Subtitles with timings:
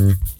[0.00, 0.39] Mm-hmm.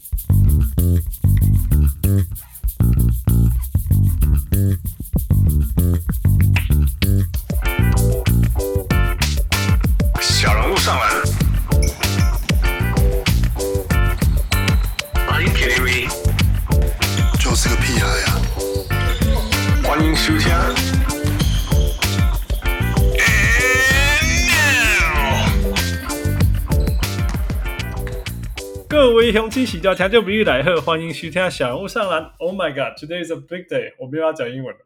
[29.81, 32.23] 雄起洗掉，听就比喻来贺，欢迎收听小人物上篮。
[32.39, 33.95] Oh my God，today is a big day。
[33.99, 34.81] 我没有要讲英文了。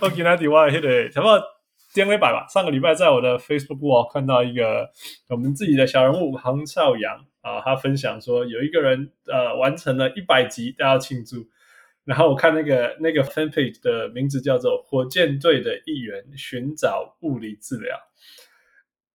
[0.00, 1.40] 我今天底外迄个，差不多
[1.94, 4.90] 前礼拜吧，上个礼拜在我的 Facebook 哦看到一个
[5.28, 11.46] 我们自己的小人物杭少阳啊，他分享说有一个人呃完成了一百集，大家庆祝。
[12.04, 17.96] 然后我看那个那个 fan page 的名字叫做火箭队的一员寻找物理治疗。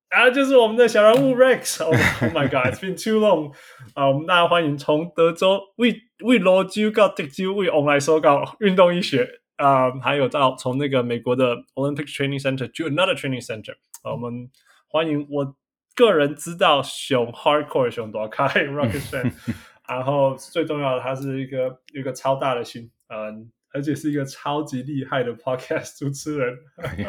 [0.09, 3.53] 啊，就是我们的小人物 Rex，Oh oh my God，It's been too long。
[3.93, 13.73] 啊，我们大家欢迎从德州为为罗州到德州为 online 收到运动医学啊，还有到从那个美国的 Olympic Training Center to another training center。
[14.01, 14.49] 啊，我们
[14.87, 15.55] 欢迎我
[15.93, 19.34] 个人知道熊 hardcore 熊多开 Rocket fan，
[19.87, 23.51] 然后最重要的，他是一个一个超大的心，嗯。
[23.77, 26.57] 而且是一个超级厉害的 podcast 主持人，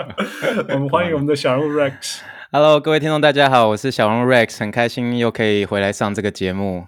[0.69, 2.21] 我们欢迎我们的小人物 Rex。
[2.53, 6.87] Hello，各位听众，大家好，我是小人物 Rex，很开心又可以回来上这个节目。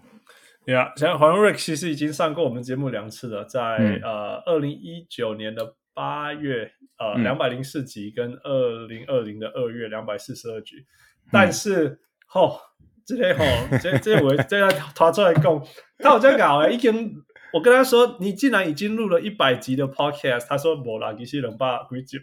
[0.67, 10.77] Yeah，小人物 Rex 其实已经上过我们节目两次了，在、嗯、呃二零一九年的八月呃两百零四集，跟二零二零的二月两百四十二集。
[10.77, 12.61] 嗯、但是吼，
[13.07, 13.45] 这个吼，
[13.83, 15.65] 这这我这要拖出来讲，
[16.01, 17.15] 他有这样搞诶，已经。
[17.53, 22.19] 我跟他说：“你竟然已经录了一百集的 podcast。”他说：“没啦，其实两百几集，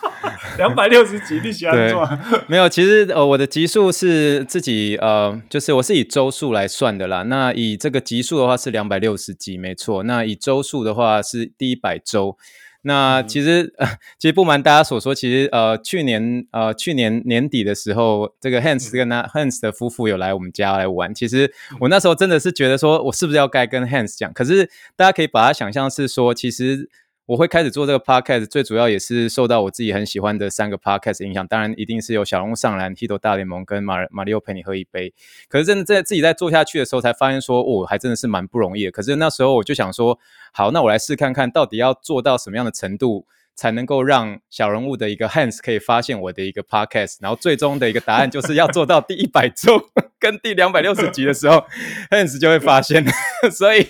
[0.56, 2.08] 两百六十集，你喜欢做？
[2.48, 7.22] 没有，其实呃，我的集数是自己呃，就是我是以周数来算的啦。
[7.24, 10.02] 那以这个集数的话是两百六十集，没错。
[10.04, 12.36] 那以周数的话是第一百周。
[12.82, 21.14] 那其实，嗯呃、其实不瞒大家所说，其实呃，去年呃，去年年底的时候，这个 Hans 跟他 Hans 的夫妇有来我们家来玩。
[21.14, 24.32] 其实我那时候真的是觉得说，我是不是要该跟 Hans 讲？
[24.32, 26.90] 可是大家可以把它想象是说，其实。
[27.26, 31.46] 我会开始做这个 podcast，最主要也是受到我自己很喜欢的三个 podcast 影响。
[31.46, 35.14] 当然，一定是有小人物上篮、Hito 大联盟跟马马里奥陪你喝一杯。
[35.48, 38.90] 可是真的在自己在做下去的时候，才发现说，哦，还真的是蛮不容易的。
[38.90, 40.18] 可是那时候我就想说，
[40.52, 43.26] 好，那我来试看看到底要做到什么样的程度。
[43.54, 49.78] 才能够让小人物的一个 hands 可以发现我的一个 podcast，然后最终的一个答案就是要做到第一百周
[50.22, 51.64] 跟第两百六十集的时候，
[52.10, 53.04] Hans 就会发现。
[53.50, 53.84] 所以，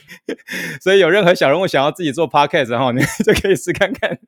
[0.81, 4.19] 所以有任何小人物想要自己做 podcast，然后你就可以试看看，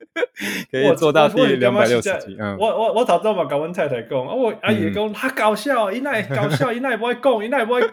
[0.71, 2.37] 可以做到第两百六十集。
[2.39, 7.91] 嗯，我我我早知道嘛跟我太太讲，啊我阿姨讲他搞笑，伊那搞笑，伊那也不会讲，伊那也不会讲。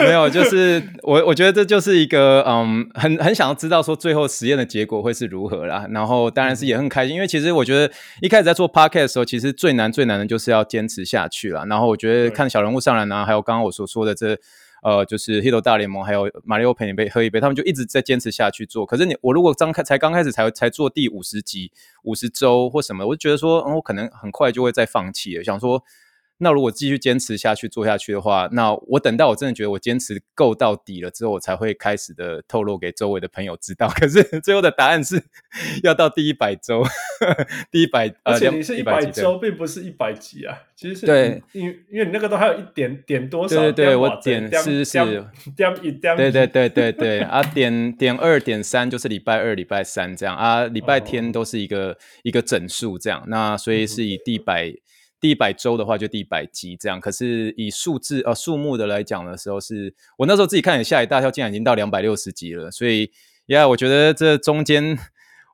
[0.00, 5.86] 没有，就是我我觉得这就是一个嗯，很很想要知道说最后实验的结果会是如何啦。
[5.90, 11.66] 然后当然是也很开心，因为其实我觉得一开始在做 podcast 的时候，其实最难最难的就是要坚持下去了。
[11.66, 14.38] 然后我觉得看小人物上篮呢，还有刚刚我所说的这
[14.82, 18.86] 呃，就是 hit 大联盟，还有马里奥陪你杯喝一杯，他们就一直在坚持下去做。
[18.86, 21.70] 可是你我如果张开才刚开始才才做第五十集、
[22.02, 25.84] 五十周或什么，我就觉得说，嗯，我可能很快就会再放弃了，想说。
[26.42, 33.88] 那如果继续坚持下去做下去的话，那我等到我真的觉得我坚持够到底了之后，我才会开始的透露给周围的朋友知道。
[33.94, 35.22] 可是最后的答案是
[35.84, 36.82] 要到第一百周，
[37.70, 40.58] 第一百，而且你是一百周，并不是一百集啊。
[40.74, 43.54] 其实是对，因为因为你那个都还有一点点多少？
[43.54, 44.92] 对对对，我点是是
[45.56, 53.22] 点一点，对对对对对啊，点点二点三就是礼拜二、礼拜三这样啊，礼拜天都是一个一个整数这样。
[53.28, 54.74] 那所以是以第一百。
[55.22, 57.00] 第一百周的话，就第一百集这样。
[57.00, 62.72] 可是以数字呃数目的来讲的时候是，我那时候自己看也吓一大跳，竟然已经到两百六十集了。
[62.72, 63.12] 所以
[63.46, 64.98] 呀，我觉得这中间，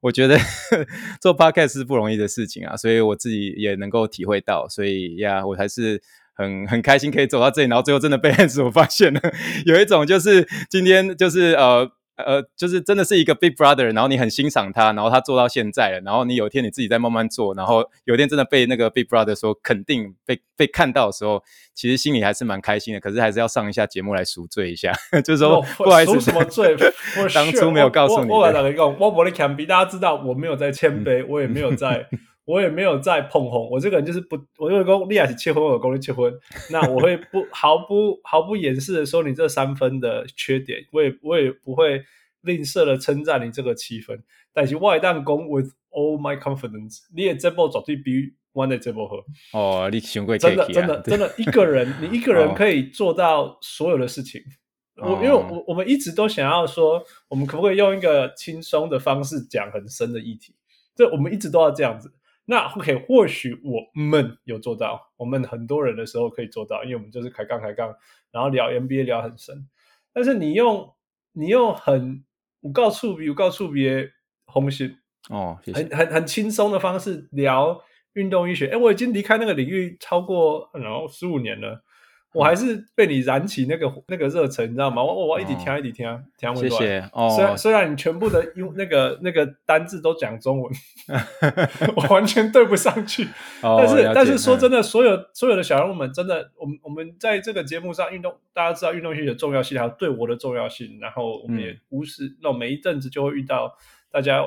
[0.00, 0.38] 我觉得
[1.20, 2.74] 做 podcast 是不容易的事情啊。
[2.78, 4.66] 所以我自己也能够体会到。
[4.70, 6.02] 所以呀，我还是
[6.34, 9.20] 很很开心可以走到这里，然后最后真的被 Hans 我发现了，
[9.66, 11.92] 有一种就是今天就是呃。
[12.24, 21.42] 呃，就是真的是一个 Big Brother，然后你很欣赏他，然后他做到现在了，然后你有一天你自己在慢慢做，然后有一天真的被那个 Big Brother 说肯定被被看到的时候，
[21.74, 23.00] 其实心里还是蛮开心的。
[23.00, 24.92] 可是还是要上一下节目来赎罪一下，
[25.24, 26.76] 就是说不好意思，赎什么罪？
[27.22, 28.30] 我当初没有告诉你。
[28.30, 32.06] 我我来讲，我我的 can be，大家知道我没有在谦卑，我也没有在，
[32.48, 33.68] 我也没有在碰红。
[33.70, 36.32] 我这个人就是不，我就讲利亚是结婚，我有功力结婚，
[36.72, 42.02] 那我会不毫不毫不掩饰的说你这三分的缺点，我也我也不会。
[42.42, 44.22] 吝啬的称赞你这个七分，
[44.54, 49.16] 但是我会当讲 with all my confidence，你也这波绝对比，one day 这波好。
[49.52, 54.40] 哦，你想过真的真的真的，一个人 你一个人可以做到所有的事情。
[54.94, 60.54] 我因为我我们一直都想要说，我们可不可以用一个轻松的方式讲很深的议题？
[60.94, 62.12] 这我们一直都要这样子。
[62.50, 67.94] 那 OK，或许我们有做到，我们很多人的时候可以做到，因为我们就是开杠开杠，
[68.32, 69.68] 然后聊 NBA 聊很深。
[70.14, 70.94] 但是你用
[71.32, 72.24] 你用很
[72.60, 74.10] 我告诉比我告诉别
[74.46, 74.96] 红心
[75.28, 77.82] 哦，谢谢很很很轻松的方式聊
[78.14, 78.68] 运动医学。
[78.68, 81.84] 哎，我已经离开那个领域超过然后十五年了。
[82.34, 85.02] 我还是被你燃起那个那个热忱，你知道吗？
[85.02, 86.70] 我我一直听一直听，听不断。
[86.70, 87.30] 谢谢哦。
[87.34, 90.72] 虽然虽然你全部的用那个那个单字都讲中文，
[91.96, 93.26] 我完全对不上去。
[93.62, 100.98] 但是但是说真的，所有所有的小人物们，真的，我们我们在这个节目上运动，大家知道运动医学的重要性，还有对我的重要性。
[101.00, 103.74] 然后我们也无视那种每一阵子就会遇到
[104.12, 104.42] 大家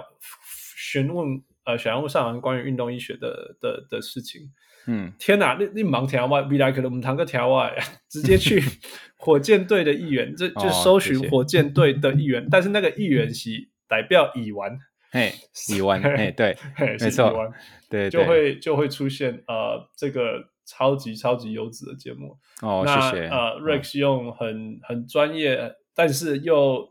[0.78, 4.52] 询问呃小人物上关于运动医学的的的事情。
[4.88, 7.76] 嗯，天哪，你你忙条外，未来可能我们谈个条外，
[8.10, 8.62] 直接去
[9.18, 13.50] 火箭队的议员，这就搜寻火箭队的议员，但是那个议员是
[13.88, 14.78] 代表乙烷，
[15.12, 15.34] 嘿，
[15.70, 16.58] 乙烷， 嘿，对，
[17.00, 17.54] 没错，
[17.90, 22.38] 对，就会就会出现呃这个超级超级优质的节目。
[22.62, 23.28] 哦，谢谢。
[23.28, 26.90] 呃，Rex 用很很专业，但是又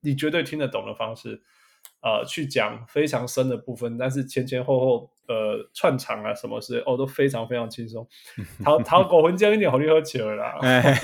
[0.00, 1.42] 你绝对听得懂的方式。
[2.00, 8.06] 呃，去讲非常深的部分，但是前前后后呃串场啊什么事哦都非常非常轻松。
[8.64, 10.54] 讨讨狗魂浆一点好利喝起来啦。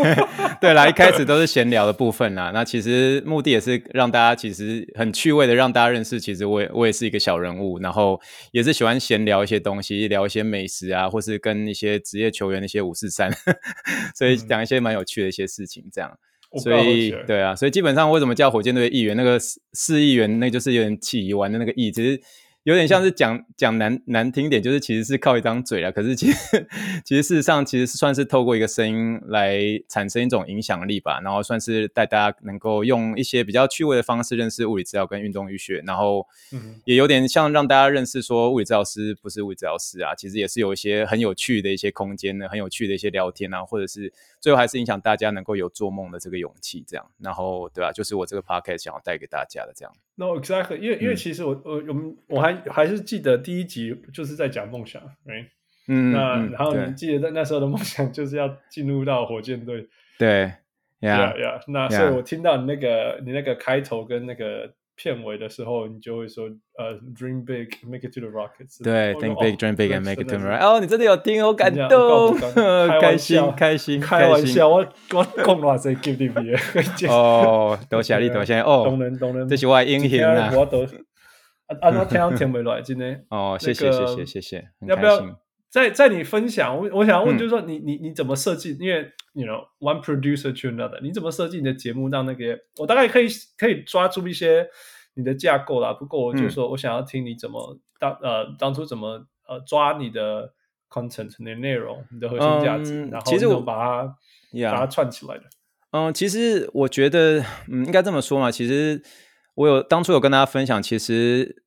[0.61, 2.51] 对啦，一开始都是闲聊的部分啦。
[2.53, 13.31] 那其实目的也是让大家其实很趣味的让大家认识，其实我也我也是一个小人物，然后也是喜欢闲聊一些东西，聊一些美食啊，或是跟一些职业球员那些五四三，
[14.17, 16.11] 所以讲一些蛮有趣的一些事情这样。
[16.63, 19.17] 所以，对啊，所以基本上为什么叫火箭队的议员？
[19.17, 22.21] 那个四四亿元，那就是有点起疑玩的那个亿，其实。
[22.65, 25.93] 有点像是讲讲难难听点，就是其实是靠一张嘴了。
[25.93, 26.67] 可是其实
[27.05, 31.21] 其实事实上，其实是算是透过一个声音来产生一种影响力吧。
[31.21, 35.83] 然后算是带大家能够用一些比较趣味的方式认识物理治疗跟运动医学。
[35.87, 36.27] 然后
[36.87, 44.11] 也有点像让大家认识说物理治疗师不是物理治疗师啊，其实也是有一些很有趣的一些空间呢，很有趣的一些聊天啊，或者是
[44.41, 47.07] 最后还是影响大家能够有做梦的这个勇气这样。
[47.19, 47.93] 然后对吧、啊？
[47.93, 49.93] 就是我这个 podcast 想要带给大家的这样。
[50.17, 55.47] No exactly，因为因为其实我我我们我还还是记得第一集就是在讲梦想，right？
[55.89, 59.89] 嗯，那然后你记得在那时候的梦想就是要进入到火箭队，
[60.19, 60.53] 对
[61.01, 61.61] ，yeah yeah。
[61.67, 66.45] 那所以我听到你那个你那个开头跟那个片尾的时候，你就会说
[66.79, 68.83] 呃，dream big，make it to the Rockets。
[68.83, 70.65] 对，think big，dream big and make it to the Rockets。
[70.65, 72.37] 哦，你真的有听，我感动，
[73.01, 74.77] 开心开心开玩笑，我
[75.13, 76.55] 我讲偌济 give 你别
[77.11, 80.51] 哦，多谢你， 多谢哦，当然当然，这是我的英雄啊。
[81.67, 81.99] 啊啊！
[81.99, 85.19] 我听到听不来，真的哦，谢谢谢谢谢谢，要不要
[85.75, 86.77] 在在你分享？
[86.79, 88.77] 我我想问，就是说你你你怎么设计？
[88.79, 92.57] 因为 you know one producer to another，你怎么设计你的节目让那个？
[92.79, 93.27] 我大概可以
[93.59, 94.69] 可以抓住一些
[95.15, 95.93] 你的架构啦。
[95.93, 100.53] 不过我就说我想要听你怎么当呃当初怎么呃抓你的
[100.89, 104.17] content 你的内容，你的核心价值，然后其实我把它
[104.71, 105.43] 把它串起来的。
[105.91, 109.03] 嗯，其实我觉得嗯应该这么说嘛，其实。
[109.57, 111.63] 我有当初有跟大家分享，其实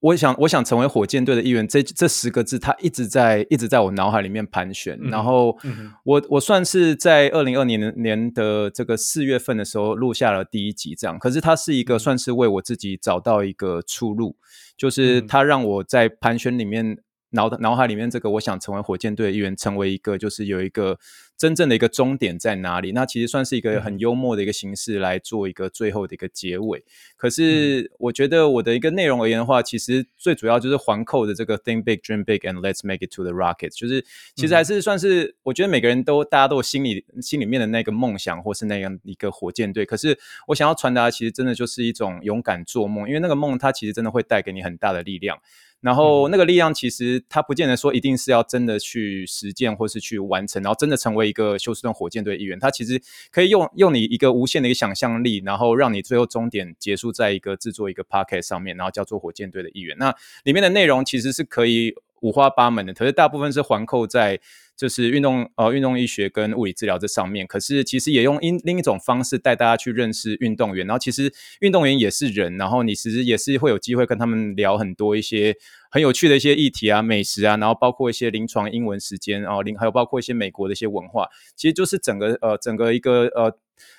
[0.00, 4.98] 我想我想成为火箭队的一员，这这十个字，它一直在一直在我脑海里面盘旋。
[5.02, 5.56] 嗯、然后
[6.04, 11.18] 我我算是在二零二零年的这个四月份的时候录下了第一集，这样。
[11.18, 14.36] 可是它是一个算是为我自己找到一个出路，
[14.76, 16.98] 就是它让我在盘旋里面
[17.36, 20.98] 脑脑海里面这个我想成为火箭队的一员，成为一个就是有一个。
[21.38, 22.92] 真正的一个终点在哪里？
[22.92, 26.82] 那其实算是一个很幽默的一个形式来做一个最后的一个结尾。
[27.14, 33.78] 可是我觉得我的一个内容而言的话，其实最主要就是环扣的这个 Think Big, Dream Big, and Let's Make It to the Rockets。
[33.78, 34.02] 就是
[34.34, 39.84] 其实还是算是我觉得每个人都大家都有心里心里面的那个梦想，或是那样一个火箭队。
[39.84, 45.38] 可是我想要传达其实真的就是一种勇敢做梦，因为那个梦它其实真的会带给你很大的力量。
[45.86, 51.26] 然后那个力量其实它不见得说一定是要真的去实践或是去完成，然后真的成为。
[51.26, 53.02] 一个休斯顿火箭队一员，它其实
[53.32, 59.96] 可以用用你一个无限的一个想象力，然后让你最后终点结束在一个制作一个 pocket 上面，然后叫做火箭队的一员。
[59.98, 60.14] 那
[60.44, 64.40] 里面的内容其实是可以五花八门的，可是大部分是环扣在。
[64.76, 75.56] 就是运动呃运动医学跟物理治疗这上面，可是其实也用另另一种方式带大家去认识运动员，然后其实运动员也是人，然后你其实也是会有机会跟他们聊很多一些
[75.90, 83.50] 很有趣的一些议题啊、美食啊，然后包括一些临床英文时间啊，临，还有包括一些美国的一些文化，其实就是整个呃整个一个呃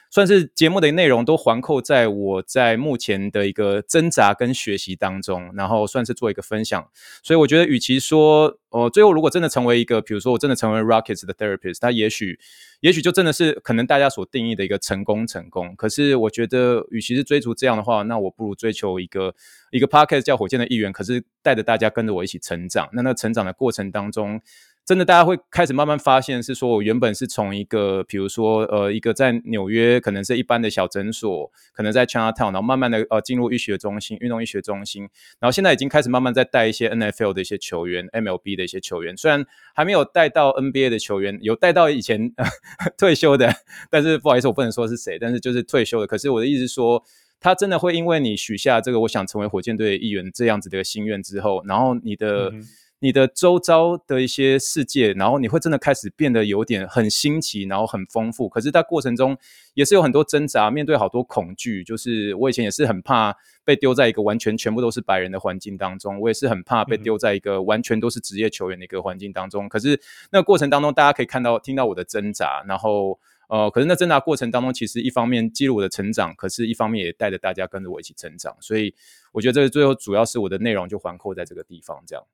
[0.10, 6.90] 算是节目的内容都环扣在我在目前的一个挣扎跟学习当中，然后算是做一个分享。
[7.24, 12.40] 所以我觉得，与其说、呃，最后如果真的成为一个，比如说我真的成为 Rockets 的 therapist，他也许，
[12.80, 15.76] 也许就真的是可能大家所定义的一个成功成功。
[15.76, 19.36] 可是我觉得，与其是追逐这样的话，那我不如追求一个
[19.72, 22.90] 一个 Podcast 叫火箭的一员，可是带着大家跟着我一起成长。
[22.94, 24.42] 那那成长的过程当中。
[24.88, 35.02] 真的，大家会开始慢慢发现，是说我原本是从一个，比如说，呃，一个在纽约可能是一般的小诊所，可能在 Chinatown，然后慢慢的呃进入医学中心、运动医学中心，
[35.42, 42.32] 然后现在已经开始慢慢在带一些 NFL 的一些球员、MLB 的一些球员，虽然还没有带到 NBA 的球员，有带到以前
[42.98, 43.54] 退休的，
[43.92, 46.08] 但是不好意思，我不能说是谁，但是就是退休的。
[46.08, 47.04] 可是我的意思是说，
[47.42, 52.54] 他真的会因为你许下这个我想成为火箭队的一员这样子的一个心愿之后，然后你的。
[53.00, 58.50] 你的周遭的一些世界，然后你会真的开始变得有点很新奇，然后很丰富。
[58.50, 59.38] 可是，在过程中
[59.76, 61.84] 也是有很多挣扎，面对好多恐惧。
[61.84, 69.70] 就是我以前也是很怕被丢在一个完全全部都是白人的环境当中，我也是很怕被丢在一个完全都是职业球员的一个环境当中。
[69.70, 70.00] 可是，
[70.32, 72.64] 那个过程当中，大家可以看到、听到我的挣扎。
[72.68, 78.58] 然后，呃，可是那挣扎过程当中，其实一方面记录我的成长，可是一方面也带着大家跟着我一起成长。
[78.60, 78.96] 所以，
[79.32, 82.26] 我觉得这个最后主要是我的内容就环扣在这个地方，这样。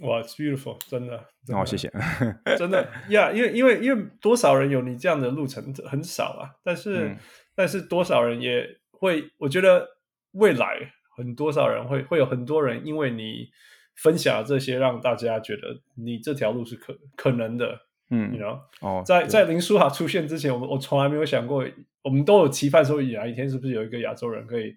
[0.00, 1.18] 哇，It's beautiful，真的。
[1.52, 1.90] 好、哦，谢谢。
[2.58, 7.16] 真的呀，yeah, 因为因为因为多少人有你这样的路程很少啊，但是、嗯、
[7.54, 9.86] 但是多少人也会，我觉得
[10.32, 13.50] 未来很多少人会会有很多人因为你
[13.94, 17.80] 分享这些，让大家觉得你这条路是可可能的。
[18.12, 21.64] 嗯，你知道哦，在在林书豪出现之前，我们我从来没有想过，
[22.02, 24.74] 我们都有期盼说，哪一天是不是有一个亚洲人可以，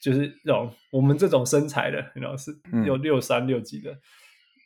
[0.00, 2.50] 就是这种我们这种身材的，你知道是
[2.84, 3.96] 有六三六几的。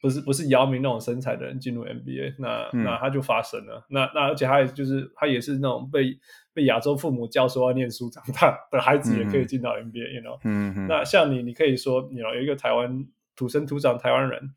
[0.02, 3.86] 不是不是姚明那种身材的人进入 NBA，那、嗯、那他就发生了。
[3.88, 6.18] 那那而且他也就是他也是那种被
[6.52, 10.40] 被亚洲父母教说要念书长大的孩子也可以进到 NBA，you know？
[10.42, 10.88] 嗯嗯。
[10.88, 13.06] 那像你，你可以说你有一个台湾
[13.36, 14.50] 土生土长台湾人，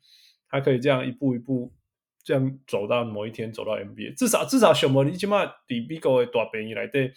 [0.50, 1.72] 他可以这样一步一步
[2.24, 7.12] 这样走到某一天走到 NBA，至少至少小魔你起码比 b i g o 的大本以来对，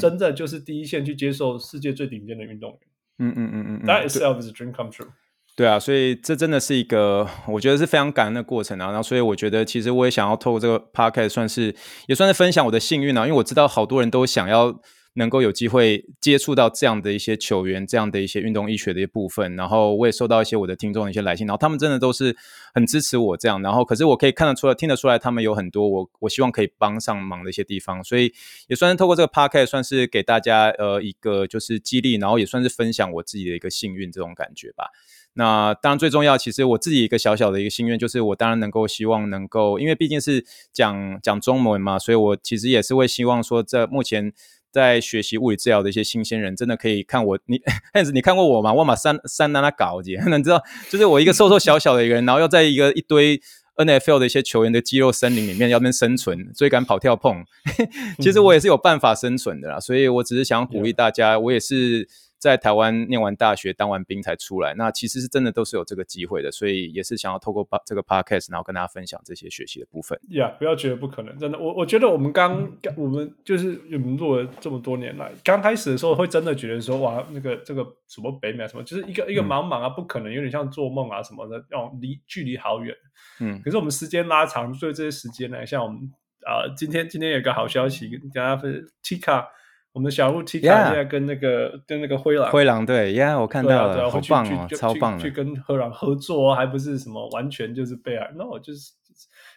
[0.00, 2.80] 真的就是第一线去接受世界最顶尖的运动员。
[3.18, 3.86] 嗯嗯嗯嗯。
[3.86, 5.10] That itself is a dream come true。
[5.58, 8.86] 对啊，所以这真的是一个我觉得是非常感恩的过程啊。
[8.86, 11.74] 然后，所以我觉得其实我也想要透过这个 podcast 算是
[12.06, 14.80] 也算是分享我的幸运啊，因为我知道好多人都想要
[15.14, 19.56] 能够有机会接触到这样的一些球员，这样的一些运动医学的一部分。
[19.56, 22.36] 然后，我也收到一些我的听众的一些来信，然后他们真的都是
[22.72, 23.60] 很支持我这样。
[23.60, 28.04] 然后，可是我可以看得出来、听得出来，他们有很多我我希望可以帮上忙的一些地方。
[28.04, 28.32] 所以，
[28.68, 34.92] 也算是透过这个 podcast 算是给大家呃一个就是激励，然后也算是分享我自己的一个幸运这种感觉吧。
[35.34, 44.32] 那当然最重要，其实我自己一个小小的一个心愿，就是我当然能够希望能够，因为毕竟是讲讲中文嘛，所以我其实也是会希望说，在目前
[44.72, 47.60] 在学习物理治疗的一些新鲜人，真的可以看我，你
[47.94, 48.72] 汉 你看过我吗？
[48.72, 53.40] 我把三三拿那搞姐， 你知道，就是我一个瘦瘦小小的一个人，然后要在一个一堆
[53.76, 57.44] NFL 的一些球员的肌肉森林里面要能生存，追赶跑跳碰，
[58.18, 62.08] 其实我也是有办法生存的啦，所以我只是想鼓励大家，我也是。
[62.38, 70.16] 在台湾念完大学、当完兵才出来，那其实是真的都是有这个机会的，所以也是想要透过这个 podcast，然后跟大家分享这些学习的部分。
[70.28, 82.94] 呀，yeah, 不要觉得不可能，真的，我我觉得我们刚刚我们就是我们录了这么多年来，刚开始的时候会真的觉得说，哇，那个这个什么北美啊什么，就是一个一个茫茫啊，不可能，有点像做梦啊什么的，那种离距离好远。
[83.40, 85.98] 嗯，可是我们时间拉长，所以这些时间呢，像我们
[86.46, 89.46] 啊、呃，今天今天有个好消息跟大家分享，Tika。
[89.92, 98.92] 我们的小鹿 Tika 现在跟那个.跟那个灰狼，灰狼对呀，yeah, 我看到了，对啊对啊、好棒哦，超棒去跟灰狼合作，还不是什么完全就是被爱，no，就是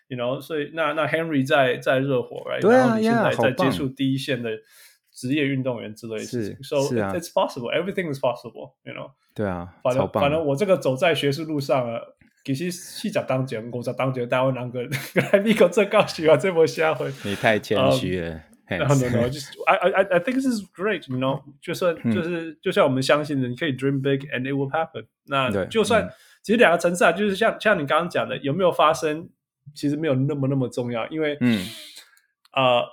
[0.07, 2.61] you know，所以那那 Henry 在在热火，right？
[2.61, 4.49] 对啊，然后你现在在接触第一线的
[5.11, 9.11] 职业运动员之类的事情，so 啊 it's possible，everything is possible，you know？
[9.33, 11.99] 对啊，反正反正我这个走在学术路上啊，
[12.45, 14.81] 其实细讲当前，五十当前，台湾人个
[15.31, 18.41] 来美国最高兴啊，这波下回你太谦虚了。
[18.79, 19.29] Um, No, no, no.
[19.29, 21.07] Just I, I, I think this is great.
[21.09, 25.05] You know，就算就是就像我们相信的，你可以 dream big and it will happen。
[25.25, 26.09] 那就算
[26.41, 29.29] 其实两个层次啊，就是像像你刚刚讲的，有没有发生，
[29.75, 31.67] 其实没有那么那么重要，因为嗯
[32.51, 32.83] 啊。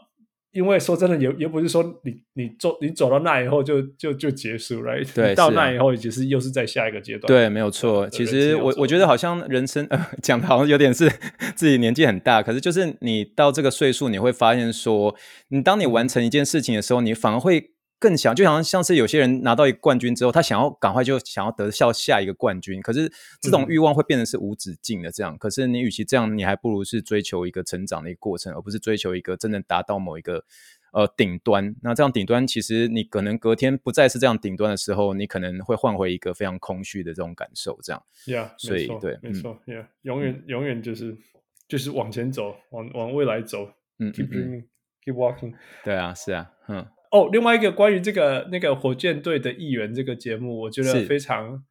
[0.53, 5.07] 因为说真的，也也不是说你你走你走到那以后就就就结束，right？
[5.15, 7.27] 对， 到那以后其实又是在下一个阶段。
[7.27, 8.09] 对，没有错。
[8.09, 11.11] 其实我我觉得好像人生呃 讲的好像有点是
[11.55, 15.15] 自己年纪很大，可是就是你到这个岁数，你会发现说，
[15.49, 17.71] 你当你完成一件事情的时候，你反而会。
[18.01, 25.35] 更想，就好像像是有些人拿到一个冠军之后，他想要赶快就想要得下下一个冠军，可是这种欲望会变成是无止境的这样。
[25.35, 30.45] 嗯、可是你与其这样，你还不如是追求一个成长的一个过程，而不是追求一个真正达到某一个
[30.93, 31.75] 呃顶端。
[31.83, 37.77] 那这样顶端，其实你可能隔天不再是这样顶端的时候，你可能会换回一个非常空虚的这种感受。
[37.83, 41.17] 这样，Yeah，所以对，没错，Yeah，永远永远就是
[41.67, 45.55] 就是往前走，往往未来走，嗯，Keep dreaming，Keep walking。
[45.83, 46.87] 对啊，是啊，嗯。
[47.11, 51.63] 哦，另外一个关于这个那个火箭队的议员这个节目，我觉得非常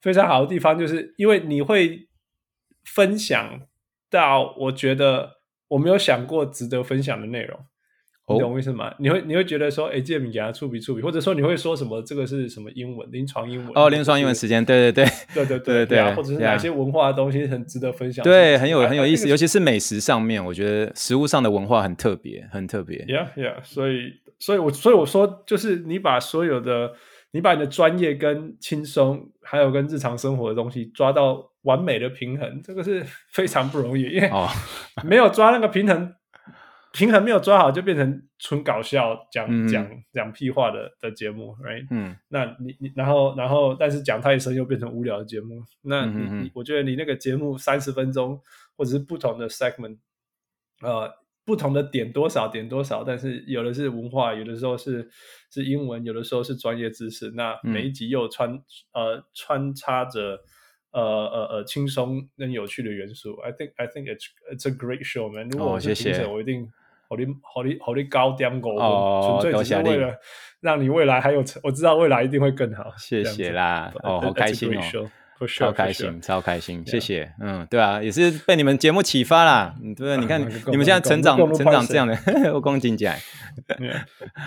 [0.00, 2.08] 非常好的地方，就是因为你会
[2.84, 3.60] 分享
[4.10, 5.38] 到我觉得
[5.68, 7.58] 我没有想过值得分享的内容。
[8.28, 8.92] 你懂我意思吗？
[8.98, 12.02] 你会你会觉得说，哎，这名给他触笔触笔，或者说你会说什么？
[12.02, 13.08] 这个是什么英文？
[13.12, 13.70] 临床英文？
[13.76, 18.24] 哦，临床英文时间，对 对对，对对对对，或者是哪些文化的东西很值得分享？
[18.24, 22.98] 对，很有很有意思，尤其是美食上面，我觉得食物上的文化很特别，很特别。
[23.04, 26.92] Yeah yeah，所以所以我所以我说，就是你把所有的，
[27.30, 34.30] 你把你的专业跟轻松，还有跟日常生活的东西抓到完美的平衡，这个是 非常不容易，因为
[35.04, 36.14] 没有抓那个平衡。
[36.92, 41.86] 平衡没有抓好，就变成纯搞笑讲讲讲屁话的的节目，right？
[41.90, 45.62] 嗯，那你你然后然后，但是讲太深又变成无聊的节目。
[45.82, 48.40] 那你你，我觉得你那个节目三十分钟，
[48.78, 49.98] 或者是不同的 segment，
[50.80, 51.12] 呃，
[51.46, 55.08] 不同的点多少点多少，但是有的是文化，有的时候是
[55.50, 57.30] 是英文，有的时候是专业知识。
[57.30, 58.60] 那每一集又穿
[58.92, 60.40] 呃穿插着。
[60.92, 65.46] 呃呃呃，轻松跟有趣的元素，I think I think it's it's a great show, man。
[65.50, 66.72] 如果我是评审，我一定
[67.06, 70.14] 好的好的好的高点歌，纯粹只是为了
[70.60, 72.94] 让你未来还有，我知道未来一定会更好。
[72.96, 75.10] 谢谢啦，哦，好开心哦，
[75.58, 77.32] 超开心，超开心，谢谢。
[77.40, 79.74] 嗯，对啊，也是被你们节目启发啦。
[79.96, 80.16] 对？
[80.18, 82.16] 你看你们现在成长成长这样的，
[82.54, 83.18] 我恭喜起来。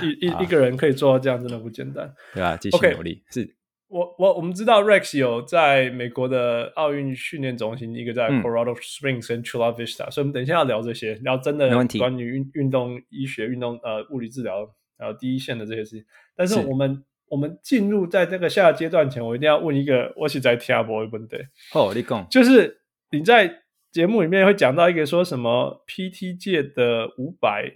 [0.02, 2.14] 一一 一个人可以做到这样，真的不简单。
[2.34, 3.56] 对啊，继续努力是。
[3.90, 11.68] 我我我们知道 Rex 有在美国的奥运训练中心，一个在 Colorado Springs 跟 Chula Vista，嗯，所以我们等一下要聊这些，聊真的
[11.98, 16.06] 关于运运动医学、运动呃物理治疗，然后第一线的这些事情。
[16.36, 21.38] 但是我们是我们进入在这个下阶段前，我一定要问一个我是在听播的问题。
[21.74, 22.82] 哦，你讲，就是
[23.12, 27.72] 你在节目里面会讲到一个说什么 PT 界的五百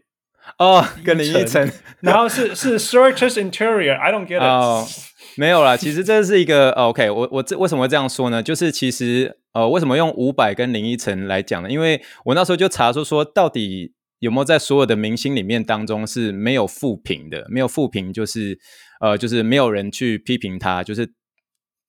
[0.57, 4.41] 哦，跟林依晨，然后是是 Serratus Interior，I don't get it。
[4.41, 4.87] Oh.
[5.35, 8.43] 没有啦，其实这是一个 OK，我我这为什么会这样说呢？
[8.43, 11.69] 就是其实呃，为什么用五百跟林依晨来讲呢？
[11.71, 18.59] 因为我那时候就查出说，到底有没有在所有的明星里面当中是没有负评的，没有负评就是
[19.03, 21.13] 呃，就是没有人去批评他，就是。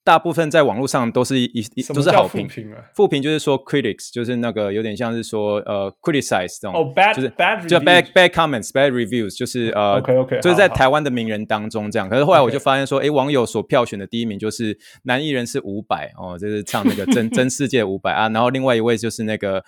[0.06, 2.46] 大部分在网络上都是一一都是好评，
[2.94, 10.14] 负评就是说 critics 就是那个有点像是说呃 criticize 这种，哦 bad 就是 bad 就 bad bad comments bad reviews 就是呃 OK
[10.14, 19.64] OK 就是在台湾的名人当中这样，可是后来我就发现说，哎，网友所票选的第一名就是男艺人是伍佰哦，就是唱那个真 真世界伍佰啊，然后另外一位就是那个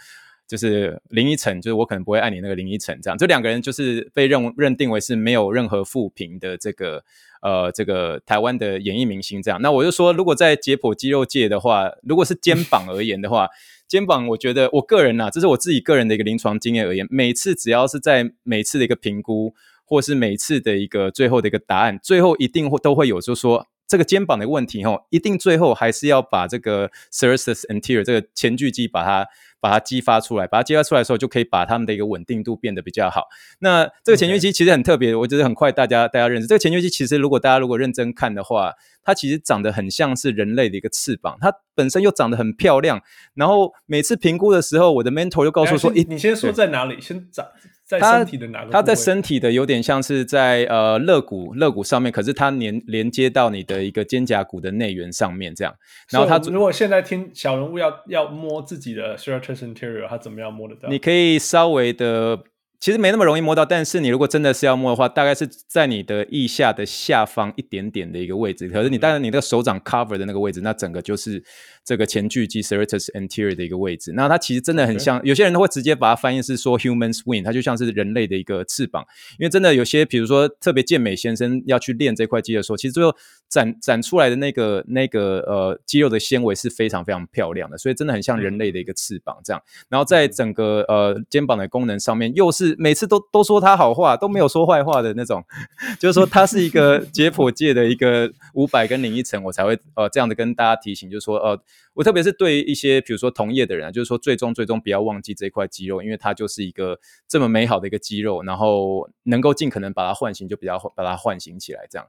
[0.47, 7.05] 就是林依晨，就是我可能不会爱你那个林依晨这样，这两个人就是被认认定为是没有任何负评的这个。
[7.43, 13.47] 呃，这个台湾的演艺明星这样，那我就说，如果在解剖肌肉界的话，如果是肩膀而言的话，
[13.87, 19.55] 肩膀，我觉得我个人呐、啊，这是我自己个人的一个临床经验而言，每次只要是在每次的一个评估，
[19.85, 29.29] 或是每次的一个最后的一个答案，最后一定会都会有，就是说这个肩膀的问题吼，一定最后还是要把这个 serratus anterior 这个前锯肌把它。
[29.61, 33.25] 把它激发出来，把它激发出来的时候，就可以把他们的一个稳定度变得比较好。
[33.61, 36.91] 那这个前锯肌其实很特别.我觉得很快大家大家认识这个前锯肌。
[36.91, 43.01] 其实如果大家如果认真看的话，它其实长得很像是人类的一个翅膀，它本身又长得很漂亮。
[43.35, 47.01] 然后每次评估的时候，我的 mentor 就告诉我说：“诶，你先说在哪里？
[47.01, 47.47] 先长。”
[47.87, 48.71] 在身体的哪个？
[48.71, 55.75] 它在身体的有点像是在呃肋骨肋骨上面，可是它连连接到你的一个肩胛骨的内缘上面这样。
[56.11, 60.89] 然后它如果现在听小人物要要摸自己的 serratus anterior，他怎么样摸得到？
[60.89, 62.41] 你可以稍微的。
[62.79, 68.69] 其实没那么容易摸到，但是你如果真的是要摸的话，大概是在你的腋下的下方一点点的一个位置。
[68.69, 71.43] 可是你当然你的手掌 cover 的那个位置，那整个就是
[71.87, 74.13] 这个前锯肌 serratus anterior 的一个位置。
[74.15, 79.07] 那它其实真的很像.有些人都会直接把它翻译是说 human's wing，它就像是人类的一个翅膀。
[79.39, 83.15] 因为真的有些，比如说特别健美先生要去练这块肌的时候，其实最后
[83.49, 89.63] 展展出来的那个那个呃肌肉的纤维是非常非常漂亮的，所以真的很像人类的一个翅膀这样。
[89.89, 92.75] 然后在整个呃肩膀的功能上面又是。
[92.79, 95.43] 每次都都说他好话，都没有说坏话的那种，
[95.99, 101.59] 就是说它是一个解剖界的一个五百跟林依晨，我才会呃这样的跟大家提醒，就是说呃，
[101.95, 112.07] 我特别是对一些比如说同业的人啊，就是说最终最终不要忘记这块肌肉，因为它就是一个这么美好的一个肌肉，然后能够尽可能把它唤醒，就比较把它唤醒起来，这样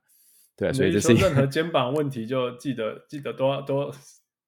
[0.56, 3.92] 对，所以这是任何肩膀问题就记得记得都要都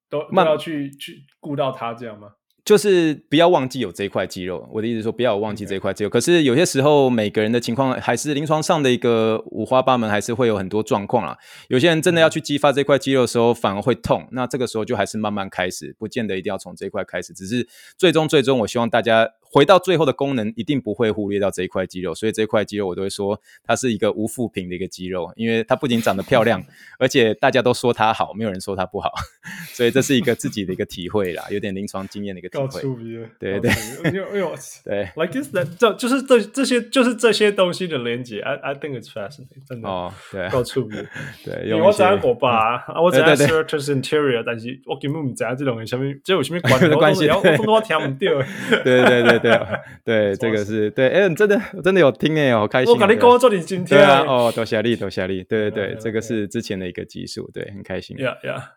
[0.08, 2.32] 都慢要去去顾到它这样吗？
[2.70, 4.64] 就是不要忘记有这一块肌肉。
[4.70, 6.08] 我的意思是说，不要忘记这一块肌肉。
[6.08, 11.36] 可是有些时候，每个人的情况还是临床上的一个五花八门，还是会有很多状况啊。
[11.66, 14.24] 有些人真的要去激发这块肌肉的时候，反而会痛。
[14.30, 17.32] 那这个时候就还是慢慢开始，不见得一定要从这一块开始。
[17.32, 17.66] 只是
[17.98, 19.28] 最终最终，我希望大家。
[19.52, 26.62] 回到最后的功能，一定不会忽略到这一块肌肉，所以这块肌肉我都会说它是一个无负评的一个肌肉，因为它不仅长得漂亮，
[26.98, 29.12] 而且大家都说它好，没有人说它不好，
[29.74, 32.80] 所以这是一个自己的一个体会啦，有点临床经验的一个体会。
[33.40, 33.70] 对对
[34.04, 34.12] 对，
[34.84, 41.04] 对，like this that 这就是这这些就是这些东西的连接，I I think it's fascinating，真的哦，对，够出名。
[41.44, 46.78] 对，因为我在我爸啊，我在 serratus anterior，但是我根本不知道这种什么，这 有什么关
[47.14, 47.26] 系？
[47.28, 48.46] 我都我听不到。
[48.84, 49.39] 对对对。
[49.40, 49.58] 对
[50.04, 52.92] 对， 这个是对，哎，真的真的有听哎，好开心！
[52.94, 58.16] 我跟你跟我做你今天啊，哦，多谢你，多谢你，对对对，这个是之前的一个技术，对，很开心。
[58.18, 58.72] 呀呀，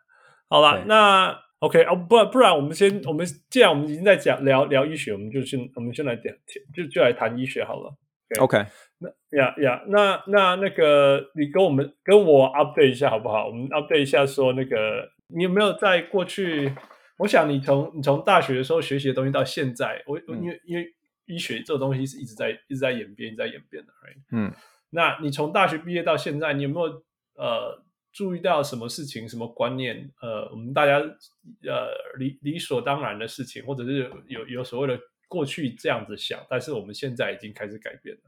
[0.50, 6.36] 好了，那 OK 哦，不不然我们先，我们既然我们已经在讲聊聊医学，我们就先我们先来点，
[6.76, 7.94] 就就来谈医学好了。
[8.40, 8.58] OK，
[9.00, 13.48] 那呀呀，那那那个你跟我们跟我 update 一下好不好？
[13.48, 16.74] 我们 update 一下说那个你有没有在过去？
[17.18, 20.94] 我想你从你从大学的时候学习的东西到现在，我因为因为
[21.26, 24.18] 医学这个东西是一直在一直在演变，一直在演变的，right?
[24.32, 24.52] 嗯，
[24.90, 27.04] 那你从大学毕业到现在，你有没有
[27.36, 30.10] 呃注意到什么事情、什么观念？
[30.22, 38.22] 呃，我们大家呃理理所当然的事情，或者是有有所谓的过去这样子想，但是我们现在已经开始改变了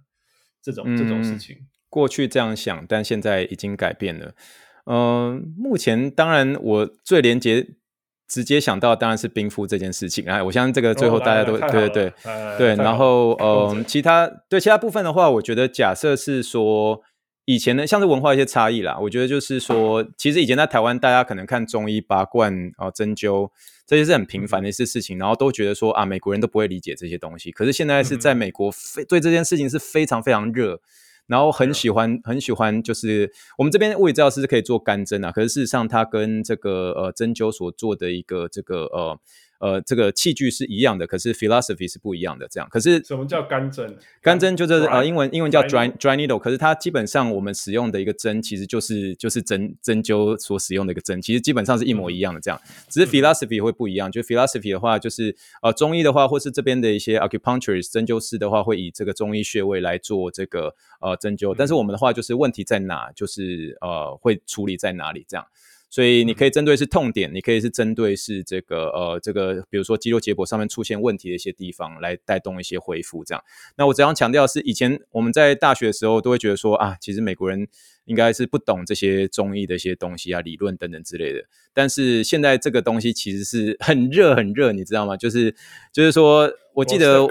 [0.62, 1.58] 这种、嗯、这种事情。
[1.89, 4.36] 过去这样想，但现在已经改变了。
[4.86, 7.67] 嗯、呃，目前当然我最连接。
[8.27, 12.13] 直接想到当然是冰敷这件事情，哎，我相信这个最后大家都、哦、对对对
[12.57, 17.01] 对，然后 嗯，其他对其他部分的话，我觉得假设是说
[17.45, 23.49] 以前呢，像是文化一些差异啦，我觉得就是说，其实以前在台湾，大家可能看中医拔罐啊、针灸
[23.85, 30.79] 这些是很平凡的一些事情，然后都觉得说啊，美国人都不会理解这些东西，可是现在是在美国非对这件事情是非常非常热。
[31.27, 39.19] 然后很喜欢很喜欢，就是我们这边物理治疗师是可以做干针啊，可是事实上它跟这个呃针灸所做的一个这个呃。
[39.60, 42.48] 呃，这个器具是一样的，可是 philosophy 是不一样的。
[42.48, 43.98] 这样，可是什么叫干针？
[44.22, 52.39] 干针就是呃，英文英文叫 dry dry needle，可是它基本上我们使用的一个针，其实就是就是针针灸所使用的一个针，其实基本上是一模一样的。
[52.39, 54.12] 这样，只是 philosophy 会不一样。
[54.12, 61.56] 就 philosophy 的话，就是呃中医的话，或是这边的一些 acupuncturist 针灸师的话，会以这个中医穴位来做这个呃针灸。
[61.58, 65.46] 但是我们的话，就是问题在哪，就是呃会处理在哪里这样。
[65.95, 73.41] 所以你可以针对是痛点，你可以是针对是这个呃这个，比如说肌肉结构上面出现问题的一些地方来带动一些恢复这样。
[73.77, 77.65] 那我只想强调是，以前我们在大学的时候都会觉得说啊，其实美国人
[78.03, 81.41] 应该是不懂这些中医的一些东西啊、理论等等之类的。
[81.73, 85.15] 但是现在这个东西其实是很热很热，你知道吗？
[85.15, 85.55] 就是
[85.93, 87.25] 就是说，我记得。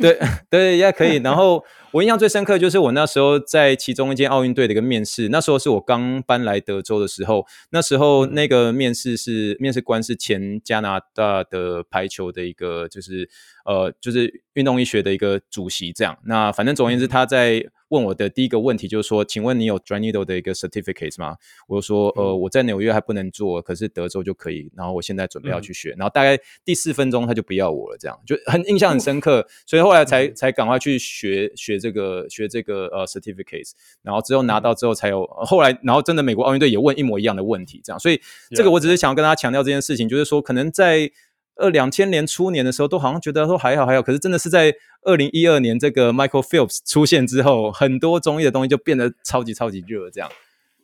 [0.00, 0.18] 对
[0.50, 1.18] 对，也可以。
[1.18, 1.64] 然后
[1.94, 13.30] 我印象最深刻就是我那时候在其中一间奥运队的一个面试，那时候是我刚搬来德州的时候，那时候那个面试是面试官是前加拿大的排球的一个就是。
[13.66, 16.18] 呃，就是运动医学的一个主席这样。
[16.26, 21.36] 那反正总而言之，他在问我的第一个问题就是说，请问你有 dry needle 的一个 certificate 吗？
[21.68, 24.68] 我就说，呃，我在纽约还不能做，可是德州就可以。
[24.74, 25.90] 然后我现在准备要去学。
[25.90, 29.40] 嗯、然后大概第四分钟他就不要我了，这样就很印象很深刻。
[29.40, 33.70] 嗯、所以后来才才赶快去学学这个学这个呃 certificate。
[34.02, 37.98] 然后之后拿到之后才有、呃、后来，然后真的美国奥运队也问一模一样的问题，这样。
[38.00, 41.10] 所以这个我只是想要跟大家强调这件事情，就是说可能在。
[41.56, 50.30] 二两千年初年的时候，都好像觉得说还好还好，可是真的是在二零一二年这个 Michael Phelps 出现之后，很多综艺的东西就变得超级超级热，这样。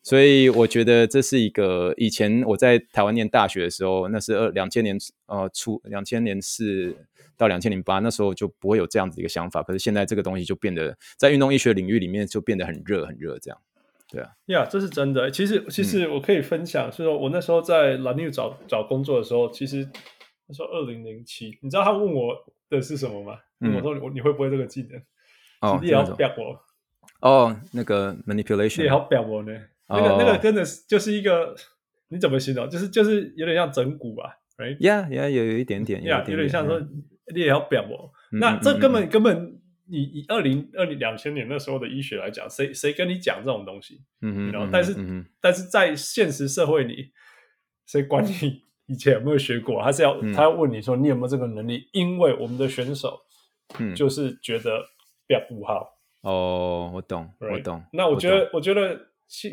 [0.03, 6.97] 所以我觉得这是一个以前我在台湾念大学的时候，那是二两千年呃初两千年四
[7.37, 9.63] 到两千零八，那时候就不会有这样子一个想法。
[9.63, 13.59] 可是现在这个东西就变得在运动医学领域里面就变得很热很热，这样。
[14.09, 15.31] 对啊，呀，这是真的。
[15.31, 19.89] 其实其实我可以分享，是说我那时候在 La New 找找工作的时候，其实。
[20.51, 22.35] 他说：“二零零七，你知道他问我
[22.69, 23.39] 的是什么吗？
[23.61, 25.01] 嗯、我说你：‘你会不会这个技能？’
[25.63, 26.59] 哦，你也要表我
[27.21, 29.53] 哦，那个 manipulation，你也要表我呢。
[29.87, 31.55] 哦、那个那个真的是就是一个，
[32.09, 32.69] 你怎么形容？
[32.69, 36.81] 就是就是有点像整蛊吧，right？Yeah yeah，有有一点点，呀，有点像说
[37.33, 38.11] 你也要表我。
[38.33, 44.03] 嗯、那这根本、嗯、根本，你以二零二零两千年那时候的医学来讲，谁谁跟你讲这种东西？
[44.23, 47.13] 嗯哼，然后但是、嗯、但是在现实社会里，
[47.87, 49.81] 谁管你？”以前有没有学过？
[49.81, 51.89] 他是要、嗯、他要问你说，你有没有这个能力？
[51.93, 53.21] 因为我们的选手，
[53.79, 54.83] 嗯，就是觉得
[55.29, 55.97] 比较不好。
[56.23, 57.31] 哦，我懂?
[57.39, 57.81] 我懂。
[57.93, 59.53] 那我觉得，我，我觉得，听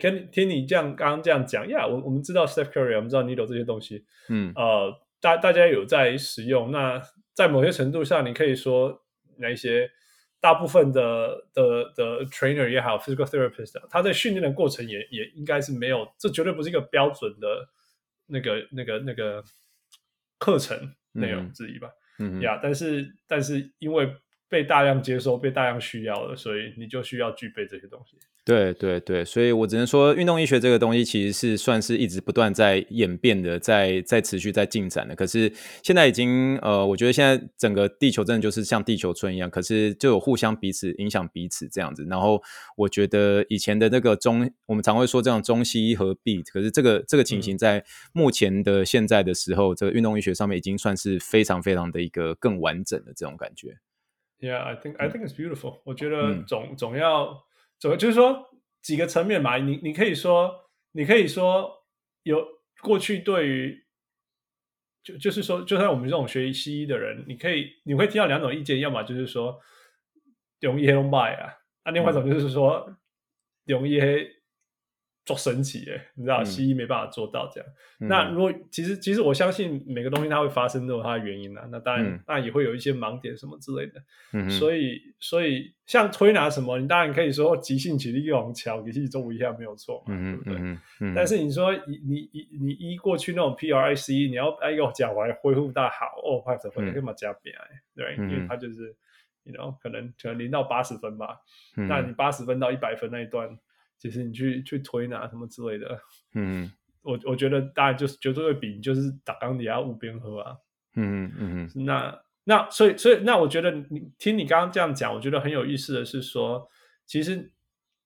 [0.00, 6.72] 听听你这样刚刚这样讲呀，我我们知道 Steph Curry，我们知道 Needle 这些东西，嗯，呃，大大家有在使用。
[6.72, 7.00] 那
[7.34, 9.00] 在某些程度上，你可以说
[9.38, 9.88] 那一些
[10.40, 17.68] 大部分的的的 trainer 也好，physical therapist，他在训练的过程也也应该是没有，这绝对不是一个标准的
[18.32, 19.44] 那个那个那个
[20.38, 21.88] 课程内容之一吧？
[22.18, 24.12] 嗯呀，yeah, 但是但是因为
[24.48, 28.16] 被大量接收、被大量需要了，所以你就需要具备这些东西。
[28.44, 35.14] 对对对，所以我只能说，运动医学这个东西其实是算是一直不断在演变的，在在持续在进展的。
[35.14, 35.52] 可是
[35.84, 42.04] 现在已经呃，我觉得现在整个地球真的就是像地球村一样，可是就有互相彼此影响彼此这样子。
[42.10, 42.42] 然后
[42.76, 53.78] 我觉得以前的那个中，我们常会说这样中西医合璧，可是这个这个情形在目前的现在的时候，嗯、这个运动医学上面已经算是非常非常的一个更完整的这种感觉。
[54.40, 55.80] Yeah, I think I think it's beautiful、嗯。
[55.84, 57.44] 我觉得总总要。
[57.82, 58.48] 所以就是说
[58.80, 61.68] 几个层面嘛，你你可以说，你可以说
[62.22, 62.46] 有
[62.80, 63.84] 过去对于，
[65.02, 69.60] 就就是说，就算我们这种学西医的人，你可以你会听到两种意见，要么就是说
[70.60, 72.96] 中医很坏啊，啊，另外一种就是说
[73.66, 74.00] 中医
[75.24, 77.68] 做神奇诶， 你知道西医没办法做到这样。
[78.00, 81.64] 嗯、那如果其实其实我相信每个东西它会发生都有它的原因啊。
[81.70, 84.02] 那当然，嗯、当然也会有一些盲点什么之类的。
[84.32, 90.54] 嗯、所以所以像推拿什么，你当然可以说急性期的一种桥，你自己做一下没有错嘛，嗯、对不对？
[90.58, 97.54] 嗯嗯、但是你说你你你你医过去那种 PRIC，你要哎呦脚踝恢复大好哦，或者会立马加变
[97.94, 98.92] 对，嗯、因为它就是
[99.44, 101.38] 你 you know 可能可能零到八十分吧，
[101.76, 103.56] 嗯、那你八十分到一百分那一段。
[104.02, 105.96] 其实你去去推拿什么之类的，
[106.34, 106.68] 嗯，
[107.02, 110.56] 我我觉得当然就是绝对会比你就是打钢底下雾边喝啊，
[110.96, 116.68] 嗯嗯嗯，那那所以所以那我觉得你听你刚刚这样讲，我觉得很有意思的是说，
[117.06, 117.52] 其实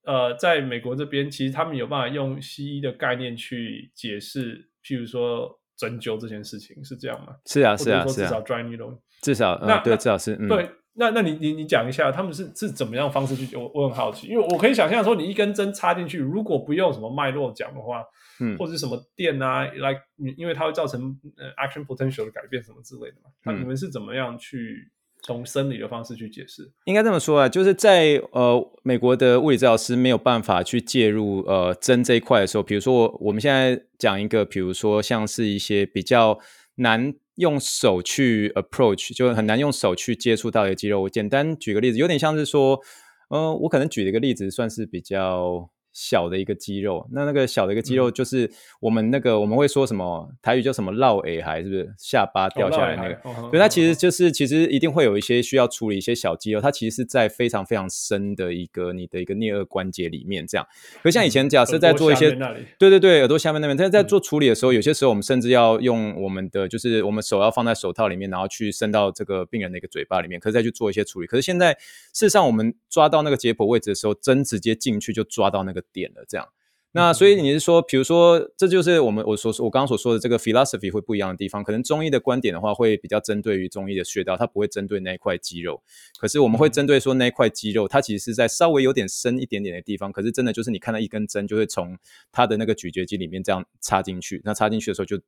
[0.04, 7.36] 呃，在美国这边，其实他们有办法用西医的概念去解释，譬如说针灸这件事情是这样吗？
[7.46, 10.70] 是啊是啊是啊，至少 dry needle，至少那对至少是对。
[10.98, 13.54] 那那你你你讲一下，他们是是怎么样方式去？
[13.56, 18.02] 我我很好奇，因为我可以想象说，你一根针插进去，如果不用什么脉络讲的话，
[18.40, 20.00] 嗯，或者是什么电啊，like，
[20.36, 23.30] 因为它会造成呃 action potential 的改变什么之类的嘛。
[23.44, 24.90] 那你们是怎么样去
[25.22, 26.72] 从生理的方式去解释？
[26.86, 36.38] 应该这么说啊，就是在呃美国的物理治疗师没有办法去介入呃针这一块的时候，比如说我我们现在讲一个，比如说像是一些比较
[36.76, 37.14] 难。
[37.36, 41.02] 用手去 approach 就很难用手去接触到的肌肉。
[41.02, 42.80] 我简单举个例子，有点像是说，
[43.28, 45.70] 呃，我可能举了一个例子，算是比较。
[45.96, 53.14] 小的一个肌肉，那那个小的一个肌肉就是我们那个、嗯、我们会说什么台语叫什么落耳还是不是下巴掉下来那个？
[53.24, 60.66] 哦、对，它其实就是其实一定会有一些需要处理一些小肌肉，它其实是在非常非常深的一个你的一个颞颌关节里面这样。
[61.02, 62.30] 可像以前假设在做一些，
[62.78, 71.26] 对对对，耳朵下面那边，但是在做处理的时候，有些时候我们甚至要用我们的就是我们手要放在手套里面，然后去伸到这个病人的一个嘴巴里面，可是再去做一些处理。
[71.26, 71.72] 可是现在
[72.12, 75.82] 事实上我们抓到那个解剖位置的时候，针直接进去就抓到那个。
[75.92, 76.48] 点了这样，
[76.92, 81.62] 那所以你是说，比如说，这就是我们我所我刚刚所说的这个 philosophy 会不一样的地方。
[81.62, 85.82] 可能中医的观点的话，会比较针对于中医的穴道，它不会针对那一块肌肉。
[86.18, 90.10] 可是我们会针对说那一块肌肉，它其实是在稍微有点深一点点的地方。
[90.10, 91.98] 可是真的就是你看到一根针，就会从
[92.32, 94.40] 它的那个咀嚼肌里面这样插进去。
[94.44, 95.20] 那插进去的时候就。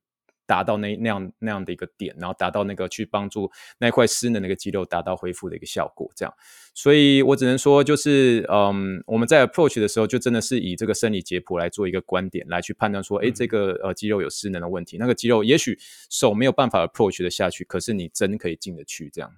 [0.49, 6.33] 达到那那样那样的一个点，然后达到那个去帮助那块失能的那个肌肉达到恢复的一个效果，这样。
[6.73, 15.77] 所以我只能说，就是嗯，我们在 approach 的时候，就真的是以这个生理解剖来做一个观点来去判断说，哎，这个呃肌肉有失能的问题，那个肌肉也许
[16.09, 19.31] 手没有办法 approach 的下去，可是你针可以进得去，这样。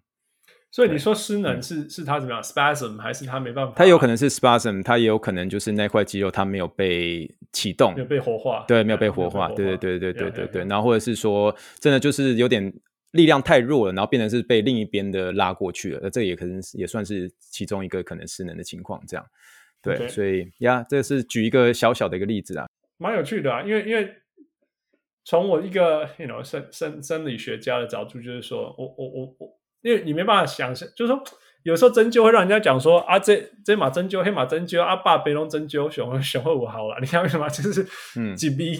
[0.71, 3.73] 所以你说失能是是他怎么样 spasm 还是他没办法？
[3.75, 10.65] 他有可能是 spasm，他也有可能就是那块肌肉它没有被启动，没有被活化，对，没有被活化，对对对对对对对。
[10.65, 12.73] 然后或者是说，真的就是有点
[13.11, 19.25] 力量太弱了，然后变成是被另一边的拉过去了，那这也可能也算是其中一个可能失能的情况，这样。
[19.81, 22.65] 对，所以呀，这是举一个小小的一个例子啊，
[22.97, 24.09] 蛮有趣的啊，因为因为
[25.25, 29.60] 从我一个 you know 生生生理学家的角度，就是说我我我我。
[29.81, 31.23] 因为你没办法想象，就是说，
[31.63, 36.97] 有时候针灸会让人家讲说啊，这这马针灸，黑马针灸，阿爸北龙针灸，熊熊二五好了。
[36.99, 37.47] 你看为什么？
[37.49, 38.79] 就是嗯，几 B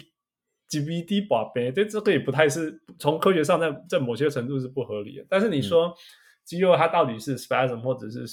[0.67, 5.25] 几 B D 把杯，这这个也不太是从科学上在在某些程度是不合理的。
[5.29, 5.93] 但是你说、嗯、
[6.45, 8.25] 肌肉它到底是 spasm 或者是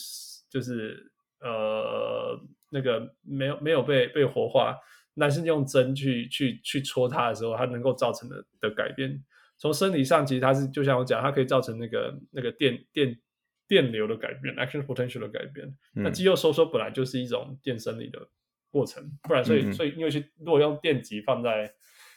[0.51, 2.39] 就是呃
[2.71, 4.77] 那个没有没有被被活化，
[5.19, 9.23] 但是用针去去去戳它的时候，它能够造成的的改变。
[9.59, 13.19] 从生理上，其实它是就像我讲，它可以造成那个那个电电
[13.67, 15.67] 电流的改变，action potential 的改变。
[15.97, 18.27] 嗯、那肌肉收缩本来就是一种电生理的
[18.71, 21.71] 过程，不然所以、嗯、所以因为是如果用电极放在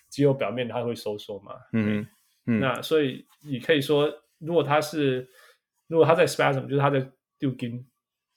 [0.07, 1.55] 肌肉表面，它会收缩嘛。
[1.73, 2.07] 嗯，
[2.45, 5.27] 嗯，那所以你可以说，如果它是
[5.87, 7.01] 如果它在 spasm，就是它在
[7.39, 7.83] doing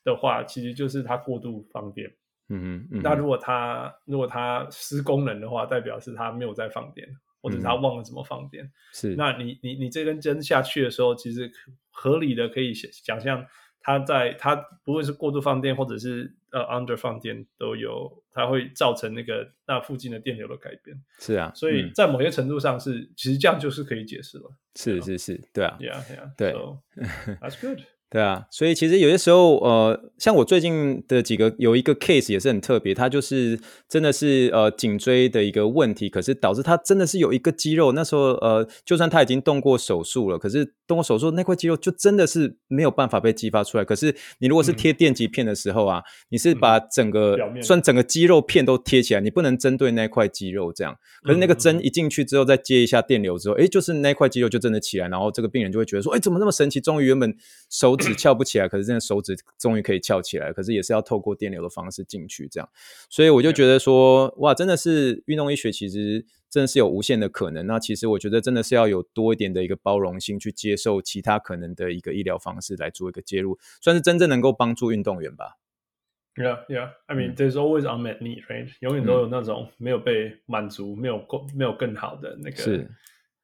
[0.02, 2.10] 的话，其实就是它过度放电。
[2.48, 7.08] 嗯嗯，那如果它如果它失功能的话，代表是它没有在放电，
[7.44, 8.72] 或者是他忘了怎么放电。
[8.94, 11.52] 是，那你你你这根针下去的时候，其实
[11.90, 13.46] 合理的可以想想象，
[13.80, 20.98] 它在它不会是过度放电，或者是呃 under 放电都有，它会造成那个那附近的电流的改变。
[21.18, 24.50] 是啊，所以在某些程度上是，嗯、其实这样就是可以解释了。
[24.74, 26.78] 是是是，对啊，Yeah Yeah，对 so,
[27.40, 27.83] That's good。
[28.14, 43.85] 对啊，所以其实有些时候，呃，像我最近的几个有一个 case 也是很特别，它就是真的是呃颈椎的一个问题，可是导致他真的是有一个肌肉，那时候呃，就算他已经动过手术了，可是动过手术那块肌肉就真的是没有办法被激发出来。
[43.85, 50.94] 可是你如果是贴电极片的时候啊，嗯、你是把整个算整个肌肉片都贴起来，你不能针对那块肌肉这样。
[51.24, 56.81] 可是那个针一进去之后，再接一下电流之后，哎，就是那块肌肉就真的起来，然后这个病人就会觉得说，哎，怎么那么神奇？
[56.81, 57.35] 终于原本
[57.68, 62.68] 手指翘不起来，可是真的手指终于可以翘起来，可是也是要透过电流的方式进去这样。
[63.08, 67.66] 所以我就觉得说，哇，真的是运动医学其实真的是有无限的可能。
[67.66, 75.56] 那其实我觉得真的是要有多一点的一个包容性，去接受其他可能的一个医疗方式来做一个介入，算是真正能够帮助运动员吧。
[76.36, 76.90] Yeah, yeah.
[77.06, 78.68] I mean, there's always unmet need, right?
[78.80, 82.90] 永远都有那种没有被满足、没有够没有更好的那个是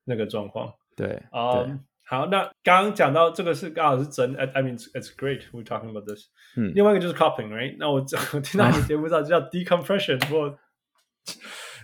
[0.04, 0.74] 那个状况。
[0.96, 1.76] 对，啊、um,，
[2.10, 5.42] 好，那刚刚讲到这个是刚好是真，I, I mean, it's great.
[5.52, 6.24] We're talking about this.
[6.56, 7.76] 嗯，另外一个就是 copying，right？
[7.78, 10.58] 那我我 听到你节目上叫 decompression，我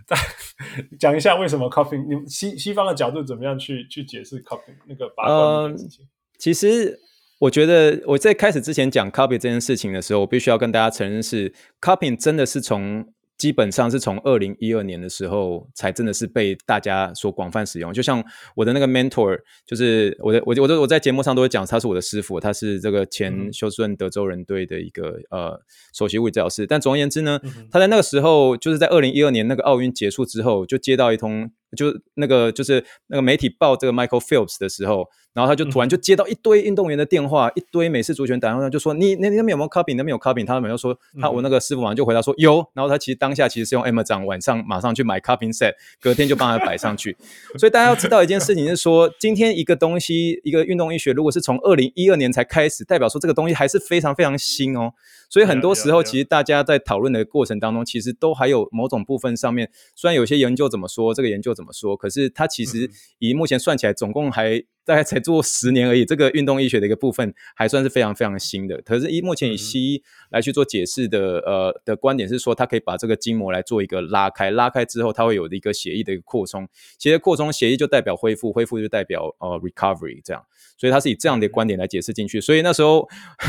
[0.04, 0.16] 再
[0.98, 6.08] 讲一下为什么 copying，你们西西方的角度怎么样去去解释 copying 那个拔罐的事情？Uh,
[6.40, 6.98] 其实。
[7.38, 17.92] 我觉得我在开始之前讲 cupping 这件事情的时候，我必须要跟大家承认是 copying 真的是从基本上是从二零一二年的时候才真的是被大家所广泛使用。
[17.92, 25.60] 就像我的那个 mentor，就是我的我我我在节目上都会讲他是我的师傅，他是这个前休斯顿德州人队的一个呃
[25.92, 26.66] 首席物理治疗师。
[26.66, 27.38] 但总而言之呢，
[27.70, 35.06] 他在那个时候就是在二零一二年那个奥运结束之后，就接到一通就那个就是那个媒体报这个 Michael Phelps 的时候。
[35.36, 39.94] 然后他就突然就接到一堆运动员的电话，嗯、一堆美式足球员打电话就说：“你那那边有没有 cupping？
[39.94, 47.14] 那边有 cupping？” 他们就说：“他我那个师傅马上就回答说有。”然后他其实当下其实是用 Amazon 晚上马上去买 cupping set，隔天就帮他摆上去。
[47.58, 54.94] 所以大家要知道一件事情是说，今天一个东西一个运动医学，如果是从二零一二年才开始，代表说这个东西还是非常非常新哦。
[55.28, 64.64] 所以很多时候其实大家在讨论的过程当中，其实都还有某种部分上面，虽然有些研究怎么说，这个研究怎么说，可是它其实以目前算起来，总共还。
[64.86, 68.80] 大概才做十年而已，这个运动医学的一个部分还算是非常非常新的。
[68.82, 76.68] 可是以目前以西医来去做解释的，呃的观点是说，它可以把这个筋膜来做一个拉开，拉开之后它会有一个血液的一个扩充。
[76.98, 80.40] 其实扩充血液就代表恢复，恢复就代表呃 recovery 这样。
[80.78, 82.40] 所以它是以这样的观点来解释进去。
[82.40, 83.08] 所以那时候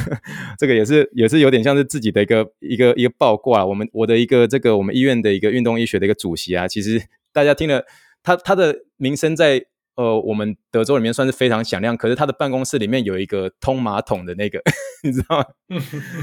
[0.58, 3.64] 这个也是也是有点像是自己的一个一个一个爆挂。
[3.64, 7.00] 我们我的一个这个我们医院的一个运动医学的一个主席啊，其实
[7.32, 7.86] 大家听了
[8.24, 9.68] 他他的名声在。
[9.98, 14.62] 呃，我们德州里面算是非常响亮，可是他的办公室里面有一个通马桶的那个，
[15.04, 15.46] 你知道吗？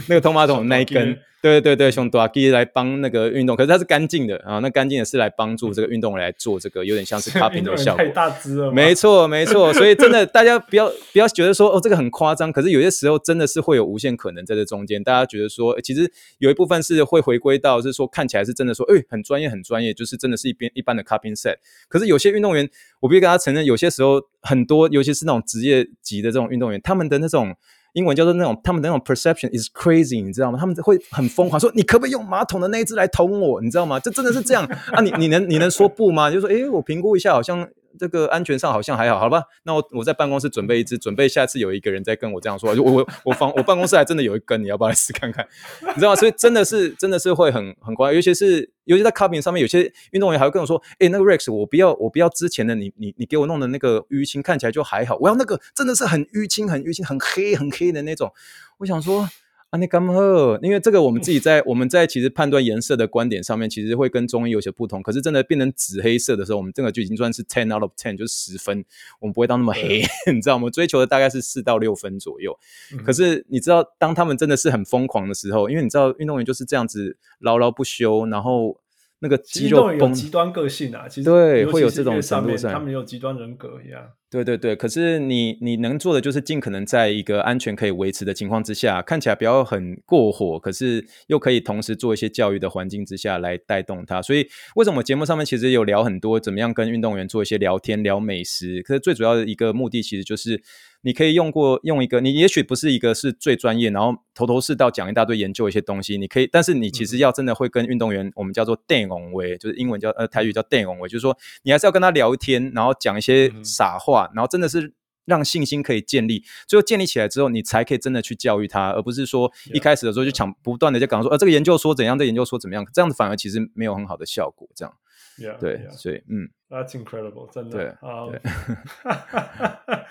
[0.09, 1.19] 那个通马桶的那一根。
[1.43, 8.03] 对对对，用大机来帮那个运动，可是它是干净的啊，那干净的是来帮助这个运动员来做这个，有点像是 cupping 的效果。
[8.03, 8.73] 太大只了。
[8.73, 15.05] 没错没错，所以真的大家不要不要觉得说哦这个很夸张，可是有些时候真的是会有无限可能在这中间。
[15.05, 21.57] 大家觉得说，其实有一部分是会回归到是说看起来是真的说，哎，很专业很专业，就是真的是一边一般的 cupping set。
[21.89, 22.67] 可是有些运动员，
[23.05, 27.55] 我必须跟他承认，有些时候很多，尤其是那种职业级的这种运动员，他们的那种。
[27.93, 30.59] 英文叫做那种，他们的那种 perception is crazy，你知道吗？
[30.59, 33.63] 他们会很疯狂说，你可不可以用马桶的那一只来捅我？
[33.63, 34.01] 你知道吗？
[34.01, 35.01] 这真的是这样啊？
[35.01, 36.29] 你你能你能说不吗？
[36.29, 37.69] 就说，诶，我评估一下，好像。
[37.99, 39.43] 这个安全上好像还好，好吧？
[39.65, 45.47] 那我我在办公室准备一支，准备下次有一个人再跟我这样说， 我我我房我办公室还真的有一根，你要不要来试看看？
[45.89, 46.17] 你知道吗？
[46.17, 58.33] 所以真的是真的是会很很乖，尤其是尤其在 c u p i n g 上面，有些运动员还会跟我说：“诶，那个 Rex，我不要我不要之前的你你你给我弄的那个淤青，看起来就还好，我要那个真的是很淤青很淤青很黑很黑的那种。”
[58.79, 59.29] 我想说。
[59.75, 65.03] 啊，你刚好，因为这个我们自己在我们在其实判断颜色的观点上面，其实会跟中医有些不同。
[65.03, 68.85] 可是真的变成紫黑色的时候，我们这个就已经算是 ten out of ten，就是十分，
[69.19, 70.01] 我们不会到那么黑，
[70.33, 70.63] 你知道吗？
[70.63, 72.57] 我们追求的大概是四到六分左右。
[73.05, 78.79] 可是你知道，当他们真的是很疯狂的时候，因为你知道运动员就是这样子牢牢不休，然后
[79.19, 84.13] 那个肌肉崩，极端个性啊，其实对会有这种程度上，他们有极端人格一样。
[84.35, 94.21] 对对对，可是你你能做的就是尽可能在一个安全可以维持的情况之下，看起来不要很过火，可是又可以同时做一些教育的环境之下来带动它。
[94.21, 98.83] 所以为什么节目上面其实有聊很多怎么样跟运动员做一些聊天、聊美食？
[98.83, 100.61] 可是最主要的一个目的其实就是。
[101.05, 106.17] 你可以用过用一个，你也许不是一个是最专业，然后头头是道讲一大堆研究一些东西。
[106.17, 114.95] 你可以，但是你其实要真的会跟运动员，嗯、我们叫做电容维，就是英文叫呃台语叫电容维，就是说你还是要跟他聊天，然后讲一些傻话，然后真的是
[115.27, 116.43] 让信心可以建立。
[116.67, 124.67] 最后建立起来之后，你才可以真的去教育他，而不是说一开始的时候就抢不断的就讲说，呃这个研究说怎样，这个研究说怎么样，这样子反而其实没有很好的效果。
[124.75, 124.95] 这样。
[125.39, 125.91] Yeah, 对，yeah.
[125.91, 127.79] 所以嗯，That's incredible，真的。
[127.79, 128.41] 对，啊、um, 对，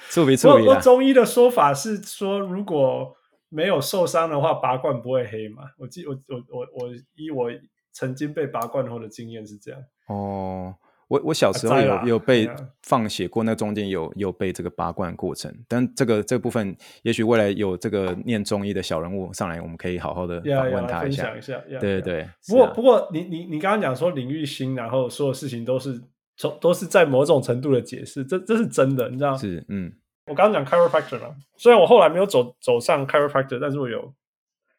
[0.10, 0.68] 触笔触笔。
[0.68, 3.16] 我中医的说法是说，如果
[3.50, 5.64] 没有受伤的话，拔罐不会黑嘛。
[5.78, 7.50] 我记我我我我以我
[7.92, 9.82] 曾经被拔罐后的经验是这样。
[10.08, 10.76] 哦。
[11.08, 12.50] 我我小时候有有被
[12.82, 21.32] 放血过，那中间有有被这个拔罐过程，但这个这个部分，也许未来有这个念中医的小人物上来，我们可以好好的访问他一下。
[21.32, 22.30] 分享一下，对对对。
[22.48, 26.02] 不过不过，你你你刚刚讲说领域新，然后所有事情都是
[26.38, 29.36] 从都是在某种程度的解释，这这是真的，你知道？
[29.36, 29.92] 是嗯。
[30.28, 34.14] 我刚刚讲 chiropractor 嘛，虽然我后来没有走走上 chiropractor，但是我有。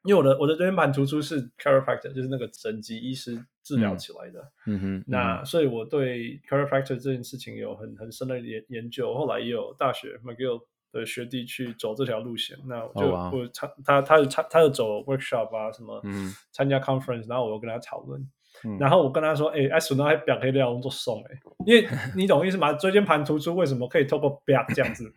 [0.04, 4.40] 因为我的我的椎间盘突出是 chiropractor，就是那个整脊医师治疗起来的。
[4.66, 5.04] 嗯，嗯哼。
[5.06, 9.14] 那所以我对 chiropractor 这件事情有很很深的研研究。
[9.14, 10.60] 后来也有大学 McGill
[10.92, 12.56] 的学弟去走这条路线。
[12.66, 13.34] 那我就、oh.
[13.34, 18.20] 我参他他他他有走 workshop 啊什么，嗯，参加 conference，然后我又跟他讨论。
[18.64, 22.72] 嗯、然后我跟他说：“哎、欸，哎，手上还表黑料，我做送哎，因为 你懂意思吗？
[22.74, 25.10] 椎间盘突出为什么可以透过表这样子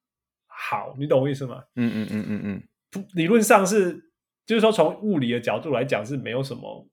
[0.46, 0.94] 好？
[0.98, 1.64] 你懂我意思吗？
[1.76, 4.10] 嗯嗯嗯嗯嗯，理论上是。”
[4.46, 6.86] 就是说，从物理的角度来讲，是没有什么，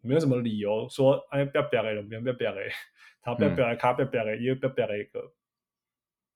[0.00, 2.60] 没有什么理由说，哎，不要不要不要不要不要给，
[3.22, 5.20] 他不要不要给卡，不要不要给，也不要不要给一个，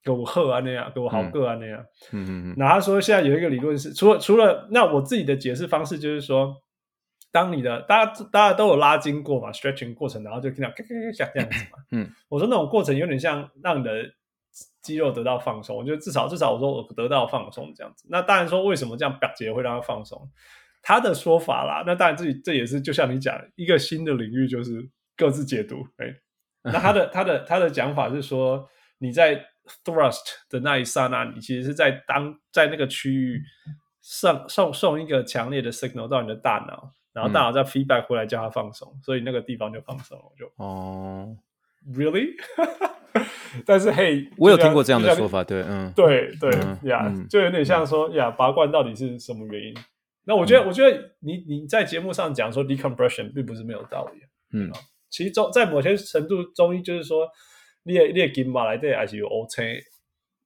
[0.02, 1.84] 给我贺啊那样，给我好个啊那样。
[2.12, 2.54] 嗯嗯嗯。
[2.56, 6.62] 那他说，现在有一个理论是，除了除了，那我自己的解释方式就是说，
[7.32, 11.78] 当你的大家大家都有拉筋过嘛，stretching 过程，然后就听到咔咔咔像这样子嘛。
[11.92, 12.10] 嗯。
[12.28, 14.12] 我说那种过程有点像让你的。
[14.82, 18.06] 肌肉得到放松，我觉得至少至少我说我得到放松这样子。
[18.08, 20.28] 那当然说为什么这样表节会让他放松？
[20.82, 25.86] 他的说法啦，那当然这这也是就像你讲一个新的领域，就是各自解读。
[25.98, 26.14] 哎，
[26.64, 28.68] 那他的他的他的讲法是说，
[28.98, 29.44] 你在
[29.84, 33.42] thrust 的那一刹那，你其实是在当在那个区域
[34.00, 40.24] 送送送一个强烈的 signal 到你的大脑，然后大脑再 feedback 回来叫他放松，所以那个地方就放松了。
[40.38, 41.36] 就哦
[41.92, 42.34] ，really？
[43.66, 46.50] 但是嘿，我有听过这样的说法，对，嗯，对对
[46.88, 49.74] 呀，就有点像说呀，拔罐到底是什么原因？
[50.28, 54.20] 那我觉得，我觉得你你在节目上讲说 decompression 并不是没有道理，
[54.52, 54.70] 嗯，
[55.08, 57.26] 其实中在某些程度中医就是说，
[57.84, 59.80] 你也你也筋嘛来对，还是有 OK，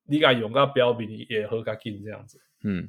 [0.06, 2.88] 你敢用个标比也喝个筋这样子，嗯，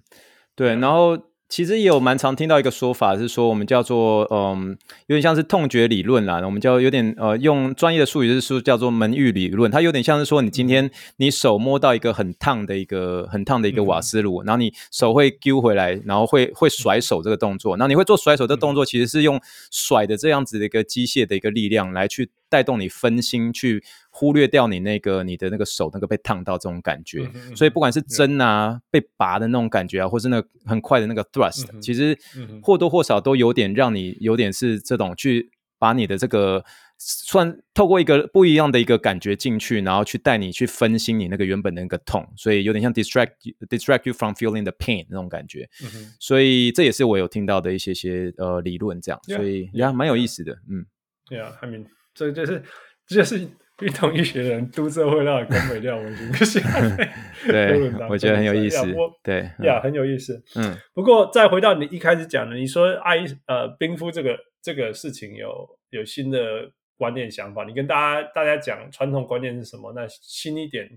[0.55, 1.32] 对，然后。
[1.53, 4.75] 其实也有蛮常听到一个说法，是说我们叫做嗯，
[5.05, 6.41] 有点像是痛觉理论啦。
[6.43, 9.69] 我们叫有点呃，用专业的术语就是说叫做门阈理论。
[9.69, 17.77] 它有点像是说，你今天你手摸到一个很烫的一个很烫的一个瓦斯炉，嗯、然后你手会揪回来，然后会会甩手这个动作。
[17.77, 19.39] 然后你会做甩手这个动作，其实是用
[19.69, 23.83] 甩的这样子的一个机械的一个力量来去带动你分心去。
[24.15, 32.15] 忽略掉你那个你的那个手那个被烫到这种感觉，嗯、所以不管是针啊、嗯、被拔的那种感觉啊，或是那个很快的那个 thrust，、嗯、其实
[32.61, 35.49] 或多或少都有点让你有点是这种去
[35.79, 36.63] 把你的这个
[36.99, 43.31] 算透过一个不一样的一个感觉进去，然后去带你去分心你那个原本的那个痛，所以有点像 distract
[43.67, 45.67] distract you from feeling the pain 那种感觉。
[45.81, 50.53] 嗯、所以这也是我有听到的一些些呃理论这样，嗯、所以呀蛮、yeah, 有意思的。
[50.69, 50.85] 嗯，
[51.27, 52.63] 对啊，I mean，这就是
[53.07, 53.49] 这就是。
[53.81, 56.15] 运动医学的人都这会让你根本掉文
[56.45, 56.59] 学，
[57.49, 58.85] 对，我觉得很有意思，
[59.23, 60.41] 对，呀，很有意思。
[60.55, 69.91] 嗯，不过再回到你一开始讲的，你说爱呃冰敷这个这个事情有有新的观念想法，你跟大家大家讲传统观念是什么？
[69.93, 70.87] 那新一点，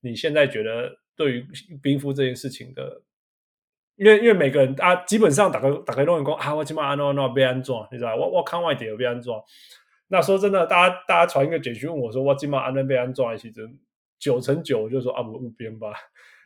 [0.00, 1.46] 你现在觉得对于
[1.80, 3.00] 冰敷这件事情的，
[3.94, 9.40] 因为因为每个人啊，基本上打开打开都会讲啊，我起码安诺安诺被安装，你知道我我看外点有被安装。
[10.08, 13.78] 那说真的，大家大家传一个简讯问我说：“我今晚安能被安装一起？”真
[14.18, 15.92] 九成九我就说啊，我误编吧。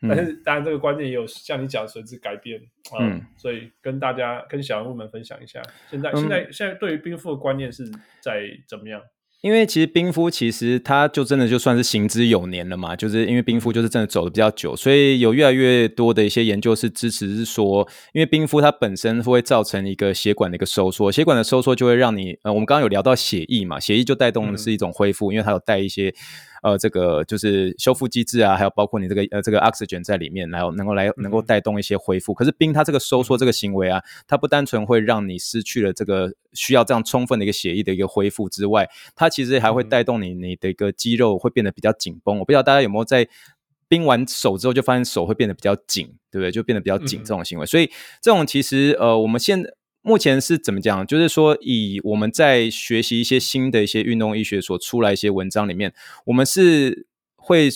[0.03, 2.61] 嗯、但是当然，这个观念也有像你讲随之改变
[2.91, 2.99] 啊。
[3.01, 7.89] 嗯、所以跟大家跟小人物们分享一下，现在、嗯、现在现在对于冰敷的观念是
[8.21, 9.01] 在怎么样？
[9.43, 26.15] 因为其实冰敷其实它就真的就算是行之有年了嘛，就是因为冰敷就是真的走的比较久，所以有越来越多的一些研究是支持是说，因为冰敷它本身会造成一个血管的一个收缩，血管的收缩就会让你呃，我们刚刚有聊到血液嘛，血液就带动的是一种恢复，嗯、因为它有带一些
[26.63, 32.33] 呃这个就是修复机制啊，还有包括你这个呃这个 oxygen 在里面，然后能够来能够带动一些恢复。
[32.33, 42.39] 可是冰它这个收缩这个行为啊，它不单纯会让你失去了这个需要这样充分的一个血液的一个恢复之外，它其实还会带动你你的一个肌肉会变得比较紧绷。
[42.39, 43.29] 我不知道大家有没有在。
[43.89, 46.51] 冰完手之后，就发现手会变得比较紧，对不对？
[46.51, 47.65] 就变得比较紧这种行为。
[47.65, 47.91] 嗯、所以
[48.23, 49.63] 这种其实呃，我们现
[50.03, 51.07] 目前是怎么讲？
[51.07, 55.95] 就是说，以我们在学习一些新的一些运动医学所出来一些文章里面，
[56.27, 57.71] 我们是会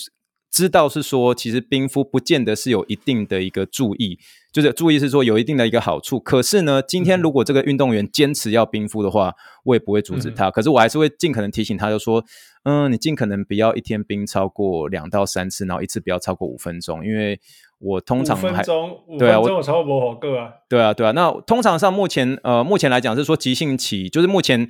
[0.51, 4.19] 知道是说，其实冰敷不见得是有一定的一个注意，
[4.53, 6.19] 就是注意是说有一定的一个好处。
[6.19, 9.33] 可是呢，今天如果这个运动员坚持要冰敷的话，
[9.65, 10.49] 我也不会阻止他。
[10.49, 12.25] 嗯、可是我还是会尽可能提醒他，就说。
[12.69, 17.39] 嗯，你尽可能不要一天冰超过两到三次，然后一次不要超过五分钟，因为
[17.79, 21.13] 我通常还五分钟，对啊，我超过好个啊，对啊，对啊。
[21.13, 24.69] 那通常上目前呃，目前来讲是说急性期，就是目前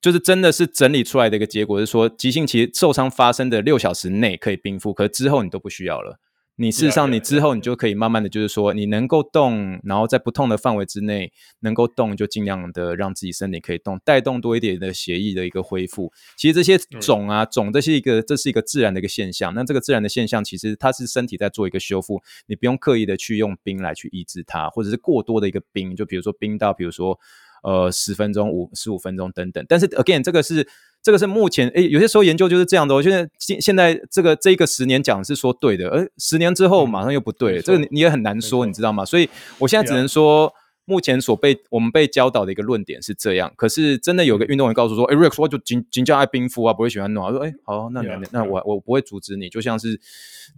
[0.00, 6.18] 就是真的是整理出来的一个结果是说，急性期受伤发生的六小时内可以冰敷，可是之后你都不需要了。
[6.56, 16.12] 你事实上，你之后你就可以慢慢的就是说，你能够动，然后在不痛的范围之内能够动，就尽量的让自己身体可以动，带动多一点的血液的一个恢复。
[16.36, 19.52] 其实这些肿啊肿，这是一个这是一个自然的一个现象。
[19.52, 27.18] 那这个自然的现象，其实它是身体在做一个修复，你不用刻意的去用冰来去抑制它，或者是过多的一个冰，就比如说冰到比如说
[27.64, 29.66] 呃十分钟、五十五分钟等等。
[29.68, 30.68] 但是 again，这个是。
[31.04, 32.94] 这个是目前诶，有些时候研究就是这样的。
[32.94, 39.04] 我现在现现在这个这个十年讲是说对的，而十年之后马上又不对了，嗯、这个你你也很难说，你知道吗？
[39.04, 40.50] 所以我现在只能说。
[40.86, 47.30] 目前所被我们被教导的一个论点是这样，可是真的有个运动员告诉说，哎、嗯欸、，Rex，我就仅仅叫爱冰敷啊，不会喜欢弄啊。
[47.30, 49.98] 说，哎、欸，好，那那那我我不会阻止你，就像是，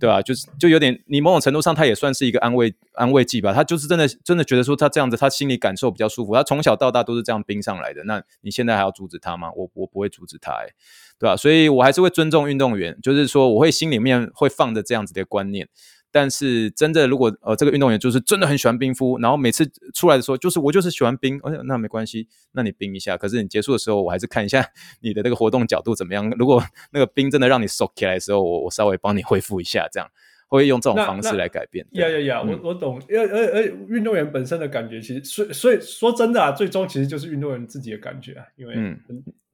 [0.00, 0.22] 对吧、啊？
[0.22, 3.52] 就是就有点，你某种程度上他也算是一个安慰安慰剂吧。
[3.52, 6.34] 他就是真的真的觉得说他这样子，他心里感受比较舒服。
[6.34, 9.50] 他从小到大都是这样冰上来的，那你现在还要阻止他吗？
[9.54, 10.68] 我我不会阻止他、欸，哎，
[11.20, 11.36] 对吧、啊？
[11.36, 15.68] 所以我还是会尊重运动员，就是说我会心里面会放着这样子的观念。
[16.16, 23.18] 但是真的，如果呃这个运动员就是真的很喜欢冰敷，然后每次出来的时候就是我就是喜欢冰，哎，那没关系，那你冰一下。
[23.18, 24.66] 可是你结束的时候，我还是看一下
[25.02, 26.30] 你的那个活动角度怎么样。
[26.38, 30.08] 如果那个冰真的让你缩起来的时候，我我稍微帮你恢复一下，这样
[30.48, 31.86] 会用这种方式来改变。
[31.92, 38.98] 呀呀呀，我我懂，因为而而运动员本身的感觉，其实所以所以说真的啊，最终其实就是运动员自己的感觉啊，因为嗯。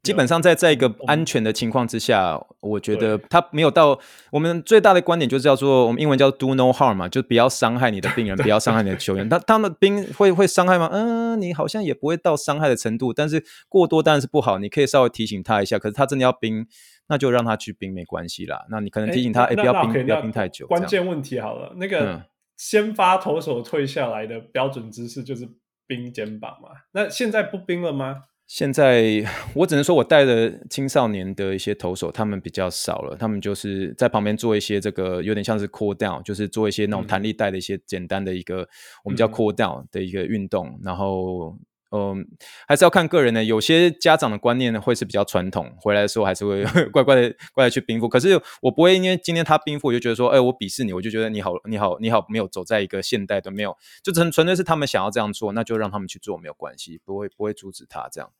[0.02, 3.96] 基本上在在一个安全的情况之下，我觉得他没有到
[4.32, 9.28] 我们最大的观点就是叫做我们英文叫 do no harm 嘛，就不要伤害你的病人， 不要伤害你的球员。
[9.28, 10.88] 他他们冰会会伤害吗？
[10.92, 14.58] 嗯，你好像也不会到伤害的程度，但是过多当然是不好。
[14.58, 16.66] 你可以稍微提醒他一下，可是他真的要冰，
[17.08, 18.66] 那就让他去冰没关系啦。
[18.70, 20.66] 那你可能提醒他，哎，不要冰，不要冰太久。
[20.66, 22.24] 关键问题好了，那个
[22.56, 25.48] 先发投手退下来的标准姿势就是
[25.86, 26.70] 冰肩膀嘛？
[26.92, 28.24] 那现在不冰了吗？
[28.54, 29.24] 现在
[29.54, 33.16] 我只能说，我带的青少年的一些投手，他们比较少了。
[33.16, 38.68] 他们就是在旁边做一些这个，有点像是 cool down，就是做一些那种弹力带的一些简单的一个，嗯、
[39.04, 40.78] 我们叫 cool down 的一个运动。
[40.82, 41.56] 然后，
[41.92, 42.26] 嗯，
[42.68, 43.42] 还是要看个人的。
[43.42, 48.06] 有些家长的观念呢，会是比较传统，回来的时候还是会 乖乖的乖乖去冰敷。
[48.06, 58.30] 可是我不会因为今天他冰敷，我就觉得说，哎，我鄙视你，我就觉得你好，你好，你好，没有走在一个现代的，没有，就纯纯粹是他们想要这样做，那就让他们去做，没有关系，不会不会阻止他这样。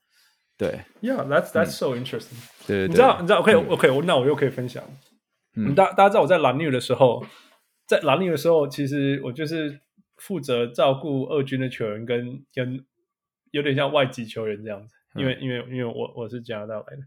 [0.57, 2.37] 对，Yeah，that's that's so interesting。
[2.67, 4.83] 对，你知道，你知道，OK，OK，那我又可以分享。
[5.55, 7.25] 嗯，大大家知道我在蓝绿的时候，
[7.87, 9.79] 在蓝绿的时候，其实我就是
[10.17, 12.85] 负责照顾二军的球员，跟跟
[13.51, 14.95] 有点像外籍球员这样子。
[15.15, 17.03] 因为因为因为我我是加拿大来的，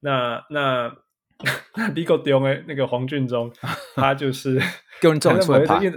[0.00, 0.96] 那那
[1.76, 3.52] 那第一个丢诶，那个黄俊忠，
[3.94, 4.60] 他就是
[5.00, 5.80] 跟人撞车吧？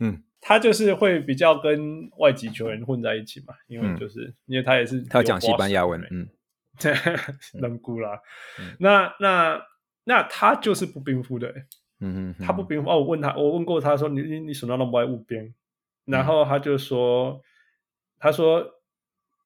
[0.00, 0.22] 嗯。
[0.48, 6.28] 他就是会比较跟外籍球员混在一起嘛，因为就是、嗯、因为他也是他讲西班牙文，嗯，
[7.60, 8.20] 能估啦。
[8.78, 9.60] 那那
[10.04, 11.66] 那他就是不冰敷的、欸，
[11.98, 13.00] 嗯嗯，他不冰敷哦。
[13.00, 15.52] 我问他，我问过他说，你你你手上都不爱雾冰，
[16.04, 17.40] 然后他就说，嗯、
[18.20, 18.78] 他说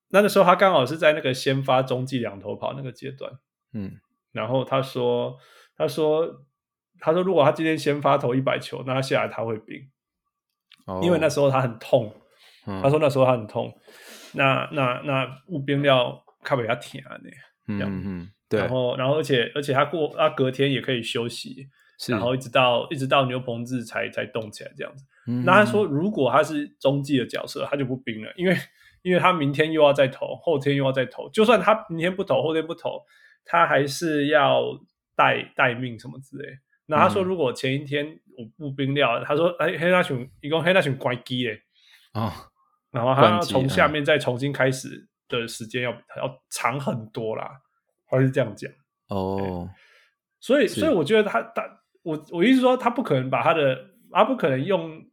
[0.08, 3.32] 那个时候他刚好是在那个先发中继两头跑那个阶段，
[3.72, 3.98] 嗯，
[4.32, 5.38] 然后他说
[5.78, 6.44] 他说
[6.98, 9.88] 他说如果他今天先发投一百球，那他下来他会冰。
[11.02, 12.12] 因为那时候他很痛，
[12.66, 13.72] 嗯、他说那时候他很痛，
[14.34, 17.30] 那那那雾冰料卡比较甜呢，
[17.66, 21.68] 这样，嗯嗯，对，然后然后而且而且他过他隔天也可以休息，
[22.08, 25.04] 然后一直到一直到牛棚日才才动起来这样子。
[25.26, 28.56] 嗯、那他说如果他是中继的角色，他就不冰了，因为
[29.02, 33.02] 因为他明天又要再投，后天又要再投，就算他明天不投，后天不投，
[33.44, 34.62] 他还是要
[35.14, 36.48] 待待命什么之类。
[36.90, 38.20] 那他说如果前一天。
[38.38, 41.60] 我不冰料，他说：“哎，黑大熊，一共黑大熊关机嘞。
[42.12, 42.32] 啊，
[42.90, 47.50] 然后他要从下面再重新开始的时间要要长很多啦，
[48.08, 48.72] 他是这样讲。
[49.08, 49.68] 哦。
[50.38, 51.62] 所以所以我觉得他他
[52.02, 53.78] 我我意思说他不可能把他的
[54.10, 55.04] 他不可能用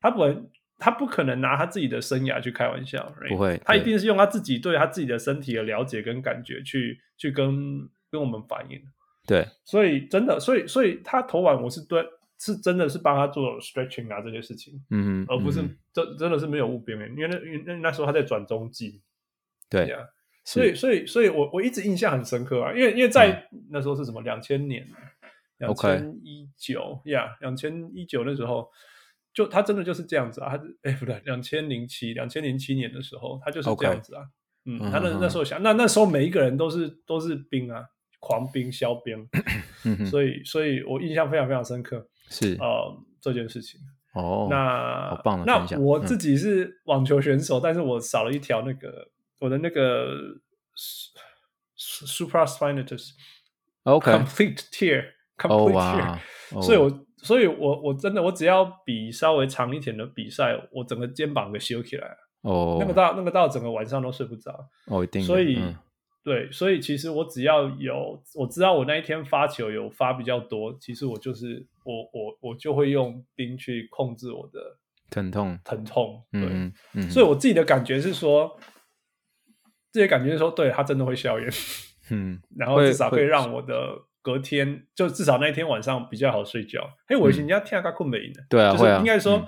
[0.00, 8.80] 他不能他不可能拿他自己的生涯去开玩笑，不会，他一定是用他自己对他自己的身体的了解跟感觉去去跟跟我们反映。
[9.26, 12.04] 对，所以真的，所以所以他投完我是对。
[12.42, 15.60] 是真的是帮他做 stretching 啊这些事情，嗯，而不是
[15.92, 19.02] 真、嗯、真的是没有务边缘，因为那因为那时候他在转中继，
[19.68, 20.08] 对呀、啊，
[20.42, 24.88] 所以所以所以我我一直印象很深刻啊，因为因为在那时候是什么两千年，
[25.58, 28.66] 两千一九呀，两千一九那时候
[29.34, 34.24] 就他真的就是这样子啊，他哎不对，两千零七两千零七年的时候他就是这样子啊.
[34.64, 37.84] 嗯，他那那时候想，那那时候每一个人都是都是兵啊，
[38.20, 39.28] 狂兵消兵，
[40.08, 42.06] 所以所以我印象非常非常深刻。
[42.32, 43.80] 是呃这件事情
[44.14, 49.04] 哦，那好棒的那我自己是网球选手，嗯、但是我少了一条那个
[49.40, 50.14] 我的那个
[51.76, 53.10] supraspinatus
[53.82, 55.04] OK complete tear
[55.36, 56.18] complete tear，、
[56.52, 62.80] oh, 所以我所以我我真的我只要比稍微长一点的比赛，我整个肩膀给修起来哦，oh.
[62.80, 64.52] 那个到那个到整个晚上都睡不着
[64.86, 65.58] 哦，oh, 一定所以。
[65.58, 65.76] 嗯
[66.22, 74.76] 对，所以其实我只要有我知道我那一天发球有发比较多，其实我就是我我我就会用冰去控制我的
[75.08, 76.22] 疼痛疼痛。
[76.30, 78.54] 对，嗯嗯、所以我自己的感觉是说，
[79.90, 81.50] 这些感觉是说，对，他真的会消炎，
[82.10, 86.86] 嗯， 然后至少可以让我的隔天就至少那一天晚上比较好睡觉。
[87.08, 89.42] 嘿，我以前人家听他困没赢的，对啊，就是应该说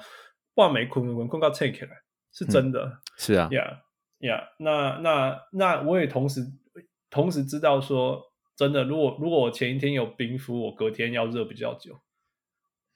[0.55, 1.89] 话没困困困到起来，
[2.33, 3.83] 是真的，是啊，呀
[4.21, 6.41] 呀，那那那我也同时。
[7.13, 8.21] 同时知道说，
[8.57, 11.97] 真的，如果如果我前一天有冰敷，我隔天要热比较久，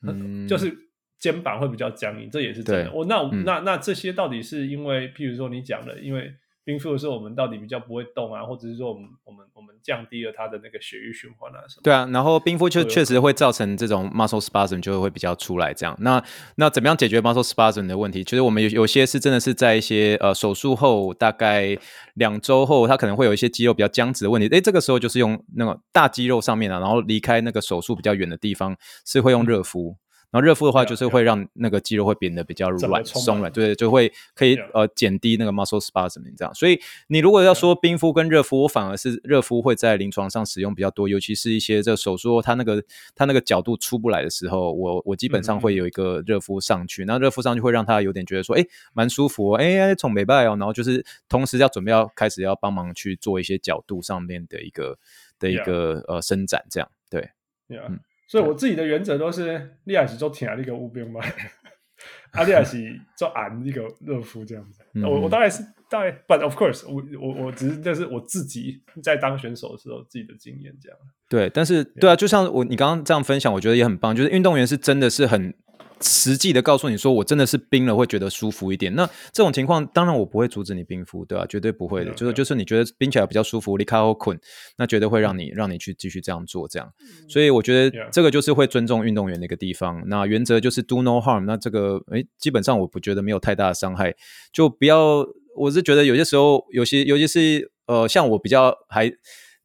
[0.02, 0.76] 嗯，就是
[1.20, 2.92] 肩膀会比较僵硬，这也是真的。
[2.92, 6.34] 我那、嗯、那那这些到底是因为，譬如说你讲的，因为。
[6.66, 11.82] 冰敷的时候，我们到底比较不会动啊，或者是说我们我们我们降低了它的那个血液循环啊什么？
[11.84, 15.96] 对啊，然后冰敷确确实会造成这种 muscle spasm 就会比较出来这样。
[16.00, 16.20] 那
[16.56, 18.24] 那怎么样解决 muscle spasm 的问题？
[18.24, 21.78] 其实我们有有些是真的是在一些呃手术后大概
[22.14, 24.48] 两周后，它可能会有一些肌肉比较僵直的问题。
[24.48, 29.96] 诶，这个时候就是用那个大肌肉上面啊，然后离开那个手术比较远的地方，是会用热敷。
[30.32, 36.52] 嗯然后热敷的话，就是会让那个肌肉会变得比较软松软，对，就会可以呃减低那个 muscle spasm 这样。
[36.54, 42.82] 所以你如果要说冰敷跟热敷，我反而是热敷会在临床上使用比较多，尤其是一些这个手术它那个
[43.14, 54.98] 它那个角度出不来的时候，我我基本上会有一个热敷上去，那热敷上去会让他有点觉得说，哎，蛮舒服哦，哎，从美拜哦，然后就是同时要准备要开始要帮忙去做一些角度上面的一个
[55.38, 57.30] 的一个呃伸展，这样对，
[57.88, 58.00] 嗯。
[58.26, 61.20] 所以我自己的原则都是，利亚西做挺那个乌冰嘛，
[62.32, 64.82] 阿利亚西做俺一个热敷这样子。
[64.94, 70.98] 嗯、我我大概是大概，but of course，我我我只是这是我自己在当选手的时候自己的经验这样。
[71.28, 74.14] 对，但是对啊，就像我你刚刚这样分享，我觉得也很棒。
[74.14, 75.54] 就是运动员是真的是很。
[76.00, 78.94] 实际的告诉你说，我真的是冰了会觉得舒服一点。
[78.94, 81.46] 那这种情况，当然我不会阻止你冰敷，对吧、啊？
[81.46, 82.12] 绝对不会的。
[82.12, 84.38] 就是就是你觉得冰起来比较舒服，你卡好困，
[84.76, 86.92] 那绝对会让你让你去继续这样做，这样。
[87.28, 90.02] 所以我觉得这个就是会尊重运动员的一个地方。
[90.06, 91.44] 那原则就是 do no harm。
[91.46, 94.14] 那这个诶，基本上我不觉得没有太大的伤害，
[94.52, 95.26] 就不要。
[95.56, 99.10] 我是觉得有些时候，有些尤其是呃，像我比较还。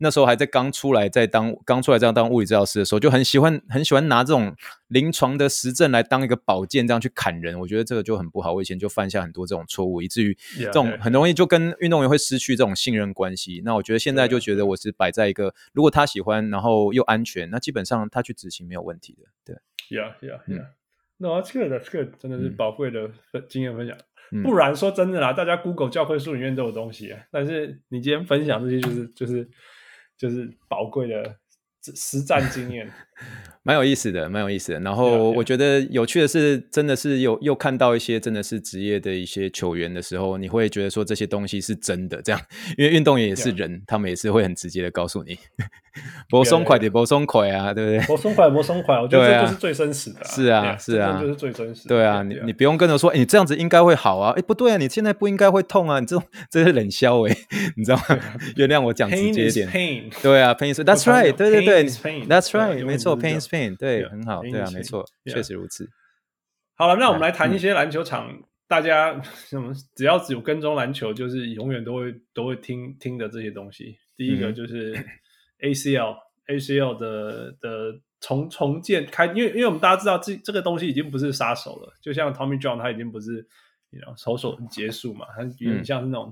[0.01, 4.53] 那时候还在刚出来，在当刚出来这样当物理治疗师的时候，就很喜欢很喜欢拿这种
[4.87, 7.57] 临床的实证来当一个宝剑，这样去砍人。
[7.59, 8.51] 我觉得这个就很不好。
[8.53, 13.61] 我以前就犯下很多这种错误，以至于这种很容易就跟运动员会失去这种信任关系。
[13.63, 19.27] 那我觉得现在就觉得我是摆在一个，如果他喜欢，然后又安全，那基本上他去执行没有问题的。
[19.45, 19.55] 对
[19.95, 20.65] ，Yeah, Yeah, Yeah.
[21.17, 23.11] 那这个的这个真的是宝贵的
[23.47, 23.95] 经验分享。
[24.43, 29.47] 不然说真的啦，大家 Google 教科书里面都有东西，但是你今天分享这些就是就是。
[30.21, 31.35] 就是宝贵的
[31.81, 32.87] 实战经验，
[33.63, 34.79] 蛮有意思的，蛮有意思的。
[34.79, 42.19] 然后我觉得有趣的是，真的是又又看到一些真的是职业的一些球员的时候，你会觉得说这些东西是真的。
[42.23, 42.41] 这样，
[42.77, 45.37] 因为运动员也是人他们也是会很直接的告诉你，
[46.27, 48.07] 不松快的不松快啊，对不对？
[48.07, 50.25] 不松快不松快，我觉得这就是最真实的、啊。
[50.25, 51.89] 是啊，是啊，这就是最真实的。
[51.89, 54.33] 对啊，你你不用跟着说，哎，你这样子应该会好啊。
[54.35, 55.99] 哎，不对啊，你现在不应该会痛啊。
[55.99, 57.37] 你这种这是冷笑哎，
[57.77, 58.19] 你知道吗？
[58.55, 59.69] 原谅我讲直接一点。
[59.69, 60.11] Pain.
[60.23, 65.89] 对啊，pain is that's right，对对对，that's right，没错，pain is pain，对，很好，对啊，没错，确实如此。
[66.75, 73.97] 好了，那我们来谈一些篮球场，大家什么只要只有跟踪篮球，就是永远都会都会听听的这些东西。
[74.17, 74.93] 第一个就是
[75.59, 83.47] ACL，ACL 的的重重建开，因为因为我们大家知道这这个东西已经不是杀手了，就像 Tommy John 他已经不是
[83.89, 86.31] 你知道手手结束嘛，他有点像是那种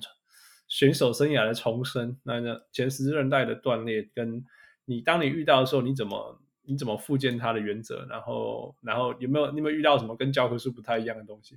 [0.67, 4.43] 选手生涯的重生，那那前十字韧带的断裂跟。
[4.85, 8.05] 你当你遇到的时候，你怎么你怎么复健它的原则？
[8.09, 11.55] 然后然后有没有你有没有遇到什么跟教科书不太一样的东西？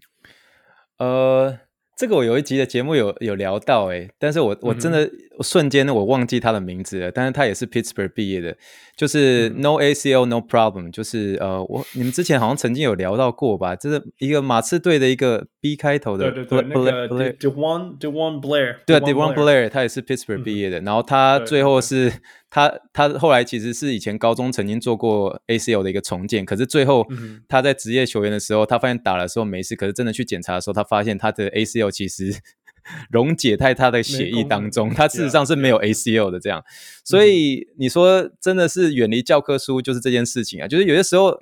[0.98, 1.58] 呃。
[1.94, 5.08] 这个我有一集的节目有有聊到诶，但是我我真的
[5.40, 8.56] 瞬间我忘记他的名字了，但是他也是 Pittsburgh 毕业的，
[8.96, 22.10] 就是 No ACL No Problem，就是呃我你们之前好像曾经有聊到过吧，就是一个马刺队的一个 B 开头的，对对对，那个 DeJuan DeJuan Blair，对 DeJuan Blair，他也是 Pittsburgh 毕业的，然后他最后是。
[22.54, 27.06] 他他后来其实是以前高中曾经做过 ACL 的一个重建，可是最后
[27.48, 32.30] 他在职业球员的时候，他发现打的时候没事，可是真的去检查的时候，他发现他的 ACL 其实
[33.10, 36.62] 溶解在他的血液当中，他事实上是没有 ACL 的这样。
[37.06, 41.40] 所以你说真的是远离教科书，就是这件事情啊，就是有些时候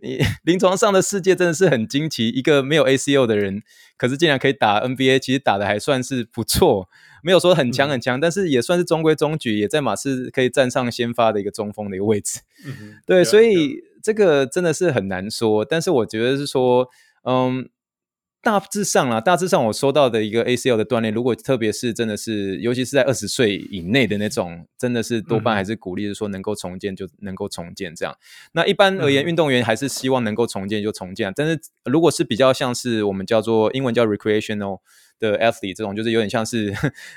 [0.00, 3.62] 你临床上的世界真的是很惊奇，一个没有 ACL 的人，
[3.98, 6.88] 可是竟然可以打 NBA，其实打的还算是不错。
[7.22, 12.40] 没有说很强很强，嗯、但是也算是中规中矩，也在马刺可以站上先发的一个中锋的一个位置。
[12.66, 15.64] 嗯、对，所以这个真的是很难说。
[15.64, 16.88] 但是我觉得是说，
[17.24, 17.68] 嗯，
[18.42, 28.16] 大致上啦，大致上我收到的一个 ACL 的锻炼，如果特别是真的是，尤其是在二十岁以内的那种，真的是多半还是鼓励是说能够重建就能够重建这样。
[28.52, 31.32] 那一般而言，运动员还是希望能够重建就重建。
[31.36, 34.80] 但是如果是比较像是我们叫做英文叫 recreational
[35.20, 36.74] 的 athlete 这种就是有点像是，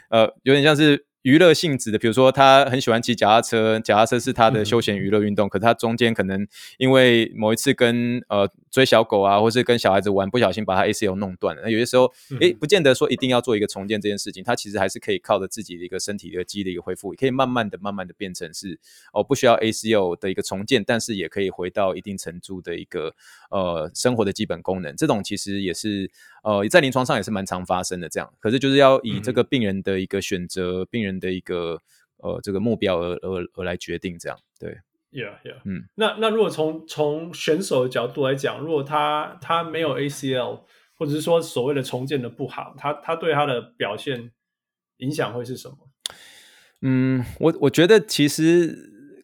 [0.09, 1.07] 呃，有点像是。
[1.25, 5.47] 娱乐性质的，比如说他很喜欢骑脚踏车，脚踏车是他的休闲娱乐运动。
[5.47, 6.45] 嗯、可是他中间可能
[6.77, 11.61] 因为某一次跟呃追小狗啊，或是跟小孩子玩，不小心把他 ACL 弄断了。
[11.63, 18.79] 那有些时候，诶、欸，不见得说一定要做一个重建这件事情，他其实还是可以靠着自己的一个身体的肌的一个恢复，也可以慢慢的、慢慢的变成是
[19.13, 23.11] 哦，不需要 ACL 的一个重建，但是也可以回到一定程度的一个
[23.49, 24.95] 呃生活的基本功能。
[24.95, 26.11] 这种其实也是
[26.43, 28.31] 呃在临床上也是蛮常发生的这样。
[28.39, 31.15] 可是就是要以这个病人的一个选择，嗯、病人。
[31.15, 31.81] 的一个
[32.17, 34.77] 呃这个目标而而而来决定这样对
[35.15, 40.59] ，Yeah Yeah，嗯，那那如果从从选手的角度来讲，如果他他没有 ACL，
[40.97, 44.31] 或者是说所谓的重建的不好，他他对他的表现
[44.97, 45.77] 影响会是什么？
[46.81, 48.67] 嗯，我我觉得其实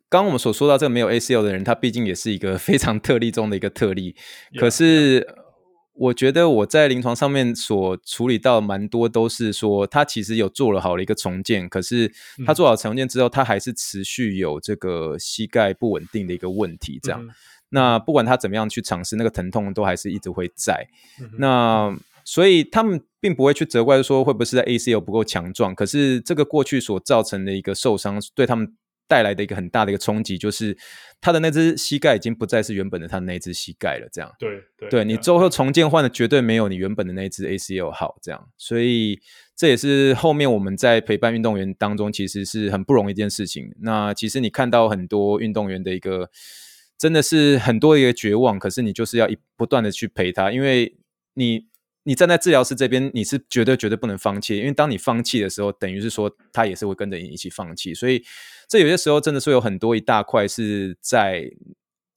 [0.10, 4.16] 刚刚我们所说到这个没有 ACL 的人，他毕竟也是一个非常特例中的一个特例
[4.58, 5.41] 可是。
[6.02, 12.12] 我觉得我在临床上面所处理到蛮多都是说，他其实有做了好的一个重建，可是
[12.44, 17.00] 他做好重建之后，他还是持续有这个膝盖不稳定的一个问题。
[17.04, 17.30] 这样，
[17.70, 20.88] 那不管他怎么样去尝试，那个疼痛都还是一直会在。
[21.38, 21.96] 那
[22.26, 28.74] 所以他们并不会去责怪说会不会是在 ACL 不够强壮，可是这个过去所造成的一个受伤对他们。
[29.12, 30.78] 带来的一个很大的一个冲击，就是
[31.20, 34.08] 他的那只膝盖已经不再是原本的他的那只膝盖了。
[34.10, 38.18] 这样，对对，对你之后重建换的绝对没有你原本的那只 ACL 好。
[38.22, 39.20] 这样，所以
[39.54, 43.76] 这也是后面我们在陪伴运动员当中，其实是很不容易一件事情。
[43.82, 46.30] 那其实你看到很多运动员的一个，
[46.98, 50.96] 真的是很多一个绝望，可是你就是要一不断的去陪他，因为
[51.34, 51.70] 你。
[52.04, 57.94] 你站在治疗师这边，你是绝对绝对不能放弃，因为当你放弃的时候，等于是说他也是会跟着你一起放弃。
[57.94, 58.24] 所以
[58.72, 61.52] 这有些时候真的是有很多一大块是在，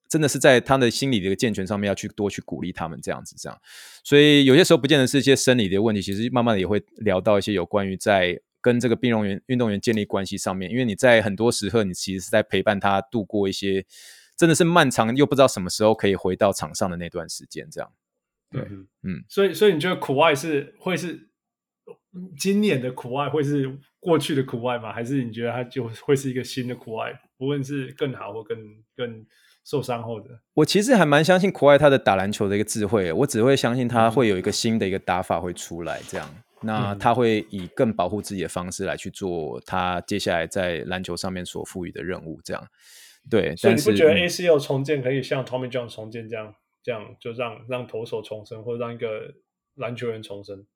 [0.08, 3.60] 真的是在他的心理的一个健全上面要去多去鼓励他们这样子这样。
[4.04, 13.84] 所以有些时候不见得是一些生理的问题，其实慢慢的也会聊到一些有关于在跟这个运动员运动员建立关系上面，因为你在很多时刻你其实是在陪伴他度过一些
[14.36, 17.92] 真的是漫长又不知道什么时候可以回到场上的那段时间这样。
[18.52, 18.62] 对，
[19.02, 21.30] 嗯，所以，所以你觉得苦爱是会是
[22.38, 24.92] 今年的苦爱，会是过去的苦爱吗？
[24.92, 28.56] 还是你觉得它就会是一个新的苦爱，不论是更好或更
[28.94, 29.24] 更
[29.64, 30.28] 受伤后的？
[30.52, 36.28] 我其实还蛮相信苦爱他的打篮球的一个智慧，我只会相信他会有一个新的一个打法会出来，这样，
[36.62, 42.68] 那他会以更保护自己的方式来去做他接下来在篮球上面所赋予的任务，这样。
[43.30, 46.54] 对，所以你不觉得 ACL 重建可以像 Tommy John 重建这样？
[46.82, 49.32] 这样就让让投手重生，或者让一个
[49.76, 50.66] 篮球员重生。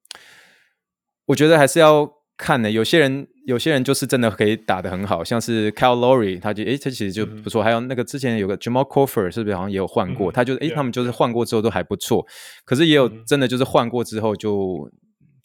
[1.26, 2.70] 我觉得还是要看呢。
[2.70, 7.62] 有些人，有些人就是真的可以打得很好，像是 Kyle Lowry，他就诶，他其实就不错。
[7.62, 10.30] 嗯、还有那个之前有个 Jamal Crawford，是不是好像也有换过？
[10.30, 12.24] 嗯、他就诶，他们就是换过之后都还不错。
[12.64, 14.90] 可是也有真的就是换过之后就，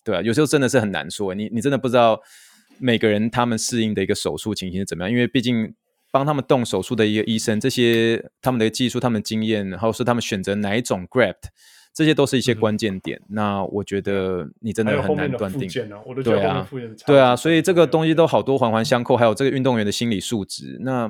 [0.05, 1.35] 对啊，有时候真的是很难说。
[1.35, 2.21] 你你真的不知道
[2.79, 5.73] 每个人他们适应的一个手术情形是怎么样，因为毕竟。
[6.15, 11.45] 帮他们动手术的一个医生，这些他们的技术、他们的经验，然后是他们选择哪一种 graft，
[11.93, 13.19] 这些都是一些关键点。
[13.23, 15.69] 嗯、那我觉得你真的很难断定。
[16.23, 16.67] 对啊，
[17.05, 20.77] 对啊，所以这个东西都好多环环相扣，还有这个运动员的心理素质。
[20.81, 21.05] 那，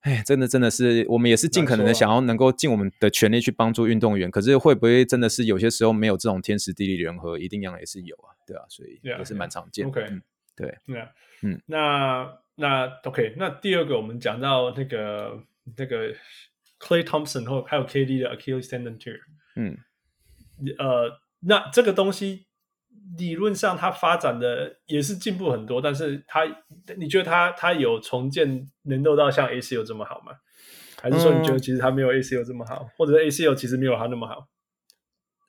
[0.00, 4.30] 哎、嗯，真的真的是，我们也是尽可能的想要能够尽我们的全力去帮助运动员。
[4.30, 8.34] 可是会不会真的是有些时候没有这种天时地利人和，一定样也是有啊？
[8.46, 9.90] 对啊，所以也是蛮常见的。
[9.90, 10.20] OK，
[10.56, 10.78] 对，
[11.42, 12.38] 嗯，那。
[12.54, 15.42] 那 OK，那第二个我们讲到那个
[15.74, 16.12] 那个
[16.78, 19.16] Clay Thompson 后还有 KD 的 Achilles tendon tear，
[19.56, 19.78] 嗯，
[20.78, 22.46] 呃，那这个东西
[23.18, 26.44] 理论上它发展的也是进步很多，但是它
[26.96, 30.32] 你觉得它它有重建能够到像 ACL 这么好吗？
[31.00, 34.46] 还是说你觉得其实它没有 ACL 这么好，嗯、或者 ACL 其实没有它那么好？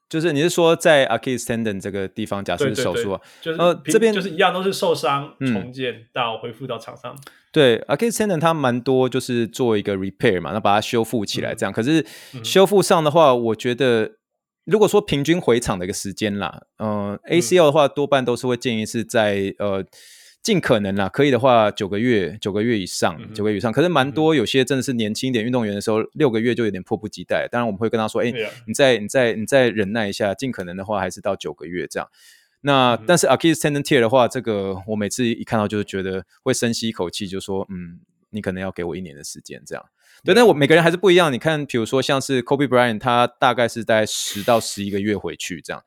[0.10, 7.16] 就是你是说在 Achilles tendon 这个地方，假设手术啊，就是呃这边就是一样都是受伤重建到恢复到场上。
[7.16, 7.20] 嗯、
[7.52, 11.72] 对 Achilles tendon 它蛮多就是做一个 repair 嘛，那把它修复起来这样。
[11.72, 12.06] 嗯、可是
[12.44, 14.12] 修复上的话，我觉得
[14.66, 19.86] 如果说平均回场的一个时间啦，呃、嗯，ACL 的话多半都是会建议是在呃。
[20.44, 23.72] 尽可能啦，可以的话九个月，九个月以上，九个月以上。
[23.72, 27.48] 可是蛮多有些真的是年轻一点运动员的时候，六个月就有点迫不及待。
[27.50, 28.34] 当然我们会跟他说，哎、
[28.68, 32.10] 你再你再你再忍耐一下，尽可能的话还是到九个月这样。
[32.60, 38.02] 那、嗯、但是 Achilles tendon tear 的话，这个我每次一看到就是觉得会深吸一口气，就说，嗯，
[38.34, 39.86] 你可能要给我一年的时间这样。
[40.26, 41.32] 对，但我每个人还是不一样。
[41.32, 45.84] 你看，比如说像是 Kobe Bryant，他大概是在十到十一个月回去这样。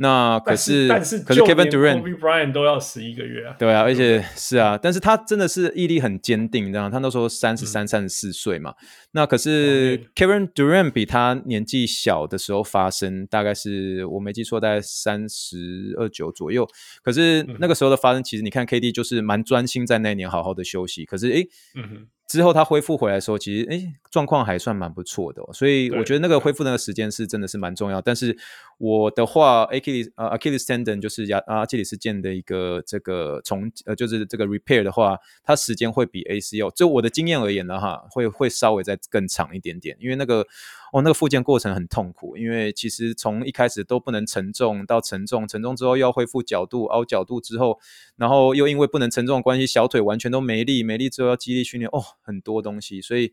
[0.00, 3.56] 那可是，但是，可是 Kevin Durant、Kobe Bryant 都要十一个月啊。
[3.58, 6.88] 对啊，而且是啊，但是他真的是毅力很坚定，这样。
[6.88, 8.74] 他那时候三十三、三十四岁嘛。
[9.10, 16.64] 那可是 Kevin Durant 比他年纪小的时候发生，大概是我没记错，大概三十二九左右。
[17.02, 21.04] 可是那个时候的发生，其实你看 KD 就是蛮专心在那一年好好的休息。
[21.04, 22.06] 可是，诶，嗯哼。
[22.28, 28.02] 之后他恢复回来的时候，其实诶状况还算蛮不错的，哦，所以我觉得那个恢复那个时间是真的是蛮重要。
[28.02, 28.36] 但是
[28.76, 40.46] 我的话，Achilles 呃 Achilles tendon 就是亚阿基里斯腱的一个这个重呃就是这个 repair 的话，它时间会比 ACL 就我的经验而言的哈，会会稍微再更长一点点，因为那个。
[40.92, 47.78] 哦，那个复健过程很痛苦，因为其实从一开始都不能承重，到承重，承重之后又要恢复角度，凹角度之后，
[48.16, 53.32] 然后又因为不能承重的关系，小腿完全都没力，没力之后要肌力训练，哦，很多东西，所以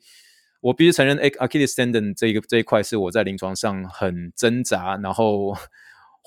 [0.62, 5.56] 我必须承认，Achilles tendon 这一个这一块是我在临床上很挣扎，然后。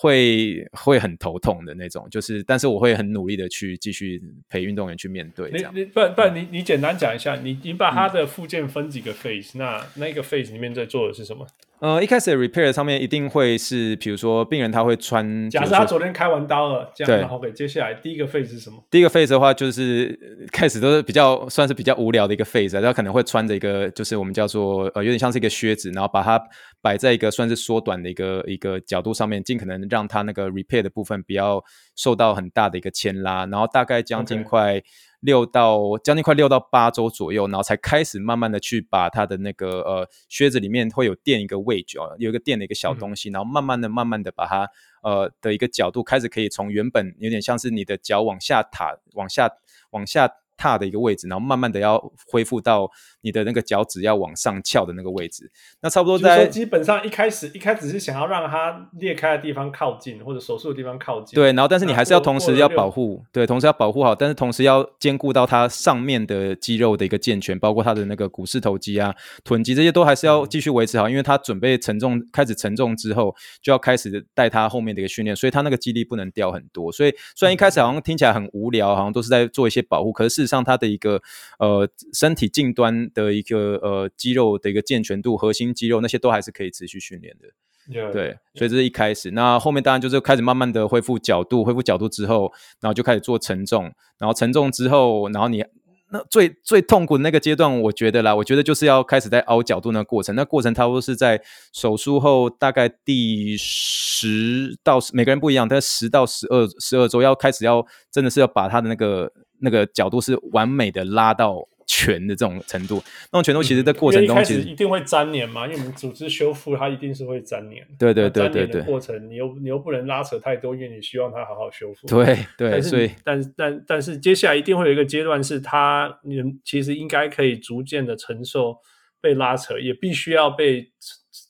[0.01, 5.51] 会会很头痛的那种，就是，但是我会很努力的去继续陪运动员去面对。
[5.51, 11.45] 这样，你你不不，你你简单讲一下，你你把他的附件分几个 phase，、嗯、那那个 phase 里面在做的是什么？
[11.81, 18.83] 呃，一开始的 repair 上面一定会是，比如说病人他会穿，假设他昨天开完刀了，这样，然后 OK，接下来第一个 phase 是什么？
[18.91, 26.43] 第一个 phase 的话，就是开始都是比较算是比较无聊的一个 phase，他可能会穿着一个，就是我们叫做呃，有点像是一个靴子，然后把它
[26.83, 31.63] 摆在一个算是缩短的一个一个角度上面，尽可能让它那个 repair 的部分不要
[31.95, 34.79] 受到很大的一个牵拉，然后大概将近快。
[34.79, 34.83] Okay.
[35.21, 44.69] 六到将近快六到八周左右，然后才开始慢慢的去把它的那个呃靴子里面会有垫一个 wedge 哦，有一个垫的一个小东西，嗯、然后慢慢的、慢慢的把它
[45.03, 49.51] 呃的一个角度开始可以从原本有点像是你的脚往下塌、往下、
[49.91, 50.31] 往下。
[50.59, 51.99] 踏的一个位置，然后慢慢的要
[52.31, 52.91] 恢复到
[53.23, 55.51] 你的那个脚趾要往上翘的那个位置。
[55.81, 61.35] 那差不多在基本上一开始一开始是想要让它裂开的地方靠近，或者手术的地方靠近。
[61.35, 76.91] 对，然后但是你还是要同时要保护，对，同时要保护好，但是同时要兼顾到它上面的肌肉的一个健全，包括它的那个股四头肌啊、臀肌这些都还是要继续维持好，嗯、因为它准备承重开始承重之后，就要开始带它后面的一个训练，所以它那个肌力不能掉很多。
[76.91, 81.23] 所以虽然一开始好像听起来很无聊，好像都是在做一些保护，可是上他的一个
[81.61, 87.47] 呃身体近端的一个呃肌肉的一个健全度，核心肌肉那些都还是可以持续训练的。
[87.91, 89.31] Yeah, 对，所以这是一开始。
[89.31, 93.85] 那后面当然就是开始慢慢的恢复角度，恢复角度之后，然后就开始做承重，
[94.19, 95.65] 然后承重之后，然后你
[96.11, 101.41] 那最最痛苦的那个阶段，我觉得啦，我觉得就是要开始在凹角度那个过程，那过程差不多是在
[101.73, 109.33] 手术后大概第十到每个人不一样，但十到十二十二周要开始要真的是要把他的那个。
[109.61, 113.03] 那个角度是完美的拉到全的这种程度，
[113.33, 117.87] 那种程度其实在过程中其实、嗯、一定会粘连嘛，因为我们组织修复它一定是会粘连。
[117.99, 118.83] 对对对对对。
[118.83, 122.07] 过程你又你又不能拉扯太多，因为你希望它好好修复。
[122.07, 128.77] 对对，但是所以但但但是接下来一定会有一个阶段是它你其实应该可以逐渐的承受
[129.21, 130.93] 被拉扯，也必须要被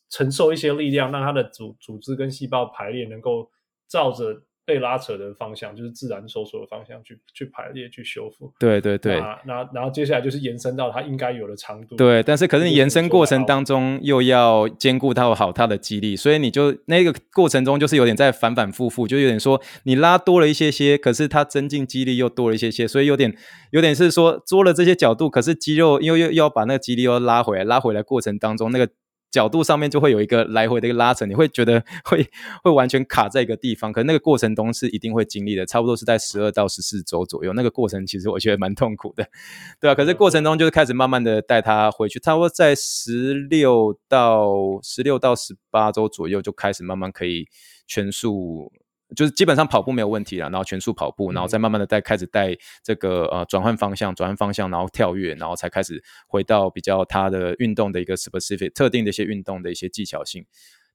[0.09, 3.51] 承受一些力量，让它的组组织跟细胞排列能够
[3.89, 4.45] 照着。
[4.69, 8.53] 被拉扯的方向就是自然收缩的方向去，去去排列、去修复。
[8.59, 9.19] 对对对。
[9.47, 11.97] 那然后接下来就是延伸到它应该有的长度。
[11.97, 23.35] 对，但是可是你延伸过程当中又要兼顾到好它的肌力，所以你就那个过程中就是有点在反反复复，就有点说你拉多了一些些，可是它增进肌力又多了一些些，所以有点
[23.71, 28.91] 有点是说做了这些角度，可是肌肉又又又要把那个肌力又拉回来，拉回来过程当中那个。
[29.31, 32.29] 角度上面就会有一个来回的一个拉扯，你会觉得 会
[32.63, 39.27] 会完全卡在一个地方，可是那个过程中是一定会经历的，差不多是在十二到十四周左右，那个过程其实我觉得蛮痛苦的，
[39.81, 44.49] 对啊，可是过程中就是开始慢慢的带他回去，差不多在十六到
[44.83, 47.47] 十六到十八周左右就开始慢慢可以
[47.87, 48.73] 全速。
[49.17, 60.45] 就是基本上跑步没有问题了，然后全速跑步，然后再慢慢的带开始带这个呃转换方向，转换方向，然后跳跃，然后才开始回到比较他的运动的一个 specific 特定的一些运动的一些技巧性。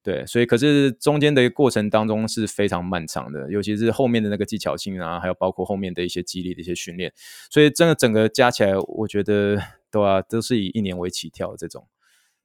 [0.03, 7.11] 对，所以可是中间的一个过程当中是非常漫长的，尤其是后面的那个技巧性啊，还有包括后面的一些激励的一些训练，
[7.49, 9.57] 所以真的整个加起来，我觉得
[9.89, 11.87] 对啊，都是以一年为起跳这种，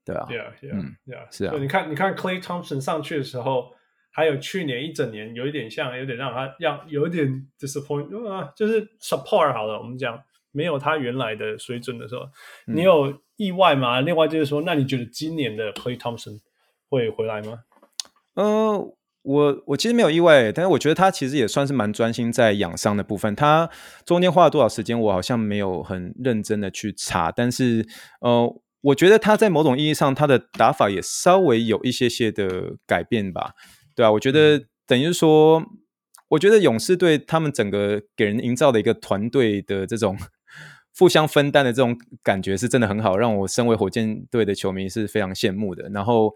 [0.05, 3.77] 对啊，Yeah, yeah, 嗯，Yeah，是啊，你看，你看 Clay Thompson 上去的时候。
[4.19, 12.23] 还有去年一整年，有一点像，有点让他让有一点 disappoint 啊，就是 support 好了，我们讲没有他原来的水准的时候，
[12.67, 14.01] 嗯、你有意外吗？
[14.01, 16.41] 另外就是说，那你觉得今年的 Klay Thompson
[16.91, 17.61] 会回来吗？
[18.35, 18.93] 呃，
[19.23, 23.37] 我我其实没有意外，但是我觉得他其实也算是蛮专心在养伤的部分。
[23.37, 23.71] 他
[24.05, 27.87] 中间花了多少时间，我好像没有很认真的去查，但是
[28.21, 33.55] 呃，我觉得他在某种意义上，他的打法也稍微有一些些的改变吧。
[33.99, 35.61] 对啊，我觉得等于说，
[36.29, 40.17] 我觉得勇士队他们整个给人营造的一个团队的这种
[40.97, 45.89] 互相分担的这种感觉是真的很好，让我身为火箭队的球迷是非常羡慕的。
[45.89, 46.33] 然后，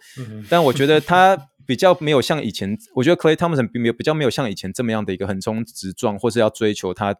[0.51, 7.15] 但我觉得他比较没有像以前，我觉得 Klay Thompson 并没有比较没有像以前这么样的一个横冲直撞，或是要追求他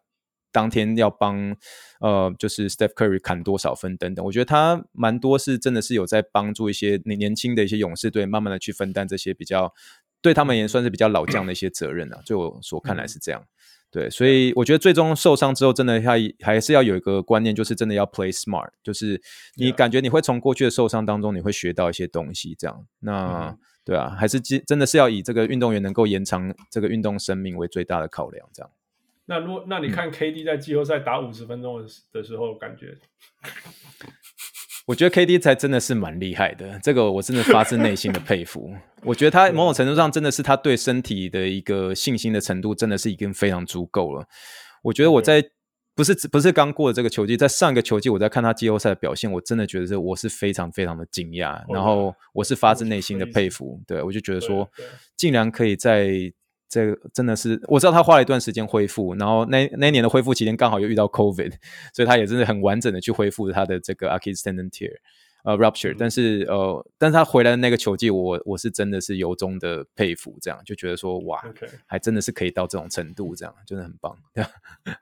[0.51, 1.57] 当天要帮
[2.01, 4.27] 呃就是 Steph Curry 砍多少分等等。
[4.27, 9.73] 我觉得他蛮多是真的是有在帮助一些年年轻的一些勇士队，慢慢的去分担这些比较。
[10.23, 13.41] 对他们也算是比较老将的一些责任啊，就我所看来是这样。
[13.43, 13.49] 嗯、
[13.91, 19.21] 对，所以我觉得最终受伤之后，真的还还是要有一个观念，就是真的要 play smart，就是
[19.57, 22.87] 你感觉你会从过去的受伤当中，你会学到一些东西，这样。
[23.01, 28.71] 那、嗯、对啊，还是真的是要以这个运动员能够延长这个运动生命为最大的考量，这样。
[29.27, 32.97] 那如果那你看 KD 在季后赛打五十分钟的时候，感觉？
[34.87, 38.71] 我觉得 KD 才真的是蛮厉害的，这个我真的发自内心的 佩服。
[39.03, 44.27] 我觉得他某种程度上真的是他对身体的一个信心的程度，真的是已经非常足够了。
[44.83, 45.45] 我觉得我在
[45.95, 53.81] 不是不是刚过的这个球季，在上一个球季我在看他季后赛的表现，我真的觉得是我是非常非常的惊讶，然后我是发自内心的佩服。
[53.87, 54.69] 对，我就觉得说，
[55.17, 56.33] 竟然可以在。
[56.73, 61.53] 这个真的是，我知道他花了一段时间恢复，然后那那一年的恢复期间刚好又遇到 COVID，
[61.93, 64.93] 所以他也真的很完整的去恢复他的这个 Achilles tendon tear。
[65.43, 71.43] 呃、uh，rupture，但是呃，但是他回来的那个球技，我我是真的是由衷的佩服，这样就觉得说哇.
[71.87, 74.51] 还真的是可以到这种程度，这样真的很棒， 对啊，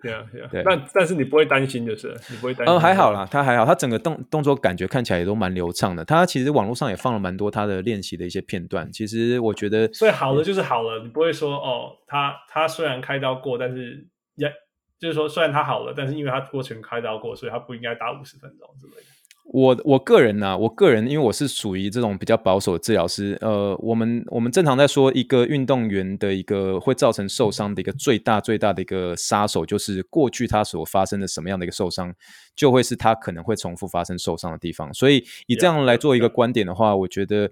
[0.02, 0.62] 对啊，对啊。
[0.64, 2.74] 那但是你不会担心，就是你不会担心。
[2.74, 6.04] 呃，还好啦，他还好，他整个动动作感觉看起来也都蛮流畅的。
[6.04, 8.90] 他其实网络上也放了蛮多他的练习的一些片段。
[8.90, 14.50] 其实我觉得，所以好了就是好了，你不会说哦，他他虽然开刀过，但是也
[14.98, 19.19] 就是说虽然他好了，但是因为他过程开刀过，所以他不应该打五十分钟之类的。
[19.52, 32.14] 我我个人呢、啊，我个人因为我是属于这种比较保守的治疗师，呃，我们我们正常在说一个运动员的一个会造成受伤的一个最大最大的一个杀手，就是过去他所发生的什么样的一个受伤，
[32.54, 34.94] 就会是他可能会重复发生受伤的地方。
[34.94, 37.50] 所以以这样来做一个观点的话，我觉得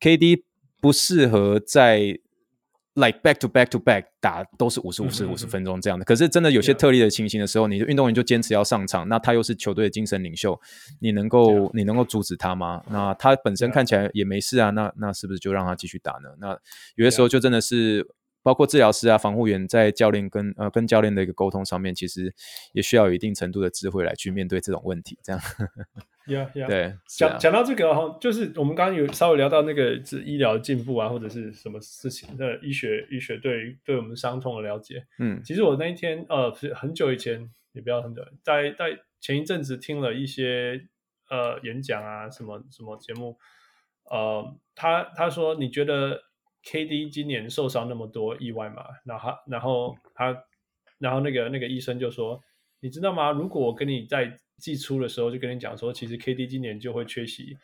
[0.00, 0.42] KD
[0.80, 2.20] 不适合在。
[3.00, 10.60] Like back to back to back 打都是五十五十五十分钟这样的，可是真的有些特例的情形的时候，你的运动员就坚持要上场，那他又是球队的精神领袖，
[11.00, 12.82] 你能够你能够阻止他吗？
[12.90, 16.28] 那他本身看起来也没事啊，那那是不是就让他继续打呢？
[16.38, 16.58] 那
[16.96, 18.06] 有些时候就真的是。
[18.42, 22.34] 包括治疗师啊、防护员在教练跟呃跟教练的一个沟通上面，其实
[22.72, 25.18] 也需要有一定程度的智慧来去面对这种问题。
[25.22, 25.38] 这样
[26.26, 26.66] ，Yeah, yeah.
[26.66, 26.94] 对。
[27.06, 35.06] 讲讲到这个哈，就是我们刚刚有稍微聊到那个是医疗进步啊，或者是什么事情的医学医学对对我们伤痛的了解。
[35.18, 40.86] 嗯，其实我那一天呃是很久以前，也不要很久，在在前一阵子听了一些
[41.28, 43.36] 呃演讲啊，什么什么节目，
[44.10, 46.22] 呃，他他说你觉得。
[46.62, 50.44] KD 今年受伤那么多意外嘛，然后然后他
[50.98, 52.38] 然后那个那个医生就说，
[52.80, 53.30] 你知道吗？
[53.30, 57.56] 如果我跟你在季初的时候就跟你讲说，其实 KD 今年就会缺席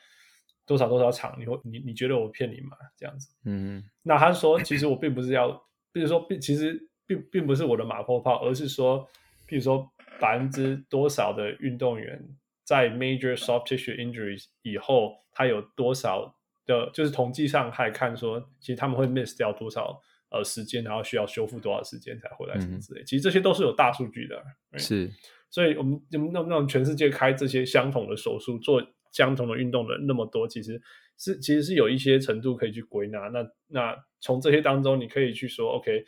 [0.64, 2.76] 多少多少场，你会你你觉得我骗你吗？
[2.96, 5.50] 这样子，嗯，那他说其实我并不是要，
[5.92, 9.06] 比如说并其实并并不是我的马后炮，而是说，
[9.44, 9.88] 比如说
[10.18, 12.20] 百分之多少的运动员
[12.64, 16.32] 在 major soft tissue injuries 以后，他有多少。
[16.66, 24.42] 的，就是统计上还看说，其实他们会 miss 掉多少呃时间，然后需要修复多少时间才回来什么之类，嗯、其实这些都是有大数据的。
[24.76, 25.08] 是，
[25.50, 28.82] 所以我们那那那种全世界开这些相同的手术，做
[29.12, 30.80] 相同的运动的人那么多，其实
[31.18, 33.18] 是其实是有一些程度可以去归纳。
[33.28, 36.04] 那那从这些当中，你可以去说，OK，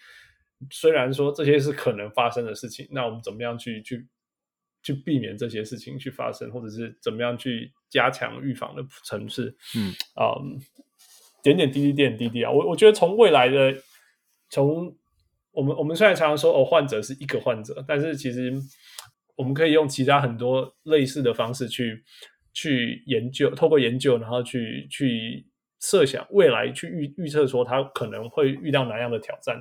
[0.71, 4.07] 虽然说这些是可能发生的事情，那我们怎么样去去
[4.83, 9.57] 去避免这些事情去发生，或者是怎么样去加强预防的层次？
[9.77, 10.35] 嗯啊。
[10.39, 10.59] Um,
[11.41, 12.51] 点点滴滴，点点滴滴啊！
[12.51, 13.73] 我我觉得从未来的，
[14.51, 14.93] 从
[15.53, 18.53] 我们我们虽然常常说哦，患者是一个患者，但是其实
[19.39, 22.05] 我们可以用其他很多类似的方式去
[22.53, 25.47] 去研究，透过研究，然后去去
[25.81, 29.57] 设想未来，去预预测说他可能会遇到哪样的挑战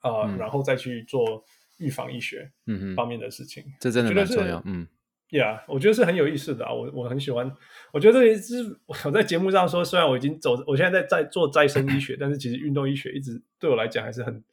[0.00, 1.44] 啊，呃嗯、然后再去做
[1.78, 4.86] 预防医学嗯方面的事情，嗯、这真的蛮重要，嗯。
[5.28, 7.52] Yeah，我觉得是很有意思的啊，我我很喜欢。
[7.92, 14.44] 我觉得这也是我在节目上说，虽然我已经走，我现在在在做再生医学，但是其实运动医学一直对我来讲还是很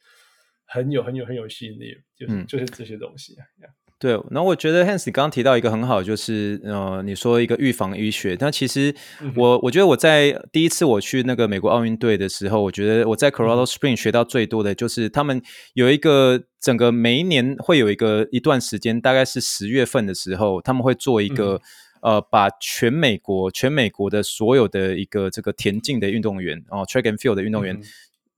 [0.64, 3.46] 很有很有很有吸引力，就是、嗯、就是这些东西啊。
[3.60, 3.70] Yeah.
[4.04, 8.94] 对，那我觉得 Hans 你刚刚提到一个很好，就是呃，你说一个预防医学，但其实
[9.34, 15.40] 我、嗯、我觉得我在第一次我去那个美国奥运队的时候，我觉得我在 Colorado Spring 学到最多的就是他们
[15.72, 21.58] 有一个整个每一年会有一个一段时间，大概是十月份的时候，他们会做一个、
[22.02, 27.74] 嗯、呃，把全美国全美国的所有的一个这个田径的运动员哦，track and field 的运动员。
[27.74, 27.82] 嗯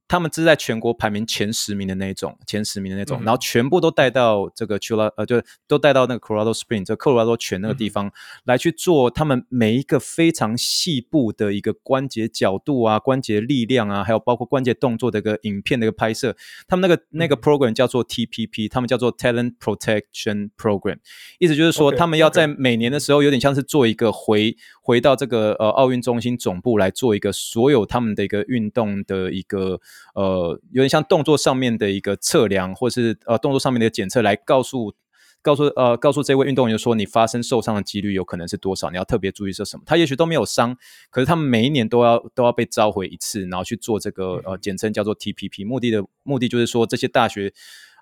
[0.09, 8.13] 他们是在全国排名前十名的那种，前十名的那种，嗯、然后全部都带到这个 Chula 呃，就都带到那个 Colorado Spring 这科罗拉多泉那个地方、嗯、
[8.45, 16.37] 来去做他们每一个非常细部的一个关节角度啊、关节力量啊，还有包括关节动作的一个影片的一个拍摄。
[16.69, 20.99] 他们那个、嗯、那个 program 叫做 TPP，他们叫做 Talent Protection Program，
[21.41, 29.81] 意思就是说他们要在每年的时候有点像是做一个回回到这个呃奥运中心总部来做一个所有他们的一个运动的一个。
[30.15, 34.95] 呃，有点像动作上面的一个测量，或是呃动作上面的检测，来告诉
[35.43, 39.83] 告诉呃告诉这位运动员说，你发生受伤的几率有可能是多少，你要特别注意是什么。
[39.87, 40.77] 他也许都没有伤，
[41.11, 47.53] 可是他们每一年都要都要被召回一次，然后去做这个呃简称叫做 TPP，目的的目的就是说这些大学。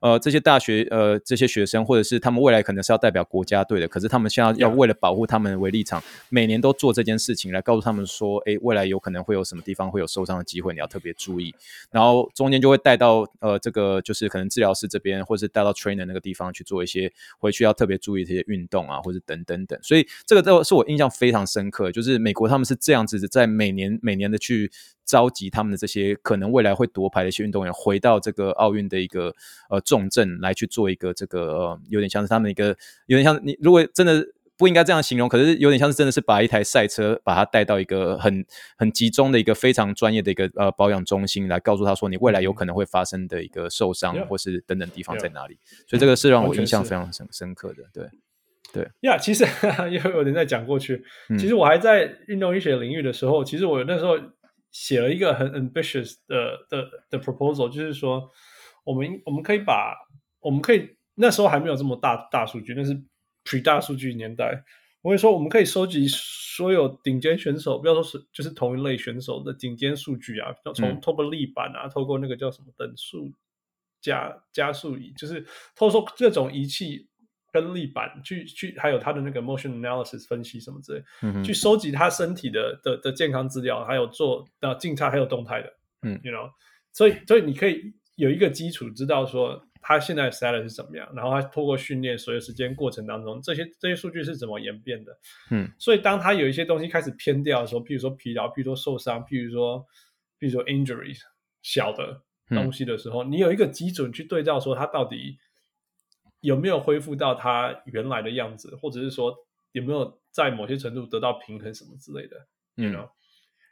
[0.05, 11.55] 呃，这些大学呃，这些学生或者是他们未来可能是要代表国家队的，可是他们现在要为了保护他们为立场，每年都做这件事情来告诉他们说，诶，未来有可能会有什么地方会有受伤的机会，你要特别注意。
[11.91, 19.79] 然后中间就会带到呃，这个就是可能治疗师这边，或是带到 trainer 那个地方去做一些回去要特别注意这些运动啊，或者等等等。
[19.83, 24.71] 所以这个都是我印象非常深刻，就是美国他们是这样子在每年每年的去。
[25.07, 29.35] 召集他们的这些可能未来会夺牌的一些运动员回到这个奥运的一个
[29.69, 32.76] 呃重症来去做一个这个呃有点像是他们一个
[33.07, 34.26] 有点像你如果真的
[34.57, 38.45] 不应该这样形容，可是有点像是真的是把一台赛车把它带到一个很
[38.76, 47.84] 很集中的一个非常专业的一个呃保养中心来告诉他说你未来有可能会发生的一个受伤或是等等地方在哪里，所以这个是让我印象非常深深刻的。
[47.92, 48.09] 对。
[48.72, 48.88] 对。
[49.03, 49.45] 呀，其实
[49.90, 51.05] 又有人在讲过去，
[51.38, 54.18] 其实我还在运动医学领域的时候，其实我那时候。
[54.76, 58.28] 写了一个很 ambitious 的的的 proposal，就是说，
[58.85, 59.97] 我们我们可以把
[60.41, 62.95] 我们可以那时候还没有这么大大数据，那是
[63.45, 64.62] pre 大数据年代。
[65.03, 73.32] 我会说，我们可以收集所有顶尖选手，不要说是就是同一类选手的顶尖数据啊，从透过力板啊，透过那个叫什么等速
[74.01, 77.09] 加加速仪，就是透过这种仪器。
[77.53, 85.72] 跟力板去去，还有他的那个 motion analysis 分析什么之类，嗯、去收集他身体的的的健康资料，还有做的静态还有动态的，
[86.03, 86.51] 嗯，you know，
[86.93, 95.19] 所以所以你可以有一个基础，知道说他现在的 status 是怎么样，然后他透过训练所有时间过程当中，这些这些数据是怎么演变的，
[95.51, 99.81] 嗯，所以当他有一些东西开始偏掉的时候，譬如说疲劳，譬如说受伤，譬如说
[100.39, 101.21] 譬如说 injuries
[101.62, 105.39] 小的东西的时候，嗯、你有一个基准去对照说他到底。
[106.41, 109.35] 有没有恢复到他原来的样子，或者是说
[109.73, 112.37] 有没有在某些程度得到平衡什么之类的？
[112.77, 112.93] 嗯，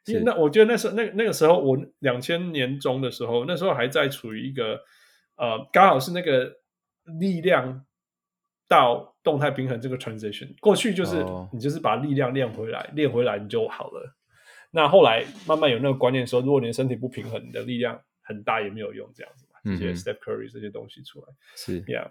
[0.07, 4.81] 因为那我觉得那时候那那个时候我两千年中的时候，那时候还在处于一个
[5.37, 6.53] 呃，刚好是那个
[7.21, 7.85] 力量
[8.67, 10.55] 到动态平衡这个 transition。
[10.61, 14.17] 过去就是你就是把力量练回来，哦、练回来你就好了。
[14.73, 19.77] 那后来慢慢有那个观念说，如果你的身体不平衡，你的力量很大也没有用，这样子嘛。
[19.77, 22.11] 这些 Steph Curry 这些东西出来是，Yeah。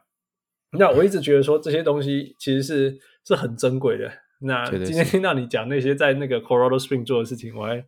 [0.72, 4.10] 那我一直觉得说这些东西其实是是很珍贵的。
[4.42, 7.86] 那今天听到你讲那些在那个 Colorado Spring 做的事情，我还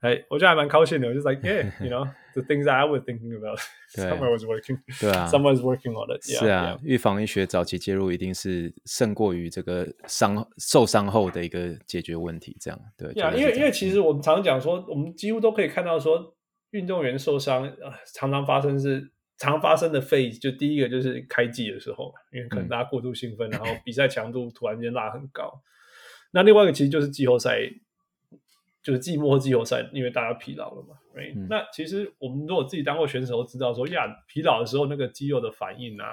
[0.00, 1.08] 哎，我觉得还蛮高兴的。
[1.08, 3.58] 我就 like yeah，you know the things that I was thinking about,
[3.92, 6.22] someone was working， 对啊，someone was working on it。
[6.22, 12.56] 是啊，预防医学早期介入一定是胜过于这个伤受伤后的一个解决问题。
[12.60, 16.34] 这样对，呀，因为因为其实我们常常讲说，我们几乎都可以看到说，
[16.70, 19.10] 运动员受伤啊，常常发生是。
[19.42, 25.50] 常发生的 phase 就第一个就是开季的时候，因为可能大家过度兴奋，嗯、然后比赛强度突然间拉很高。
[26.32, 27.58] 那另外一个其实就是季后赛，
[28.82, 30.96] 就是季末季后赛，因为大家疲劳了嘛。
[31.14, 31.34] Right?
[31.34, 36.06] 嗯、那其实我们如果自己当过选手，都知道说呀，疲劳的时候那个肌肉的反应啊，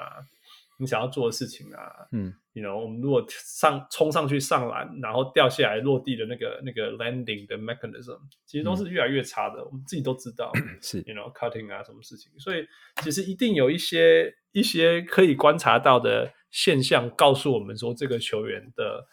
[0.80, 8.18] 你想要做的事情啊，嗯，you know，我们如果上冲上去上篮，然后掉下来落地的那个那个 landing 的 mechanism，
[8.48, 9.60] 其实都是越来越差的。
[9.62, 12.68] 嗯、我们自己都知道， 是，you know cutting 啊，什么事情，所以
[13.04, 19.06] 其实一定有一些一些可以观察到的现象，告诉我们说这个球员的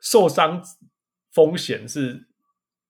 [0.00, 0.62] 受伤
[1.32, 2.26] 风险是。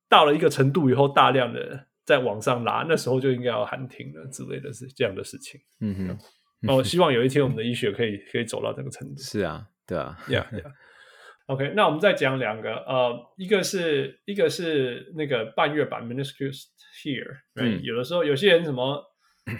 [0.08, 5.60] 到了一个程度以后，大量的在往上拉，那时候就应该要喊停了之类的是这样的事情。
[5.80, 6.18] 嗯哼，
[6.62, 9.22] 那我希望有一天我们的医学可以可以走到这个程度。
[9.22, 10.72] 是啊，对啊，Yeah Yeah。
[11.46, 16.64] OK，那我们再讲两个，呃，一个是一个是那个半月板 meniscus
[17.00, 19.00] tear，嗯，有的时候有些人什么，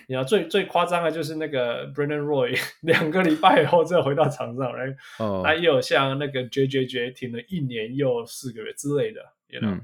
[0.09, 9.81] 你要最最夸张的就是那个 Brandon Roy 两个礼拜以后再回到场上来，哦，那也有像那个 JJJ 停了一年又四个月之类的，You know。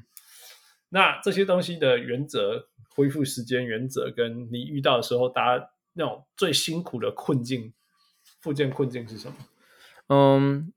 [0.88, 7.72] 那这些东西的原则、恢复时间原则，跟你遇到的时候，大家那种最辛苦的困境、
[8.40, 9.34] 复健困境是什么？
[10.08, 10.72] 嗯，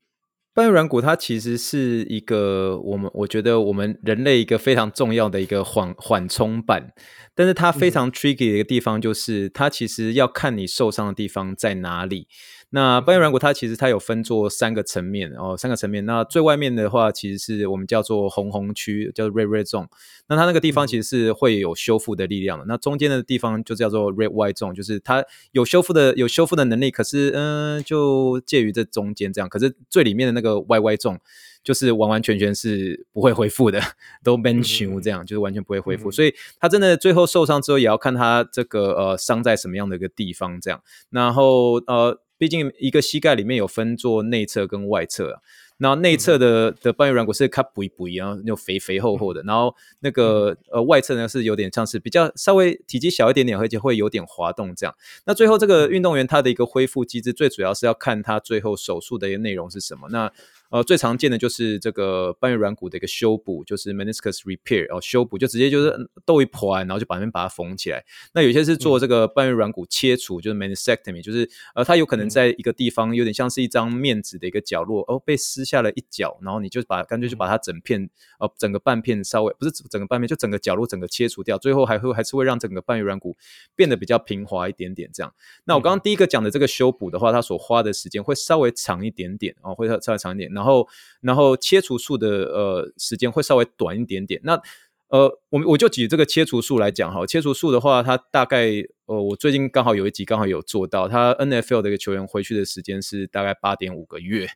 [0.60, 6.92] 半月软骨它其实是一个我们我觉得我们人类一个非常重要的一个缓缓冲板，
[7.34, 12.28] 但是它非常 tricky 的一个地方就是，嗯、它其实要看你受伤的地方在哪里。
[12.72, 16.06] 那半月软骨它其实它有分做三个层面哦，三个层面。
[16.06, 19.88] 那最外面的话，其实是我们叫做红红区，叫做 red red zone。
[20.28, 22.64] 那它那个地方其实是会有修复的力量的。
[22.68, 29.48] 那中间的地方就叫做 red white zone，就是它有修复的有修复的能力，可是嗯、呃，就介于这中间这样。
[29.48, 31.18] 可是最里面的那个 white white zone，
[31.64, 33.80] 就是完完全全是不会恢复的，
[34.22, 36.08] 都 bench 这样，就是完全不会恢复。
[36.08, 40.80] 所以他真的最后受伤之后，也要看他这个呃伤在什么样的一个地方这样。
[41.10, 42.20] 然后呃。
[42.40, 45.40] 毕竟一个膝盖里面有分做内侧跟外侧啊，
[45.76, 54.94] 然后内侧的的半月软骨是它补一补，然后那种肥肥厚厚的，然后那个呃外侧呢是有点像是比较稍微体积小一点点，而且会有点滑动这样。
[55.26, 60.08] 那最后这个运动员他的一个恢复机制，最主要是要看他最后手术的一个内容是什么。
[60.08, 60.32] 那
[60.70, 65.92] 呃，最常见的就是这个半月软骨的一个修补，就是 meniscus repair 哦，修补就直接就是
[66.24, 68.04] 豆一破完，然后就把那边把它缝起来。
[68.32, 83.36] 那有些是做这个半月软骨切除，就是 meniscectomy，就是呃，它有可能在一个地方有点像是一张面纸的一个角落，哦，被撕下了一角，然后你就把干脆就把它整片，呃，整个半片稍微不是整个半片，就整个角落整个切除掉，最后还会还是会让整个半月软骨
[83.74, 85.34] 变得比较平滑一点点这样。
[85.64, 90.48] 那我刚刚第一个讲的这个修补的话，它所花的时间会稍微长一点点哦，会稍微长一点。
[90.60, 90.86] 然后，
[91.22, 94.38] 然后切除术的呃时间会稍微短一点点。
[94.44, 94.60] 那
[95.08, 98.66] 呃，我我就举这个切除术来讲哈，切除术的话，它大概
[99.06, 104.46] 呃，我最近刚好有一集刚好有做到，他 NFL 的一个球员回去的时间是大概八点五个月。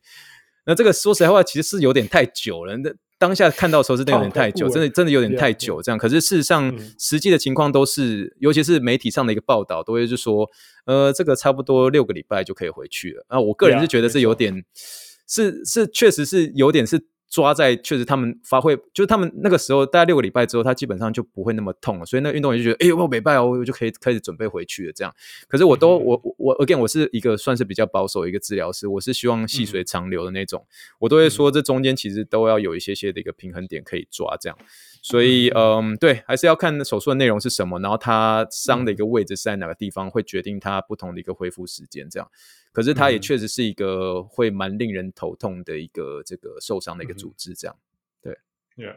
[0.66, 2.76] 那这个说实在话，其实是有点太久了。
[2.76, 5.98] 那当下看到的时候是有点太久，真的真的有点太久这样。
[5.98, 10.48] 可是事实上，实际的情况都是，尤其是媒体上的一个报道，都会是说，
[10.84, 13.24] 呃，这个差不多六个礼拜就可以回去了。
[13.28, 14.64] 啊，我个人是觉得是有点。
[15.26, 24.92] 是是，确实是有点是抓在，确实他们发挥，就是他们那个时候大概六个礼拜之后，他基本上就不会那么痛了，所以那个运动员就觉得，哎呦，我没拜哦，我就可以开始准备回去了。
[24.92, 25.12] 这样，
[25.48, 30.70] 可是我都、嗯、我我 again，我是一个算是比较保守的一个治疗师，我是希望细水长流的那种，嗯、
[31.00, 34.56] 我都会说这中间其实都要有一些些的一个平衡点可以抓，这样。
[35.04, 42.26] 所以，嗯，对，还是要看手术的内容是什么，然后他伤的一个位置是在哪个地方，会决定他不同的一个恢复时间，这样。
[42.72, 47.76] 可是它也确实是一个会蛮令人头痛的一个这个受伤的一个组织，这样，
[48.22, 48.38] 对。
[48.76, 48.96] Yeah.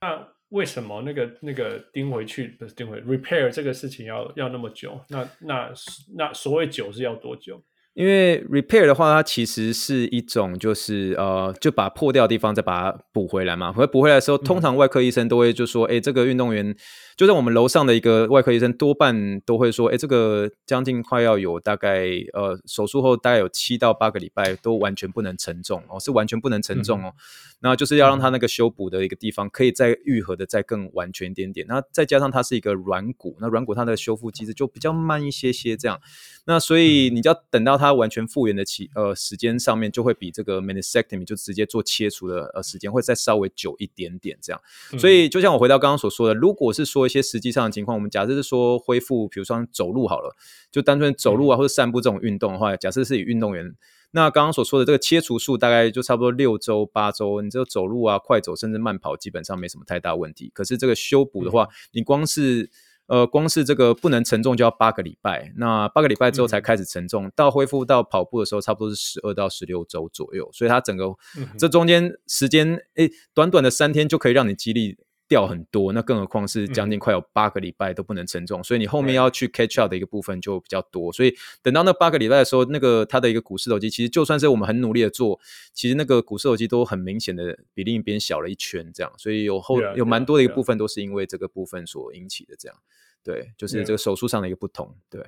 [0.00, 5.00] 那为什么那个那个钉回去不是钉回 repair 这个事情要要那么久？
[5.08, 5.72] 那那
[6.14, 7.60] 那所谓久是要多久？
[7.94, 13.72] 因为 repair 的话，它其实是一种就是呃，就把破掉的地方再把它补回来嘛。
[13.72, 16.74] 回补回来的时候，通常外科医生都会就说，哎、嗯，这个运动员。
[17.16, 27.12] 就在我们楼上的一个外科医生，多半都会说：“哎，这个将近快要有大概呃手术后大概有七到八个礼拜都完全不能承重哦，是完全不能承重哦。
[27.60, 31.66] 那、嗯、就是要让他那个修补的一个地方可以再愈合的再更完全一点点。
[31.68, 36.00] 那再加上它是一个软骨，那软骨它的修复机制就比较慢一些些这样。
[36.46, 44.60] 那所以你就要等到它完全复原的期呃时间上面，就会比这个 meniscectomy 就直接做切除的呃时间会再稍微久一点点这样。
[44.98, 50.36] 所以就像我回到刚刚所说的，如果是说一些实际上的情况，我们假设是说恢复，比如说走路好了，
[50.70, 53.74] 就单纯走路啊或者散步这种运动的话，假设是以运动员，
[54.12, 60.50] 那刚刚所说的这个切除术大概就差不多六周八周，你这个走路啊、快走甚至慢跑，基本上没什么太大问题。
[60.52, 62.70] 可是这个修补的话，你光是
[63.10, 70.48] 呃，光是这个不能承重就要八个礼拜，那八个礼拜之后才开始承重，嗯、到恢复到跑步的时候，差不多是十二到十六周左右。
[70.52, 71.06] 所以它整个、
[71.36, 74.96] 嗯、这中间时间，诶，短短的三天就可以让你肌力。
[75.30, 81.12] 掉很多，那更何况是将近快有八个礼拜都不能承重，嗯、所以你后面要去 catch up 的一个部分就比较多。
[81.12, 81.32] 所以
[81.62, 85.38] 等到那八个礼拜的时候，那个它的一个股四头肌，其实就算是我们很努力的做，
[85.72, 89.12] 其实那个股四头肌都很明显的比另一边小了一圈，这样。
[89.16, 92.76] 所以有后 yeah, 有蛮多的一个部分都是因为这个部分所引起的，这样。
[93.22, 94.96] 对，就是这个手术上的一个不同。
[95.08, 95.24] 对，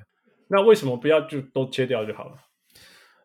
[0.49, 2.35] 那为什么不要就都切掉就好了？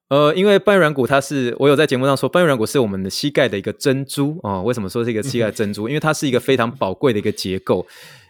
[0.08, 4.62] 呃，因为半月软骨它是，我有在节目上说，半月软骨是我们的膝盖的一个珍珠啊、呃。
[4.62, 5.88] 为什么说是一个膝盖珍珠？
[5.88, 7.86] 因为它是一个非常宝贵的一个结构。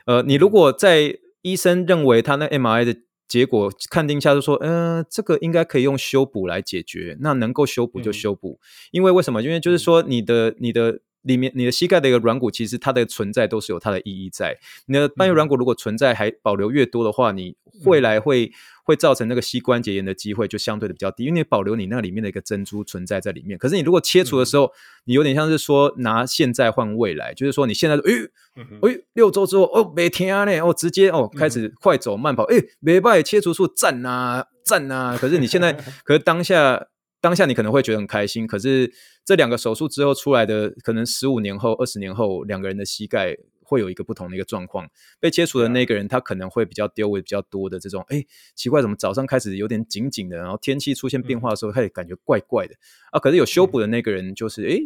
[0.07, 2.97] 呃，你如果在医生认为他那 MRI 的
[3.29, 8.59] 结果看定下就说，呃，这个应该可以用修补来解决，那能够修补就修补。
[8.61, 9.43] 嗯、因为为什么？
[9.43, 11.01] 因为就是说你的你的。
[11.23, 14.59] 里面你的膝盖的一个软骨，其实它的存在都是有它的意义在。
[14.87, 18.53] 你的半月软骨如果存在还保留越多的话，你未来会
[18.85, 23.59] 会造成那个膝关节炎的机会就相对的比较低，因为你保留你那里面的一个珍珠存在在里面。
[23.59, 24.71] 可是你如果切除的时候，
[25.05, 28.31] 你有点像是说拿现在换未来，就是说你现在说，诶
[28.83, 35.17] 诶，六周之后哦没天啊呢，哦直接哦开始快走慢跑，诶没办法切除术赞呐赞呐。
[35.21, 35.73] 可是你现在，
[36.05, 36.89] 可是当下。
[37.21, 38.93] 当下你可能会觉得很开心，可是
[39.25, 44.89] 这两个手术之后出来的，可能十五年后、二十年后，两个人的膝盖会有一个不同的一个状况。
[45.19, 48.25] 被切除的那个人，他可能会比较丢位比较多的这种，哎，
[48.55, 52.75] 奇怪，怎么早上开始有点紧紧的，然后天气出现变化的时候，他也感觉怪怪的
[53.11, 53.19] 啊。
[53.19, 54.79] 可是有修补的那个人，就是哎。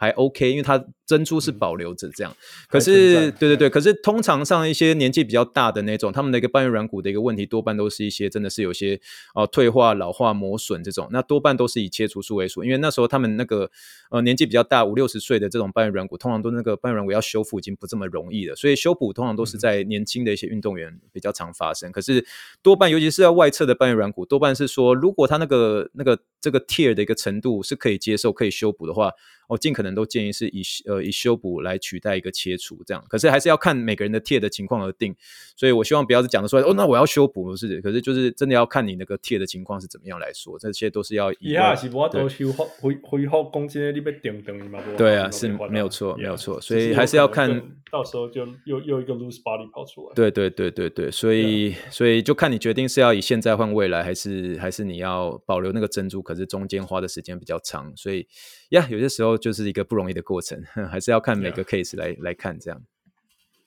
[0.00, 2.34] 还 OK，因为它珍珠是保留着这样。
[2.70, 8.98] 可是，对对对，可是通常上一些年纪比较大的那种，他们的一个半月软骨的一个问题，多半都是一些真的是有些
[9.34, 11.06] 哦、呃、退化、老化、磨损这种。
[11.12, 13.70] 那多半都是以切除术为主，因为那时候他们那个
[14.10, 21.92] 呃年纪比较大，五六十岁的这种半月软骨，通常都那个半月软骨要修复已经不这么容易了，所以修补通常都是在年轻的一些运动员比较常发生。
[21.92, 22.24] 可是
[22.62, 29.12] 多半，尤其是在外侧的半月软骨，多半是说，如果他那个那个这个 tear 的一个程度是可以接受、可以修补的话。
[29.50, 35.14] 我尽可能都建议是以呃以修补来取代一个切除这样，可是还是要看每个人的 tear 的情况而定，
[35.56, 41.54] 所以我希望不要是讲的说哦，那我要修补不是，可是就是真的要看你那个 tear 的情况是怎么样来说，这些都是要以。
[41.54, 44.78] 啊，是我都修复恢恢复攻击你被点等嘛？
[44.96, 47.50] 对啊，是没有错，没有错，所以还是要看
[47.90, 50.14] 到时候就又又一个 loose body 跑出来。
[50.14, 58.26] 对对对对对，所以所以就看你决定是要以现在换未来，还是还是你要保留那个珍珠，可是中间花的时间比较长，所以。
[58.70, 62.82] 呀，yeah, 有些时候就是一个不容易的过程， 还是要看每个 case 来.来看这样。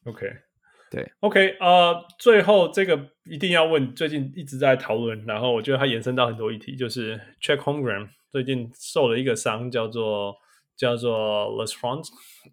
[0.06, 0.28] OK，
[0.92, 10.36] 对，OK，呃，最后这个一定要问，最近一直在讨论，然后我觉得它延伸到很多议题，就是 Check Homegram 最近受了一个伤，叫做
[10.76, 12.08] 叫做 l e s front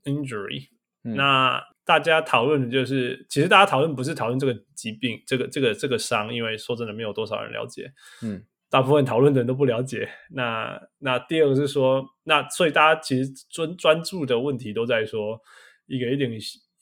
[0.05, 0.69] injury。
[1.03, 7.93] 嗯、那大家讨论的就是，其实大家讨论不是讨论这个疾病，这个这个这个伤，因为说真的，没有多少人了解。
[8.23, 8.43] 嗯。
[8.71, 10.09] 大部分讨论的人都不了解。
[10.31, 15.41] 那那第二个是说，那所以大家其实专专注的问题都在说，
[15.87, 16.31] 一个一点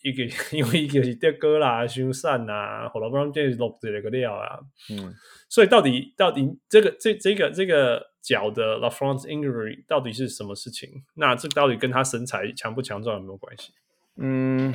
[0.02, 0.23] 一个，
[0.56, 4.60] 因为一个是跌哥啦、胸散呐，后来不然这是落这个料啊。
[4.90, 5.15] 嗯，
[5.48, 10.89] 所以到底到底这个这这个这个脚的 Lisfranc injury 到底是什么事情？
[11.15, 13.73] 那这到底跟他身材强不强壮有没有关系？
[14.20, 14.74] 嗯，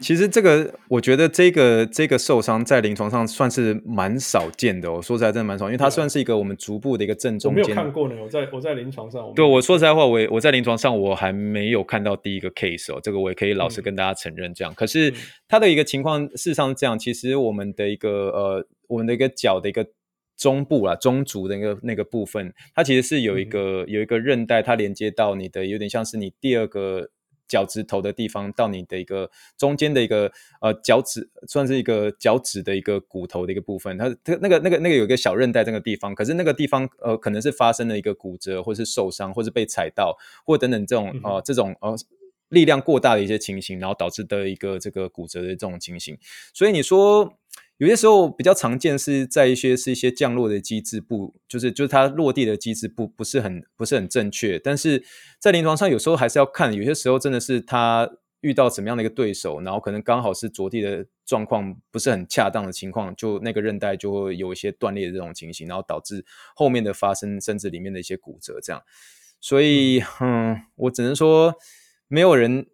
[0.00, 4.92] 其实这个我觉得这个这个受伤在临床上算是蛮少见的。
[4.92, 7.62] 我说实在真的蛮少，因为它算是一个我们足部的一个正中间。
[7.62, 9.32] 我没有看过呢，我在我在临床上。
[9.34, 14.72] 对，我说实在话，我我在临床上我还没有看到第一个 case 哦，这个我也可以老实跟大家承认这样。
[14.72, 15.12] 嗯、可是
[15.48, 19.86] 它的一个情况事实上是这样，其实我们的一个呃，我们的一个脚的一个
[20.36, 27.08] 中部啊，中足的那个那个部分，它其实是有一个、嗯、有一个韧带，它连接到你的，有点像是你第二个。
[27.52, 40.16] 脚趾头的地方到你的一个中间的一个呃脚趾，算是一个脚趾的一个骨头的一个部分，它它那个那个那个有一个小韧带这个地方，可是那个地方呃可能是发生了一个骨折，或是受伤，或是被踩到，
[40.46, 41.94] 或等等这种呃这种呃
[42.48, 46.16] 力量过大的一些情形，然后导致的一个这个骨折的这种情形，
[46.54, 47.34] 所以你说。
[47.82, 55.02] 有些时候比较常见是在一些是一些降落的机制不，就是就是它落地的机制不不是很不是很正确，但是
[55.40, 58.08] 在临床上有时候还是要看，有些时候真的是它
[58.40, 68.80] 遇到怎么样的一个对手，然后可能刚好是着地的状况不是很恰当的情况，就那个韧带就会有一些断裂的这种情形，然后导致后面的发生甚至里面的一些骨折这样，
[69.40, 71.52] 所以嗯，我只能说
[72.06, 72.68] 没有人。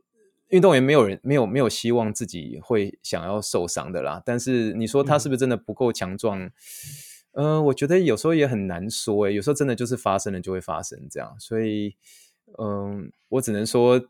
[0.49, 6.51] 运动员没有人没有没有希望自己会想要受伤的啦，但是你说他是不是真的不够强壮？
[7.33, 11.95] 嗯、呃，我觉得有时候也很难说诶，有时候真的就是发生了就会发生这样，所以
[12.59, 14.03] 嗯、呃，我只能说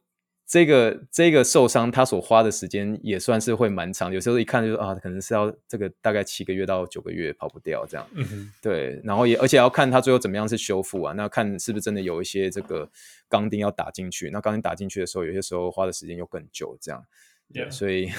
[0.48, 8.06] 这个这个受伤，他所花的时间也算是会蛮长，有时候一看就是啊，可能是要这个大概七个月到九个月跑不掉这样。
[8.14, 12.88] 嗯，对，然后也而且要看他最后怎么样是修复啊，那看是不是真的有一些这个
[13.28, 17.04] 钢钉要打进去，那钢钉打进去的时候，有些时候花的时间又更久这样。
[17.52, 17.70] 对，yeah.
[17.70, 18.10] 所以，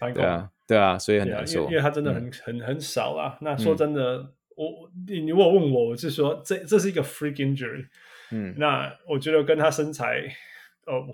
[0.14, 3.36] 对啊，对啊，所以很难受，因为他真的很、嗯、很很少啊。
[3.42, 7.88] 那说真的，嗯、我你如果问我，我是说这这是一个 freak injury。
[8.30, 10.34] 嗯，那我觉得跟他身材。
[10.86, 11.08] 哦，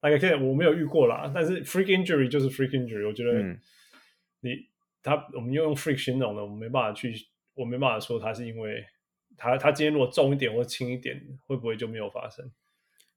[0.00, 1.32] 大概可以，我没有遇过啦。
[1.34, 3.42] 但是 freak injury 就是 freak injury，我觉得
[4.40, 4.66] 你、嗯、
[5.02, 7.14] 他我们用 freak 形容的，我们没办法去，
[7.54, 8.84] 我没办法说他是因为
[9.36, 12.44] 他他今天如果重一点或轻一点，会不会就没有发生？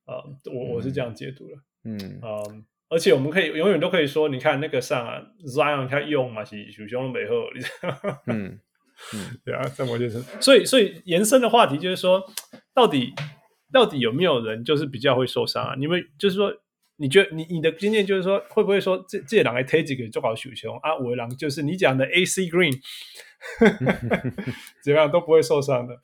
[0.06, 1.57] 啊、uh,，我我是这样解读的。
[1.84, 7.48] 嗯啊，um, 而且我们可以永远都可以说，你看那个上啊，Zion 他用嘛是属胸背后，
[8.27, 8.57] 嗯
[9.14, 12.23] 嗯， 对啊，这么就是，所以所以延伸的话题就是说，
[12.73, 13.14] 到底。
[13.72, 15.76] 到底有没有人就是比较会受伤啊？
[15.77, 16.53] 你们就是说，
[16.98, 20.98] 你觉得你你的经验就是说，会不会说这这两个推几个做好手球啊？
[20.98, 22.80] 五位狼就是你讲的 AC Green，
[24.84, 25.99] 怎么样都不会受伤的。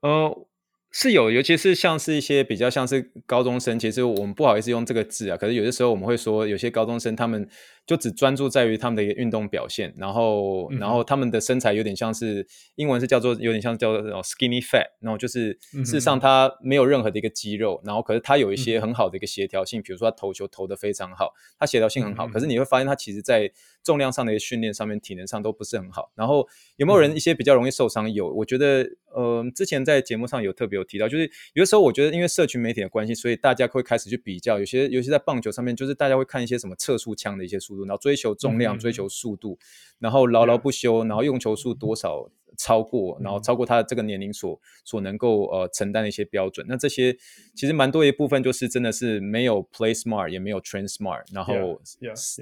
[0.00, 0.48] 呃。
[0.94, 5.38] 是有，尤其是像是一些比较像是高中生，其实我们不好意思用这个字啊。
[5.38, 7.48] 可是有些时候我们会说，有些高中生他们
[7.86, 12.46] 就只专注在于他们的一个运动表现，然后、嗯、然后他们的身材有点像是
[12.76, 22.28] 英文是叫做有点像叫做 skinny fat，然后就是事实上他没有任何的一个肌肉，然后可是他有一些很好的一个协调性，比如说他投球投的非常好，他协调性很好。
[22.28, 23.50] 可是你会发现他其实在
[23.82, 26.12] 重量上的一个训练上面，体能上都不是很好。
[26.14, 26.46] 然后
[26.76, 28.12] 有没有人一些比较容易受伤？
[28.12, 28.88] 有，我觉得。
[29.14, 39.58] 呃，之前在节目上有特别有提到，就是有的时候我觉得因为社群媒体的关系，所以大家会开始去比较，有些尤其在棒球上面，就是大家会看一些什么测速枪的一些速度，然后追求重量、嗯、追求速度，
[39.98, 46.66] 然后牢牢不休，然后用球数多少超过，然后超过他的这个年龄所所能够呃承担的一些标准。
[46.68, 47.16] 那这些
[47.54, 51.80] 其实蛮多一部分就是真的是没有 play smart，也没有 train smart，然后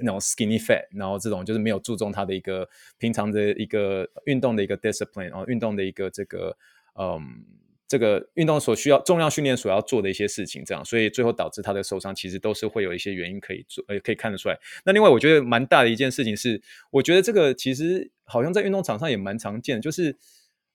[0.01, 2.67] 那种 skinny fat，然后这种就是没有注重他的一个
[2.97, 6.57] 平常的一个运动的一个 discipline，然后运动的一个这个
[6.99, 7.45] 嗯
[7.91, 14.57] 这个运动所需要重量训练所要做的一些事情，这样，所以最后导致他的受伤，其实都是会有一些原因可以做，呃，可以看得出来。
[14.85, 16.61] 那另外我觉得蛮大的一件事情是，
[16.91, 18.09] 我觉得这个其实。
[18.23, 20.15] 好像在运动场上也蛮常见的，就是，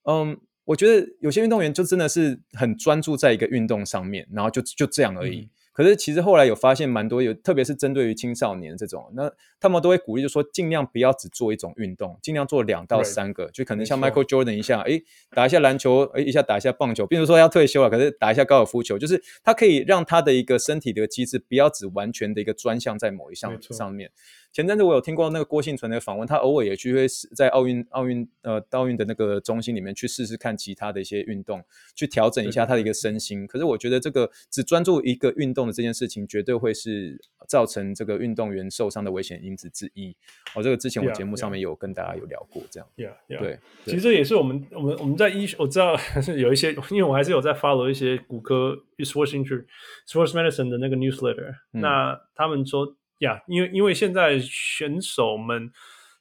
[0.03, 5.39] 嗯，我觉得有些运动员就真的是很专注在一个运动上面，然后就就这样而已。
[5.39, 14.99] 嗯可是其实后来有发现蛮多有，特别是针对于青少年这种，那他们都会鼓励，就说尽量不要只做一种运动，尽量做两到三个，就可能像 Michael Jordan 一下，哎，
[15.29, 24.09] 打一下篮球，哎，一下打一下棒球，比如说要退休了，可是打一下高尔夫球，就是他可以让他的一个身体的机制不要只完全的一个专项在某一项上面。
[24.57, 27.05] 前阵子我有听过那个郭幸存的访问，他偶尔也去会
[27.35, 31.63] 在奥运奥运呃奥运的那个中心里面去试试看其他的一些运动，
[31.93, 33.45] 去调整一下他的一个身心。
[33.45, 40.15] 可是我觉得这个只专注一个运动的这件事情，绝对会是造成这个运动员受伤的危险因子之一。
[40.55, 42.89] 哦，这个之前我节目上面有跟大家有聊过，这样。
[42.97, 43.37] Yeah, yeah.
[43.37, 49.65] 对，其实这也是我们我们我们在医我知道是有一些，因为我还是有在 follow 一些骨科 sports injury
[50.09, 51.81] sports medicine 的那个 newsletter，嗯。
[51.81, 52.97] 那他们说。
[53.19, 55.71] 呀、yeah，因为因为现在选手们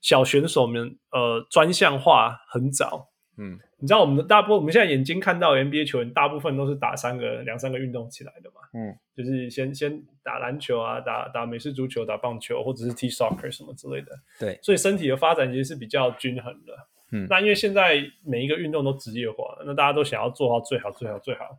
[0.00, 16.72] 小选手们呃专项化很早，嗯，你知道我们的大部分我们现在眼睛看到 NBA 球员大部分都是打三个两三个运动起来的嘛，嗯，就是先先打篮球啊，打打美式足球，打棒球或者是踢 soccer 什么之类的，对，所以身体的发展其实是比较均衡的，
[17.12, 21.58] 嗯，那因为现在每一个运动都职业化了，那大家都想要做到最好最好最好，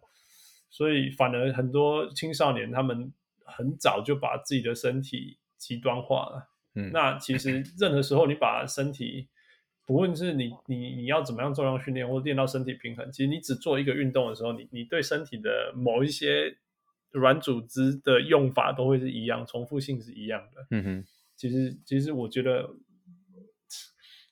[0.70, 3.14] 所以反而很多青少年他们。
[3.48, 6.50] 很早就把自己的身体极端化了。
[6.76, 9.28] 嗯，那其实 任何时候你把身体，
[9.86, 16.56] 不论是你你你要怎么样重量训练或练到身体平衡，其实你只做一个运动的时候，你你对身体的某一些
[17.12, 20.68] 软组织的用法都会是一样，重复性是一样的。
[20.72, 21.06] 嗯哼，
[21.36, 22.70] 其实其实我觉得，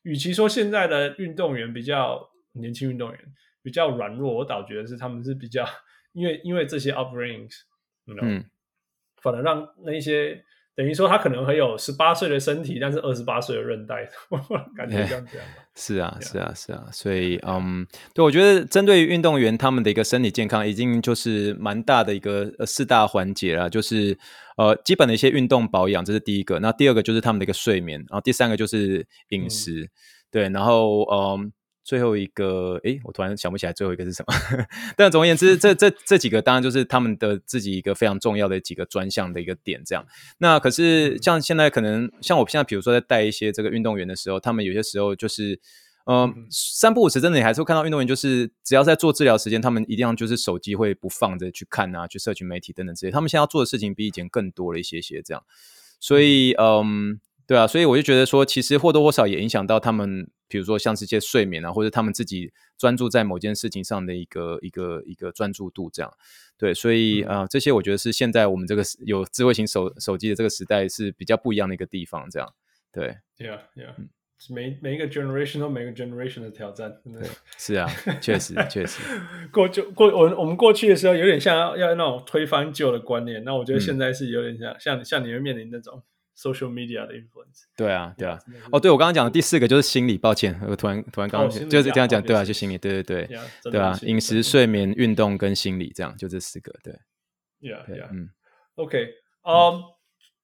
[0.04, 3.20] 与其说现在的运动员比较年轻运动员
[3.64, 5.66] 比较软弱，我倒觉得是他们是比较
[6.14, 7.62] 因为因为这些 upbringings，
[8.22, 8.46] 嗯。
[9.26, 10.40] 反而让那一些
[10.76, 14.08] 等于说他可能还有十八岁的身体，但是二十八岁的韧带，
[14.78, 15.48] 感觉像这样。
[15.74, 16.86] 是啊，是啊，是啊。
[16.92, 23.70] 所以，嗯，对，我觉得针对于运动员他们的一个身体健康，已经就是蛮大的一个四大环节了。
[23.70, 24.18] 就是
[24.58, 26.60] 呃，基本的一些运动保养，这是第一个。
[26.60, 29.82] 那第二个就是他们的一个睡眠，然后第三个就是饮食。
[29.82, 29.90] 嗯、
[30.32, 31.52] 对，然后嗯。
[31.86, 34.34] 最后一个，诶，我突然想不起来最后一个是什么。
[34.98, 39.82] 但总而言之，这这这几个当然就是他们的自己一个非常重要的几个专项的一个点。
[39.86, 40.04] 这样，
[40.40, 45.60] 那可是像现在可能像我现在，比如说在带一些这个运动员的时候，他们有些时候就是
[46.06, 53.12] 呃，三不五时真的你还是会看到运动员，就是只要在做治疗时间，他们一定要就是手机会不放着去看啊，去社群媒体等等之类。
[53.12, 55.44] 他们现在要做的事情比以前更多了一些些，这样。
[56.00, 66.12] 所以，嗯，对啊，所以我就觉得说，其实或多或少也影响到他们，比如说像这些睡眠啊，或者他们自己专注在某件事情上的一个一个一个专注度，这样。
[66.58, 72.54] 对，所以啊、呃，这些我觉得是现在我们这个有智慧型手手机的这个时代是比较不一样的一个地方，这样。
[72.92, 73.94] 对，Yeah, Yeah。
[74.54, 77.28] 每每一个 generation 都每个 generation 的挑战，对，
[77.58, 77.90] 是啊，
[78.22, 79.02] 确实确实。
[79.52, 86.04] 过就过我我们过去的时候有点像要要那种推翻旧的观念，那我觉得现在是有点像、嗯、像像你们面临那种
[86.36, 87.64] social media 的 influence。
[87.76, 88.40] 对啊，对啊。
[88.72, 96.94] 哦，对我刚刚讲的第四个就是心理，抱歉，我突然突然刚刚、哦、就是这样讲，对啊，就心理，对对对，yeah, 对啊，饮食、睡眠、运动跟心理这样，就这四个，对。
[97.62, 98.08] Yeah, yeah.
[98.12, 98.30] 嗯
[98.76, 99.08] ，OK，
[99.44, 99.96] 嗯、um,。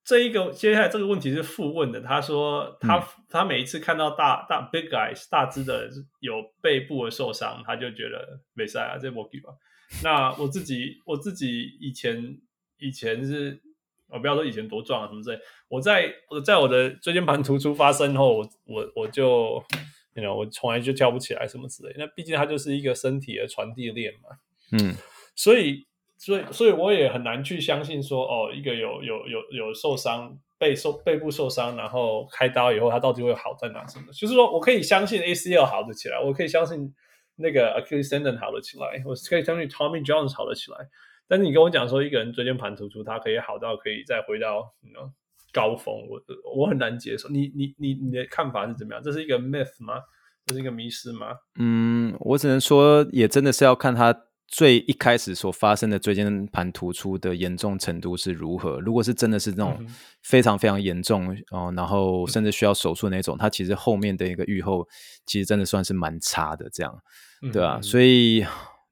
[0.03, 5.88] 这一个接下来这个问题是复问的，他说他、嗯、他每一次看到大大 big guys 大只的
[6.22, 9.53] 有背部的受伤，他就觉得没赛啊，这没给吧。
[10.03, 12.35] 那我自己我自己以前
[12.80, 13.61] 以前是
[14.12, 19.64] 我不要说以前多壮啊什么之类，我在我在我的椎间盘突出发生后，我我我就
[20.14, 21.96] you know 我从来就跳不起来什么之类。
[21.98, 24.38] 那毕竟它就是一个身体的传递链嘛，
[24.72, 24.96] 嗯，
[25.36, 25.88] 所以。
[26.24, 34.06] 所以，所以我也很难去相信说，哦，一个有有有有受伤背受背部受伤，然后开刀以后，他到底会好在哪什么？
[34.14, 36.94] 就是说我可以相信 ACL 好得起来，我可以相信
[37.38, 40.78] 那个 Achilles tendon 好得起来，我可以相信 Tommy Jones 好得起来。
[41.32, 44.70] 但是你跟我讲说，一个人椎间盘突出，他可以好到可以再回到
[45.53, 46.22] 高峰，我
[46.53, 47.30] 我很难接受。
[47.30, 49.02] 你你你你的看法是怎么样？
[49.02, 49.94] 这是一个 myth 吗？
[50.48, 51.28] 这是一个迷失吗？
[51.58, 54.14] 嗯，我只能说，也真的是要看他。
[54.53, 58.82] 最一开始所发生的椎间盘突出的严重程度是如何？
[58.82, 59.80] 如果是真的是那种
[60.24, 64.86] 非常非常严重哦、呃，然后甚至需要手术那种，他其实后面的一个愈后
[65.26, 66.94] 其实真的算是蛮差的，这样，
[67.53, 68.45] 对啊，所以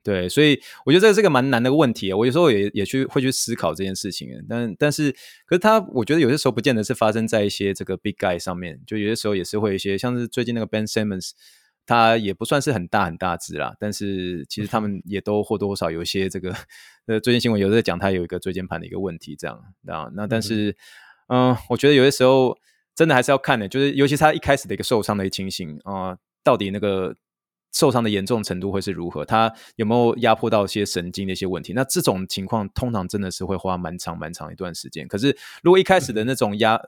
[0.03, 2.11] 对，所以我觉得这个是个蛮难的问题。
[2.13, 5.11] 我有时候也也去会去思考这件事情，但但是
[5.45, 11.31] 可是它，我觉得有些时候不见得是发生在一些这个 big guy 上面，就有些时候也是会一些，像是最近那个 Ben Simmons。
[11.85, 16.53] 他也不算是很大很大只啦，但是其实他们也都或多或少有一些这个
[17.07, 20.69] 呃，最近新闻有在讲他有一个椎间盘的一个问题，这样啊，那但是
[21.29, 22.55] 嗯、呃，我觉得有些时候
[22.93, 27.15] 真的还是要看的，就是尤其是他一开始的一个受伤的一个情形啊、呃，到底那个。
[27.71, 29.23] 受伤的严重程度会是如何？
[29.23, 31.73] 他有没有压迫到一些神经的一些问题？
[31.73, 35.07] 那这种情况通常真的是会花蛮长蛮长一段时间。
[35.07, 36.81] 可是如果一开始的那种压，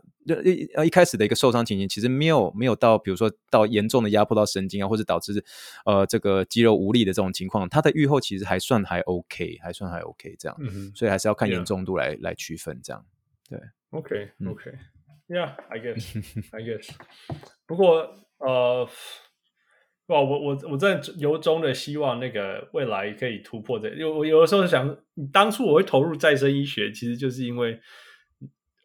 [0.43, 5.43] 一一开始的一个受伤情形，其实没有没有到，比如说到严重的压迫到神经啊，或者导致
[5.85, 10.57] 呃这个肌肉无力的这种情况，它的愈后其实还算还 OK，还算还 OK 这样。
[10.59, 12.21] 嗯、所以还是要看严重度来、yeah.
[12.21, 13.05] 来区分这样。
[13.47, 13.59] 对
[13.91, 16.89] ，OK OK，Yeah，I guess，I guess。
[17.67, 18.89] 不过呃。
[20.19, 24.97] 我我我在由衷的希望那个未来可以突破这个，因为我有的时候想，
[25.31, 27.79] 当初我会投入再生医学，其实就是因为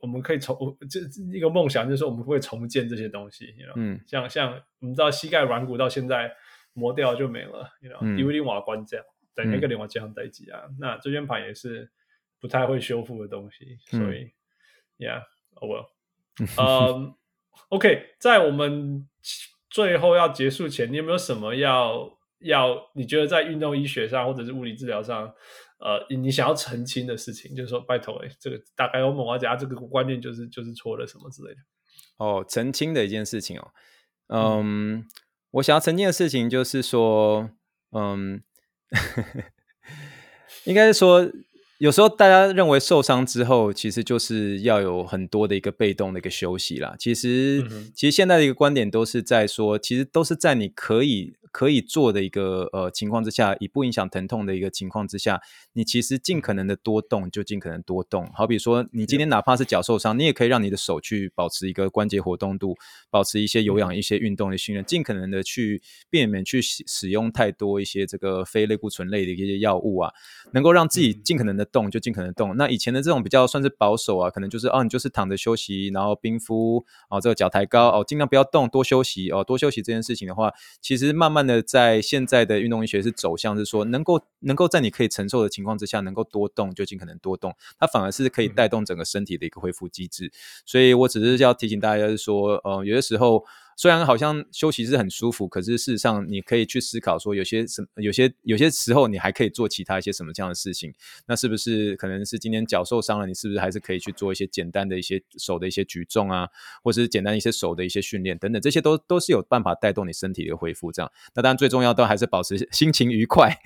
[0.00, 1.00] 我们可以重这
[1.34, 3.46] 一个梦想，就是说我们会重建这些东西。
[3.58, 3.72] You know?
[3.76, 6.30] 嗯，像像我们知道膝盖软骨到现在
[6.74, 11.90] 磨掉就没了，你知道，因为另外关这样，等那个另外这样代际啊，那椎间盘也是
[12.38, 14.30] 不太会修复的东西，所以、
[14.98, 15.22] 嗯、
[15.56, 15.86] ，Yeah，Oh well，
[16.58, 17.14] 嗯、
[17.70, 19.08] um,，OK，在我们。
[19.76, 22.90] 最后要结束前，你有没有什么要要？
[22.94, 25.30] 你觉得在运动医学上或者是物理治疗上，
[25.78, 31.58] 呃，你想要澄清的事情，就是说，拜托，哎，这个大概我某个家这个观念就是就是错了什么之类的。
[32.16, 33.68] 哦，澄清的一件事情哦，
[34.28, 35.08] 嗯，嗯
[35.50, 37.50] 我想要澄清的事情就是说，
[37.92, 38.42] 嗯，
[40.64, 41.30] 应该是说。
[41.78, 46.94] 有时候大家认为受伤之后，其实就是要有很多的一个被动的一个休息啦。
[46.98, 51.34] 其实，嗯、其实现在的一个观点都是在说，其实都是在你可以。
[51.56, 55.40] 可以做的一个呃情况之下，以不影响疼痛的一个情况之下，
[55.72, 58.30] 你其实尽可能的多动就尽可能多动。
[58.34, 62.76] 好比说，你今天哪怕是脚受伤，你也可以让你的手去保持一个关节活动度，
[63.08, 65.80] 保持一些有氧、一些运动的训练，尽可能的去
[66.10, 70.12] 避免去使使用太多一些这个非类固醇类的一些药物啊，
[70.52, 72.54] 能够让自己尽可能的动就尽可能动。
[72.58, 80.52] 那以前的这种比较算是保守啊，可能就是哦，你就是躺着休息，然后冰敷哦，这个脚抬高哦，尽量不要动，多休息哦，多休息这件事情的话，
[80.82, 81.45] 其实慢慢。
[81.46, 90.30] 那在现在的运动医学是走向是说，能够能够在你可以承受的情况之下，能够多动就尽可能多动，它反而是可以带动整个身体的一个恢复机制。
[90.64, 93.44] 所以我只是要提醒大家是说，呃，有的时候，
[93.76, 100.92] 虽然好像休息是很舒服，可是事实上你可以去思考说，有些什么，有些有些时候你还可以做其他一些什么这样的事情。
[101.26, 106.48] 那是不是可能是今天脚受伤了，你是不是还是可以去做一些简单的一些手的一些举重啊，
[106.82, 110.90] 或者是简单一些手的一些训练等等，这些都都是有办法带动你身体的恢复。
[110.90, 113.58] 这样，那当然最重要都还是保持 心情愉快，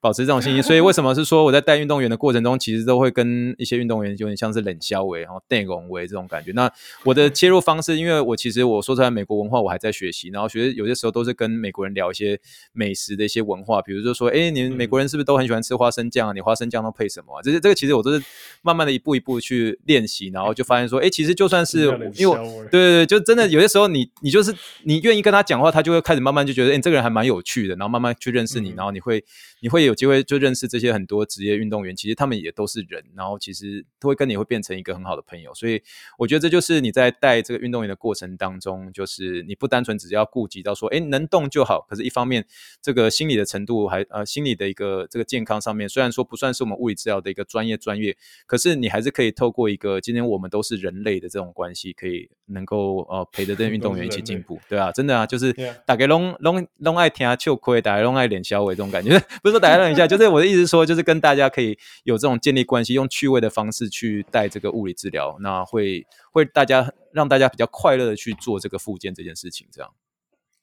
[0.00, 0.62] 保持这种心情。
[0.62, 6.52] 所以为什么是说我在带运动员的过程中，其实都会跟一些运动员有点像是冷笑话，然后带拱围这种感觉。
[6.52, 6.72] 那
[7.04, 12.38] 我的切入方式，因为我其实我说出来美国文化我还在学习，然后学有些时候都是跟美国人聊一些
[12.72, 16.32] 美食的一些文化，比如就说，哎，你们美国人是不是都很喜欢吃花生酱啊？
[16.32, 17.42] 你花生酱都配什么啊？
[17.42, 18.24] 这些这个其实我都是
[18.62, 21.86] 慢慢的一步一步去练习，然后就发现说，哎，其实就算是
[22.16, 22.36] 因为
[22.70, 24.54] 对对对，就真的有些时候你你就是
[24.84, 29.24] 你愿意跟他讲话，他就会开始慢慢就觉得，哎，这个人还蛮有趣的，然后慢慢去认识你，然后你会
[29.60, 35.82] 你会有机会就认识这些很多职业运动员，其实他们也都是人，然后其实都会跟你会变成一个很好的朋友，所以
[36.18, 41.86] 我觉得这就是你在带这个运动员的过程当中，就是你不单纯只要顾及到说，哎，能动就好。
[41.88, 42.44] 可是，一方面，
[42.82, 48.14] 这个心理的程度还呃，心理的一个这个健康上面，虽然说不算是我们物理治疗的一个专业专业，
[48.46, 55.52] 可是你还是可以透过一个今天我们都是人类的这种关系，可以能够呃陪着这些运动员一起进步，对啊，真的啊，就是
[55.86, 66.06] 大家拢拢拢爱听秋亏，大家拢爱脸小伟这种感觉， 不是说大家冷一下，就是我的意思说，就是跟大家可以有这种建立关系，用趣味的方式去带这个物理治疗，那会
[66.38, 69.90] 会大家让大家比较快乐的去做这个复健这件事情，这样。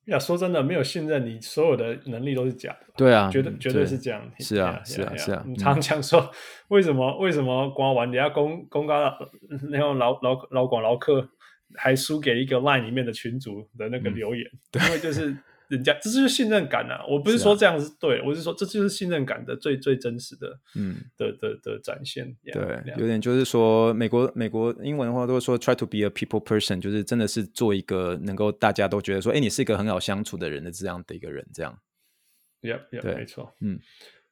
[0.06, 2.86] 呀，说真的，没有信任你，所有的能力都是假的。
[2.96, 4.22] 对啊，绝对绝对是这样。
[4.40, 5.44] 是啊，是啊，是啊。
[5.48, 6.32] 你常常说，
[6.70, 9.12] 为什么为什么光玩你要公公告
[9.70, 11.30] 那种老老老广劳客，
[11.76, 14.46] 还输给一个 Line 里面的群主的那个留言？
[14.74, 15.36] 因为就是。
[15.70, 17.06] 人家这就是信任感呐、啊！
[17.08, 22.36] 我不是说这样是对，是啊、我是说这就是信任感的最最真实的，嗯，的的的展现。
[22.44, 31.78] 对，有点就是说，美国美国英文的话都是说 try to be a people person，就是真的是做一个能够大家都觉得说，哎，你是一个很好相处的人的这样的一个人，这样。
[32.62, 33.54] Yep, yep, 对，没错。
[33.62, 33.80] 嗯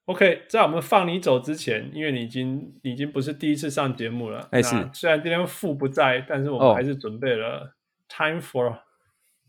[0.06, 4.76] ，OK，在我们放你走之前，因为你已经已经不是第一次上节目了，哎，是。
[4.94, 7.76] 虽然今天父不在，但是我们还是准备了
[8.08, 8.78] time for。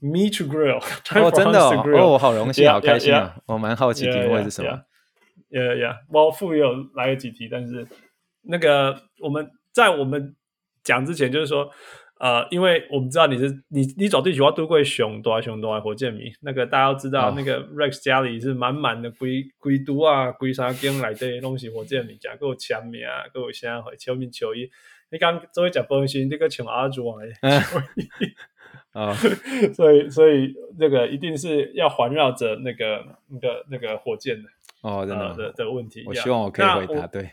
[0.01, 3.37] Me to grill，哦， 真的哦，哦，好荣幸，好开心啊！
[3.47, 4.71] 我蛮好奇题目是什么。
[5.51, 7.87] Yeah, yeah，我父也有来了几题，但是
[8.43, 10.35] 那个我们在我们
[10.83, 11.71] 讲之前，就是说，
[12.19, 24.71] 呃，因为我们知道你是你你走地球要度过熊多熊多火箭迷，那个大家都知道，那个 Rex 家里是满满的龟龟都啊龟沙间来的东西，火箭迷讲够签名啊，够现会球迷球衣。
[25.11, 28.09] 你刚做一讲波心，这个请阿祖王来球衣。
[28.93, 29.13] 啊，
[29.75, 34.49] 所以所以这个一定是要环绕着那个那个那个火箭的
[34.83, 36.05] 哦，真的、呃、的的问题。
[36.07, 37.29] 我希望我可以回答对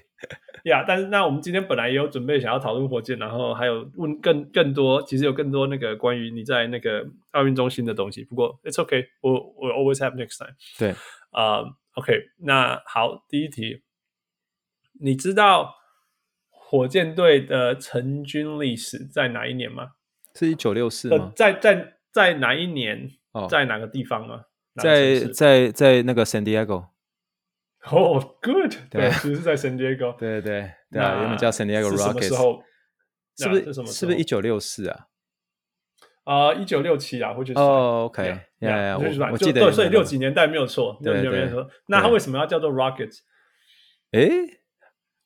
[0.65, 0.83] 呀。
[0.87, 8.23] 但是那我们今天本来也有准备想要讨论火箭，然后还有问更更多，其实有更多那个关于你在那个奥运中心的东西。
[8.23, 10.55] 不过 it's okay，我我 always have next time。
[10.77, 10.95] 对
[11.31, 13.81] 啊、uh,，OK，那好，第一题，
[14.99, 15.75] 你知道
[16.49, 19.91] 火箭队的成军历史在哪一年吗？
[20.35, 21.31] 是一九六四吗？
[21.35, 23.09] 在在在哪一年？
[23.31, 24.43] 哦，在哪个地方吗？
[24.75, 26.90] 在在在那个 San Diego。
[27.89, 30.15] 哦， Good，对，其实是在 San Diego。
[30.17, 31.97] 对对对，对啊，原本叫 San Diego Rockets。
[31.97, 32.63] 什么时候？
[33.37, 33.73] 是不是？
[33.91, 35.07] 是不是一九六四啊？
[36.23, 41.65] 啊，一九六七啊，或者是哦，OK，呀，我记得，对，所以六几年代没有错，对对对。
[41.87, 43.19] 那它为什么要叫做 Rockets？
[44.11, 44.59] 诶。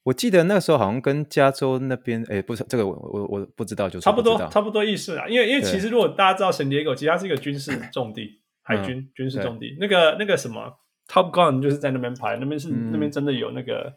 [0.05, 5.27] 我记得那时候好像跟加州那边，哎，不是这个我，我我我不知道，就差不多差不多意思啊。
[5.27, 9.75] 因为因为其实如果大家知道圣地亚哥，其实它是一个军事重地，海军、嗯、军事重地。
[9.79, 10.71] 那个那个什么
[11.07, 13.93] Top Gun 就是在那边拍，那边是、嗯、那边真的有那个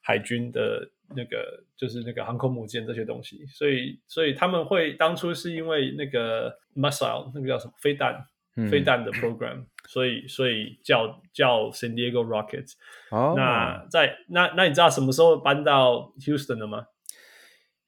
[0.00, 3.46] 海军的那个就是那个航空母舰这些东西。
[3.46, 8.26] 所以所以他们会当初是因为那个 missile 那个叫什么飞弹。
[8.68, 12.72] 飞弹的 program，所以所以叫叫 San Diego Rockets。
[13.08, 16.86] 哦，那在那那你知道什么时候搬到 Houston 的吗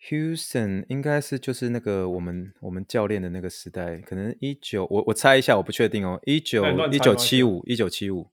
[0.08, 8.30] ？Houston 应该是就是那个我们我们教练的那个时代，可能一九我我猜一下，我不确定哦，一九一九七五一九七五。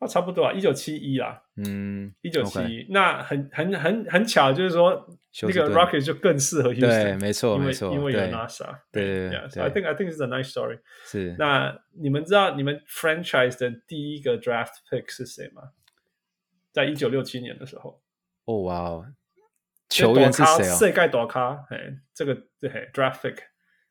[0.00, 5.06] 啊，差不多啊，一九七一啦，嗯，一九七一，那很很很很巧，就是说
[5.42, 10.80] 那个 Rocket 就更适合 Houston，对，没错，没错，因为有 NASA，对对对，I think I think it's a nice story。
[11.04, 15.64] 是，那你们知道你们 franchise 的第一个 draft pick 是谁吗？
[16.72, 18.00] 在一九六七年的时候，
[18.46, 19.06] 哦哇哦，
[19.90, 20.76] 球员是谁啊？
[20.76, 23.36] 世界大咖，哎，这个对 draft pick，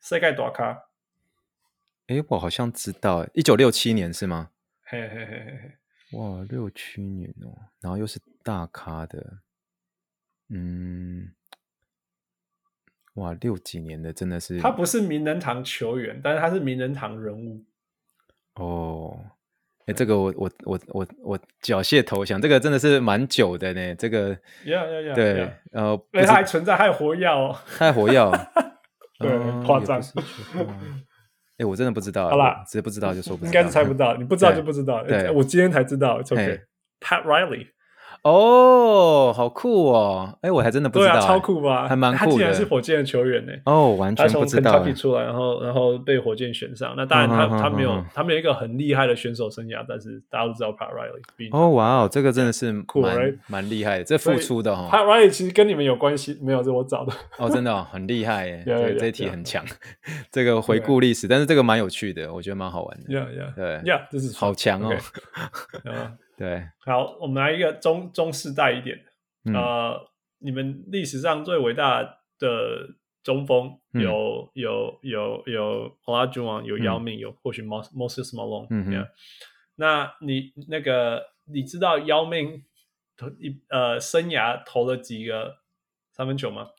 [0.00, 0.86] 世界大咖，
[2.08, 4.50] 哎，我好像知道，哎，一九六七年是吗？
[4.82, 5.76] 嘿嘿嘿嘿嘿。
[6.12, 9.38] 哇，六七年哦，然后又是大咖的，
[10.48, 11.32] 嗯，
[13.14, 14.58] 哇，六几年的真的是。
[14.60, 17.64] 他不是名人堂球员，但是他是名人堂人物。
[18.54, 19.16] 哦，
[19.80, 23.94] 哎、欸，这个我我我我我缴械投降，这个真的是蛮久的呢。
[23.94, 24.34] 这个
[24.64, 25.96] ，yeah yeah yeah，对.呃，
[26.26, 28.32] 还存在，还有活药哦，还活药，
[29.20, 29.30] 对，
[29.64, 30.02] 夸张。
[31.60, 35.04] 哎，我真的不知道，好啦，直接不知道就说不知道，应该是猜不到，你不知道就不知道。
[35.06, 37.66] 对，我今天才知道，OK，Pat Riley。
[38.22, 40.38] 哦，好酷哦！
[40.42, 41.88] 哎，我还真的不知道，超酷吧？
[41.88, 42.26] 还蛮 酷的。
[42.26, 43.52] 他竟然是火箭的球员呢！
[43.64, 44.72] 哦，完全不知道。
[44.72, 46.94] 他从 Kentucky 出来，然后然后被火箭选上。
[46.96, 51.48] 那当然，他他没有他没有一个很厉害的选手生涯，但是大家都知道 Pat Riley。
[51.52, 53.02] 哦，哇哦，这个真的是 酷，
[53.46, 54.88] 蛮厉害的，这付出的哈。
[54.90, 56.60] Pat Riley 其实跟你们有关系没有？
[56.62, 57.12] 是我找的。
[57.38, 58.62] 哦，真的很厉害 耶！
[58.66, 59.64] 对，这题很强。
[60.30, 63.04] 这个回顾历史，但是这个蛮有趣的，我觉得蛮好玩的。
[63.08, 64.94] Yeah, yeah，对，Yeah，这是好强哦。
[66.40, 68.96] 对，好，我们来一个中中世代一点。
[68.96, 69.04] 的，
[69.44, 72.02] 嗯、呃，你们历史上最伟大
[72.38, 72.88] 的
[73.22, 79.06] 中锋有、嗯、有有有 Olajuwon 有姚明，有或许 Moses Malone，嗯哼，
[79.76, 82.64] 那你那个你知道姚明
[83.18, 85.58] 投一呃生涯投了几个
[86.10, 86.70] 三分球吗？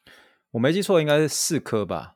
[0.49, 2.15] 我没记错，应该是四颗吧，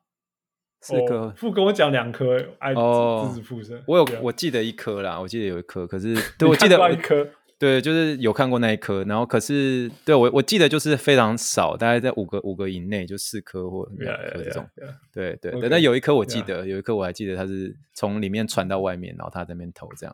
[0.82, 1.34] 四颗。
[1.36, 3.82] 傅、哦、跟我讲两颗，哎，哦，支持傅是。
[3.88, 7.28] 我有，我记得一颗啦，我记得有一颗，可是 对，我记得一颗。
[7.58, 14.68] 对，就是有看过那一颗，然后可是对我我记得就是非常少，大概在五个五个以内，就四颗或两颗这种。
[14.76, 14.94] Yeah, yeah, yeah.
[15.14, 20.14] 对对对，但有一颗我记得有一颗我还记得，它是从里面传到外面，然后它在那边投这样。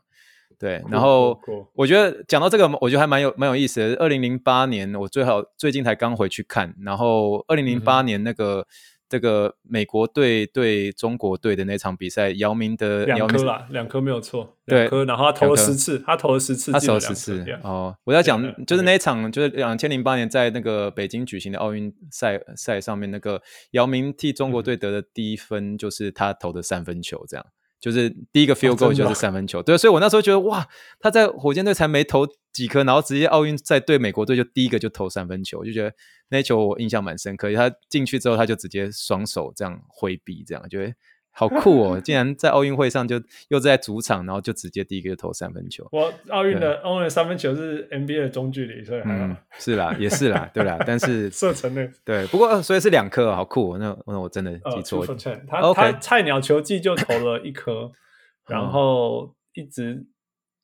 [0.59, 1.41] 对，然后
[1.73, 3.95] 我觉得讲到这个，我觉得还蛮有蛮有意思的。
[3.95, 8.67] 二零零八年，我最好最近才刚回去看，然后二零零八年那个。
[9.11, 17.45] 嗯这个美国队对中国队的那场比赛，姚明的两颗啦，两颗没有错，两颗，然后他投了十次，他投了十次，他投了十次。
[17.61, 27.45] 哦，我在讲就是那一场，就是两千零八年在那个北京举行的奥运赛赛上面，那个姚明替中国队得的第一分，就是他投的三分球，这样。
[27.81, 30.65] 就是第一个 field goal 就是三分球，对，所以我那时候觉得哇，
[30.99, 35.91] 他在火箭队才没投几颗，然后直接奥运赛对美国队就第一个就投三分球，我就觉得
[36.29, 37.51] 那球我印象蛮深刻。
[37.53, 40.93] 他进去之后，他就直接双手这样挥臂，这样觉得。
[41.33, 42.01] 好酷哦！
[42.01, 45.87] 竟然在奥运会上就又在主场，然后就直接第一个就投三分球。
[45.91, 50.77] 我奥运的奥运的三分球是 NBA 的中距离，所以还好、嗯、是啦，也是啦，对啦。
[50.85, 51.87] 但是 射程呢？
[52.03, 53.77] 对，不过所以是两颗，好酷、哦。
[53.79, 55.05] 那那我真的记错
[55.47, 57.91] 他.他菜鸟球技就投了一颗，
[58.49, 60.05] 然后一直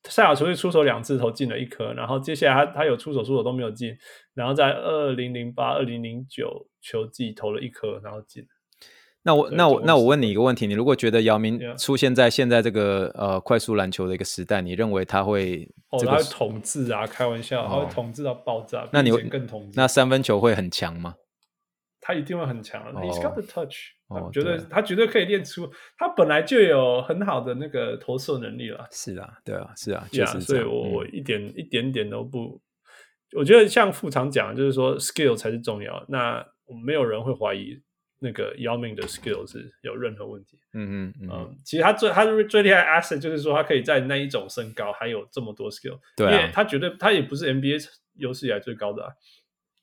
[0.04, 3.98] 菜鸟球季出手两次投进了一颗，然后接下来他他有出手出手都没有进，
[4.34, 8.46] 然后在二零零八二零零九球季投了一颗，然后进。
[9.28, 17.06] 那我那我那我问你一个问题：你如果觉得姚明出现在现在这个呃快速篮球的一个时代，你认为他会哦，他会统治啊？
[17.06, 18.88] 开玩笑，他会统治到爆炸。
[18.94, 19.74] 那你会更统治？
[19.76, 21.16] 那三分球会很强吗？
[22.00, 22.82] 他一定会很强。
[22.94, 23.76] He's got the touch，
[24.08, 25.70] 我觉得他绝对可以练出。
[25.98, 28.88] 他本来就有很好的那个投射能力了。
[28.92, 30.40] 是啊，对啊，是啊，确实。
[30.40, 32.62] 所以我我一点一点点都不，
[33.36, 36.06] 我觉得像副常讲，就是说 skill 才是重要。
[36.08, 36.42] 那
[36.86, 37.78] 没有人会怀疑。
[38.20, 40.60] 那个姚明的 skill 是有任何问题？
[40.74, 49.14] 嗯嗯嗯，嗯，其实他最他是最厉害的 asset 就是说他可以在那一种身高还有这么多 skill，对、啊，因为他绝对他也不是 NBA 有史以来最高的、啊，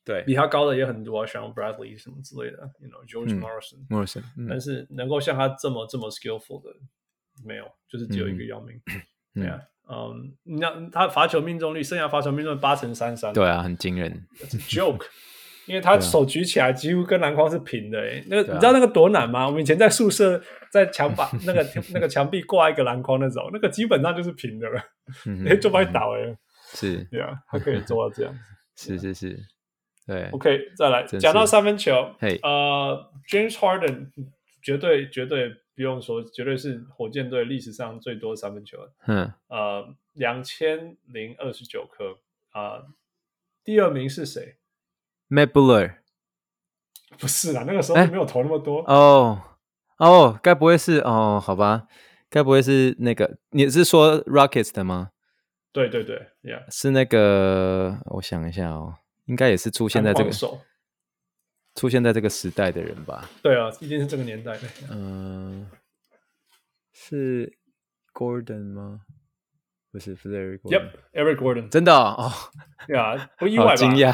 [0.03, 6.69] 对，比他高的也很多、啊，像 Bradley 什么之类的，you know George Morrison，Morrison，、嗯、但是能够像他这么这么 skillful 的
[7.43, 8.75] 没有，就是只有一个姚明，
[9.33, 15.05] 嗯、对啊，嗯，那他罚球命中率，生涯罚球命中率八成三三，对啊，很惊人，It's a，joke。
[15.65, 19.45] 因为他手举起来几乎跟篮筐是平的，诶，那个你知道那个多难吗？
[19.47, 24.81] 我们以前在宿舍在墙把 那个那个墙壁挂一个篮筐那种，那个基本上就是平的了，
[25.47, 26.37] 哎，就把你倒诶，
[26.73, 28.39] 是，对啊，他可以做到这样，
[28.75, 29.39] 是是是，
[30.05, 32.13] 对，OK，再来讲到三分球，
[32.43, 34.09] 呃，James Harden
[34.61, 38.77] 绝对绝对不用说，绝对是火箭队历史上最多三分球，
[39.07, 42.17] 嗯，呃，两千零二十九颗，
[42.51, 42.83] 啊，
[43.63, 44.55] 第二名是谁
[45.35, 45.95] ？Matt Buller
[47.19, 48.79] 不是啦，那个时候没有投那么多。
[48.87, 49.41] 哦
[49.97, 51.41] 哦，该不会是哦？
[51.43, 51.87] 好吧，
[52.29, 53.37] 该不会是那个？
[53.49, 55.11] 你是说 Rockets 的吗？
[55.73, 57.97] 对对对，Yeah，是那个。
[58.05, 58.95] 我想一下哦，
[59.25, 60.31] 应该也是出现在这个
[61.75, 63.29] 出现在这个时代的人吧？
[63.41, 64.61] 对啊，一定是这个年代的。
[64.89, 65.77] 嗯、呃，
[66.93, 67.57] 是
[68.13, 69.01] Gordon 吗？
[69.95, 72.29] 不是，不是 Eric Gordon，Yep，Eric Gordon，真的哦，
[72.85, 73.75] 对啊，不 意外吧？
[73.75, 74.13] 惊讶，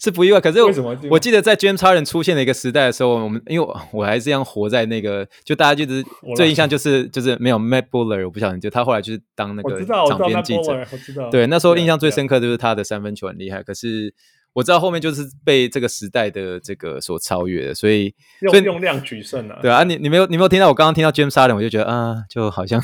[0.00, 0.40] 是不意外。
[0.40, 0.98] 可是我为什么？
[1.08, 6.04] 我记得在 James Harden 出现的一个时代的时候，我们因为我，我还是这样活在那个，就大家就是
[6.34, 13.62] 最印象就是就是没有 Matt Buller，我不晓得，就他后来就是当那个场边记者，我知道，对，那时候印象最深刻就是他的三分球很厉害。
[13.62, 14.12] 可是
[14.52, 19.58] 我知道后面就是被这个时代的这个所超越的，所以用所以用量取胜啊。
[19.62, 22.82] 对啊，你你没有你没有听到我刚刚听到 James Harden，我就觉得啊，就好像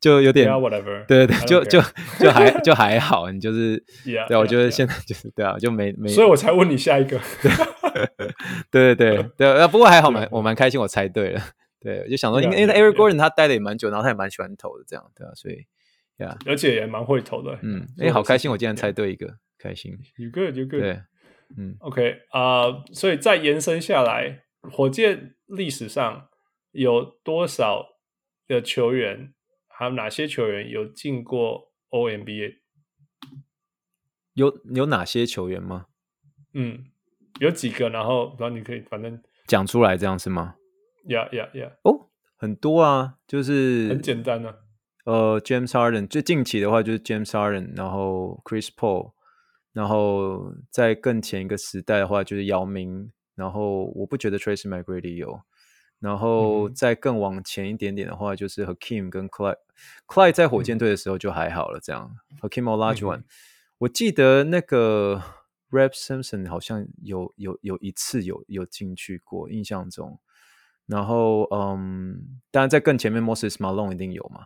[0.00, 1.80] 就有点 yeah, whatever，对对对，就就
[2.18, 7.20] 就还就还好，你就是，yeah, 对，我觉得现在就是对啊，就没没，所以我才问你下一个。
[8.70, 11.40] 对对对对，不过还好蛮我蛮开心，我猜对了。
[11.80, 15.66] 对，我就想说，因为因为 Eric Gordon 他待的也蛮久，然后他也蛮喜欢投的，这样对啊，所以
[16.16, 17.58] 呀，而且也蛮会投的。
[17.62, 19.26] 嗯，哎，好开心，我竟然猜对一个，
[19.64, 19.98] 开心。
[20.16, 20.82] You good, you good。
[20.82, 21.00] 对。
[21.56, 26.28] 嗯，OK 啊，uh，所以再延伸下来，火箭历史上
[26.72, 27.86] 有多少
[28.48, 29.32] 的球员，
[29.68, 32.56] 还有哪些球员有进过 NBA？
[34.32, 35.86] 有有哪些球员吗？
[36.54, 36.86] 嗯，
[37.40, 40.56] 有几个，然后然后你可以反正讲出来，这样是吗
[41.06, 41.72] ？Yeah, yeah, yeah。
[41.82, 44.56] 哦，很多啊，就是很简单啊。
[45.04, 49.12] 呃，James Harden 最近期的话就是 James Harden，然后 Chris Paul。
[49.74, 53.12] 然后在更前一个时代的话，就是姚明。
[53.34, 55.42] 然后我不觉得 Tracy McGrady 有。
[55.98, 59.56] 然后再更往前一点点的话，就是 Hakeem 跟 Clyde。
[60.06, 62.14] Clyde 在火箭队的时候就还好了，这样。
[62.40, 63.24] Hakeem Olajuwon，
[63.78, 65.20] 我记得那个
[65.70, 70.20] Rap Simpson 好像有有有一次有有进去过，印象中。
[70.86, 74.44] 然后嗯，当然在更前面，Moses Malone 一定有嘛。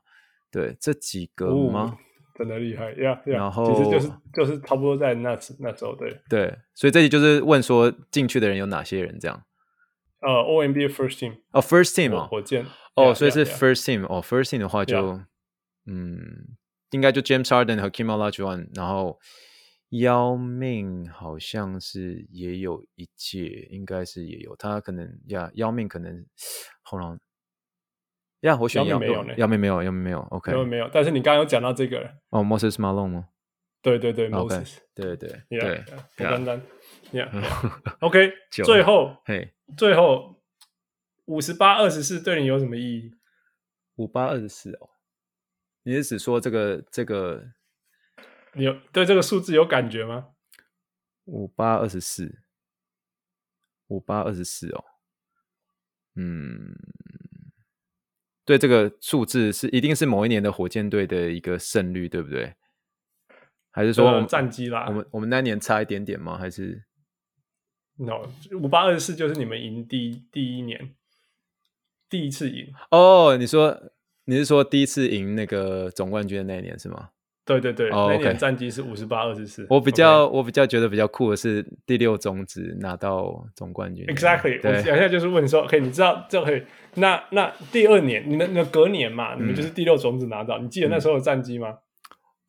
[0.51, 1.99] 对，这几个吗？
[1.99, 1.99] 哦
[2.39, 3.21] 真的厉害呀！
[3.27, 9.43] 然后其实就是就是差不多在那时那时候对对，所以这里就是问说进去的人有哪些人这样？
[10.21, 15.21] 呃，All NBA First Team 哦，First Team 哦，火箭哦，所以是 First Team 哦，First Team 的话就
[15.87, 16.57] 嗯，
[16.91, 19.19] 应该就 James Harden 和 Hakeem Olajuwon，然后
[19.91, 26.25] 姚明好像是也有一届，应该是也有他可能呀，姚明可能
[26.83, 27.19] 后来。
[28.41, 30.89] 呀，我选姚明没有，姚明没有，姚明没有，OK，姚明没有。
[30.93, 33.29] 但是你刚刚有讲到这个哦，Moses Malone 吗？
[33.83, 35.85] 对对对，Moses，对对对对，
[36.17, 36.63] 简单单
[37.13, 38.33] ，Yeah，OK，
[38.65, 40.41] 最后，嘿，最后
[41.27, 43.15] 五十八二十四对你有什么意义？
[43.97, 44.91] 五八二十四哦，
[45.83, 47.45] 你是指说这个这个？
[48.55, 50.29] 你有对这个数字有感觉吗？
[51.25, 52.41] 五八二十四，
[53.89, 54.85] 五八二十四哦，
[56.15, 56.75] 嗯。
[58.49, 62.55] 对这个数字是一定是某一年的火箭队的一个胜率，对不对？
[63.71, 64.87] 还是说我们战绩啦？
[64.89, 66.39] 我们我们那年差一点点吗？
[66.39, 66.83] 还是
[67.97, 68.27] ？No，
[68.59, 70.95] 五八二十四就是你们赢第第一年
[72.09, 73.37] 第一次赢哦。
[73.37, 73.93] 你说
[74.25, 77.11] 你是说第一次赢那个总冠军的那一年是吗？
[77.49, 78.11] 对对对，oh.
[78.13, 79.67] 那年战绩是五十八二十四。
[79.69, 84.05] 我比较.我比较觉得比较酷的是第六种子拿到总冠军。
[84.07, 86.63] Exactly，我现在就是问说，OK，你知道这可以？
[86.95, 91.69] 那那第二年，你们那隔年嘛，你们就是第六种子拿到，嗯、你记得那时候的战绩吗？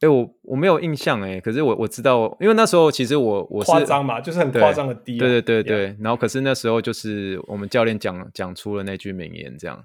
[0.02, 9.82] 哎、欸，我我没有印象哎，可是我我知道，因为那时候其实我我是夸张嘛，就是很夸张的低、对对对，对，然后可是那时候就是我们教练讲讲出了那句名言，这样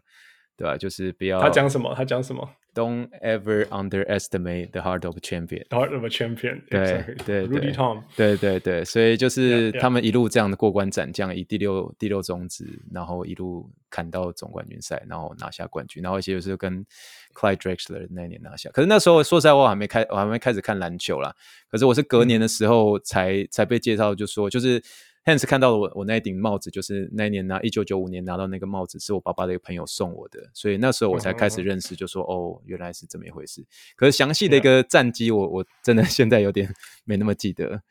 [0.56, 0.76] 对吧？
[0.76, 1.92] 就是不要他讲什么？
[1.96, 5.66] 他讲什么？Don't ever underestimate the heart of a champion.
[5.68, 6.62] The heart of a champion.
[6.70, 7.24] 对 exactly.
[7.24, 8.02] 对对 Rudy Tom.
[8.16, 16.84] 对对对，所以就是他们一路这样的过关斩将，以第六第六种子，然后一路砍到总冠军赛，然后拿下冠军，然后一些就是跟
[17.34, 18.70] Clyde Drexler 那年拿下。
[18.70, 21.34] 可是那时候说实在话，我还没开，我还没开始看篮球啦。
[21.68, 24.82] 可是我是隔年的时候才、嗯、才被介绍，就说就是。
[25.24, 33.64] Hans 看到了我，我那一顶帽子，就是那一年拿一九九五年拿到那个帽子，是我爸爸的一个朋友送我的，所以那时候我才开始认识，就说、嗯、哦，原来是这么一回事。
[33.96, 36.68] 可是详细的一个战绩，我我真的现在有点
[37.04, 37.82] 没那么记得。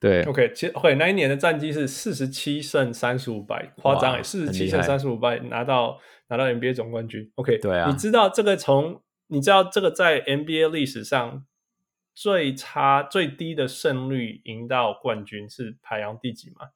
[0.00, 7.30] 对，OK，其实会那一年的战绩是四十七胜三十五败，夸张诶，四十七胜三十五败拿到拿到 NBA 总冠军。
[7.36, 11.44] OK，对啊，你知道这个从你知道这个在 NBA 历史上
[12.14, 16.70] 最差最低的胜率赢到冠军是排行第几吗？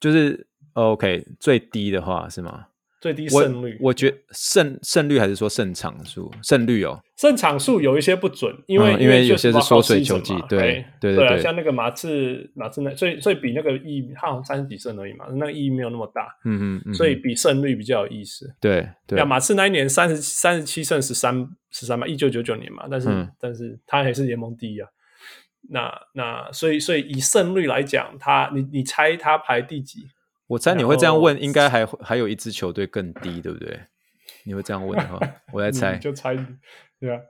[0.00, 2.66] 就是 OK，最低的话是吗？
[3.00, 7.00] 最低胜率，我，我觉得胜胜率还是说胜场数胜率哦？
[7.16, 18.52] 胜场数有一些不准，因为、嗯、因为有些是缩水球季，对对对，对，对啊，像那个马刺马刺那，所以所以比那个意义，他好像三十几胜而已嘛，那个意义没有那么大，嗯嗯，嗯，所以比胜率比较有意思。
[18.60, 24.88] 对对，啊，马刺那一年三十三十七胜十三十三嘛，一九九九年嘛，但是、嗯、但是他还是联盟第一啊。
[25.70, 30.08] 那那所以所以以胜率来讲，他你你猜他排第几？
[30.48, 33.78] 我猜你会这样问，应该还还有一支球队更低，对不对？
[34.44, 35.20] 你会这样问的话，
[35.52, 36.34] 我在 猜，就猜，
[36.98, 37.20] 对啊，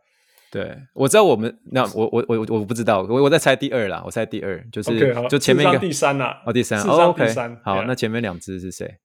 [0.52, 8.98] 对，我知道我们那我我我我不知道，我我在猜第二啦，我猜第二，就是、okay, 就前面一个第三啦，哦第三，哦 OK，第三好，那前面两支是谁？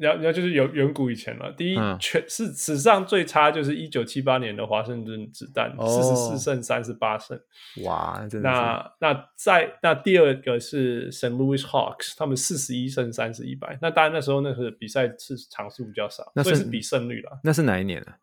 [0.00, 1.52] 然后，然后就是有远古以前了。
[1.52, 7.38] 第一，嗯、全是史上最差，就是一九七八年的华盛顿子弹，四十四胜三十八胜。
[7.84, 11.36] 哇，那那在那第二个是 St.
[11.36, 13.78] Louis Hawks，他们四十一胜三十一败。
[13.82, 17.38] 那当然那时候那个比赛是场数比较少，那是所以是比胜率了。
[17.44, 18.16] 那是哪一年啊？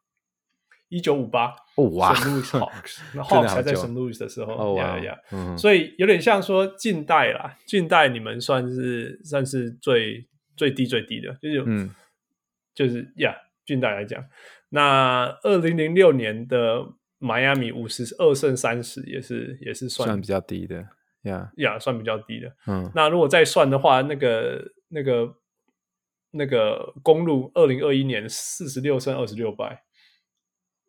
[0.90, 1.56] 一九五八。
[1.76, 2.26] 哦哇，St.
[2.26, 3.94] Louis Hawks，那 Hawks 还在 St.
[3.94, 4.54] Louis 的时候。
[4.54, 5.18] 哦呀呀，
[5.56, 10.28] 所以有点像说近代啦，近代你们算是算是最。
[10.58, 11.90] 最低最低的，就是，嗯，
[12.74, 13.34] 就是呀，
[13.66, 14.22] 近代来讲，
[14.70, 16.84] 那二零零六年的
[17.20, 20.86] 迈阿密五十二胜三十也是也是算算比较低的，
[21.22, 21.52] 呀。
[21.58, 25.36] 呀，算比较低的，嗯，那如果再算的话，那个那个
[26.32, 29.84] 那个公路二零二一年四十六胜二十六败，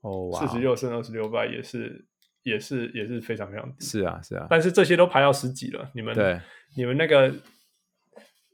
[0.00, 2.06] 哦，四十六胜二十六败也是
[2.42, 6.40] 也是也是非常非常低，是啊是啊，但是这些都排到十几了，你们对。
[6.74, 7.32] 你们那个。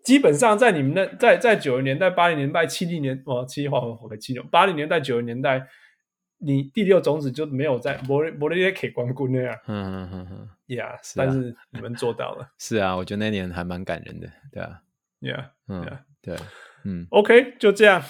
[0.04, 5.66] 基本上在你们那，在在九零年代、八零年代、七零年哦，七划分和七六八零年代、九零年代，
[6.38, 9.58] 你第六种子就没有在摩摩雷克光顾那样。
[9.66, 12.48] 嗯嗯嗯嗯，Yeah，但是你们做到了。
[12.60, 14.80] 是啊，我觉得那年还蛮感人的，对啊。
[15.22, 15.86] Yeah，嗯，
[16.20, 16.36] 对，
[16.84, 17.06] 嗯。
[17.08, 18.02] OK，就这样。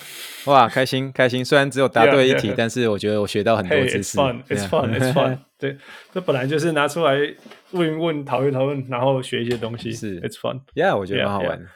[0.47, 1.45] 哇，开心开心！
[1.45, 4.19] 虽然只有答对一题，但是我觉得我学到很多知识。
[4.19, 5.39] It's fun，It's fun。
[5.57, 5.79] 对，
[6.13, 7.15] 这本来就是拿出来
[7.71, 9.93] 问一问、讨论讨论，然后学一些东西。
[9.93, 10.63] 是，It's fun。
[10.75, 11.67] Yeah，我觉得蛮好玩的。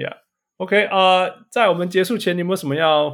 [0.00, 3.10] Yeah，OK，呃，在我们结束前，你有没有什么要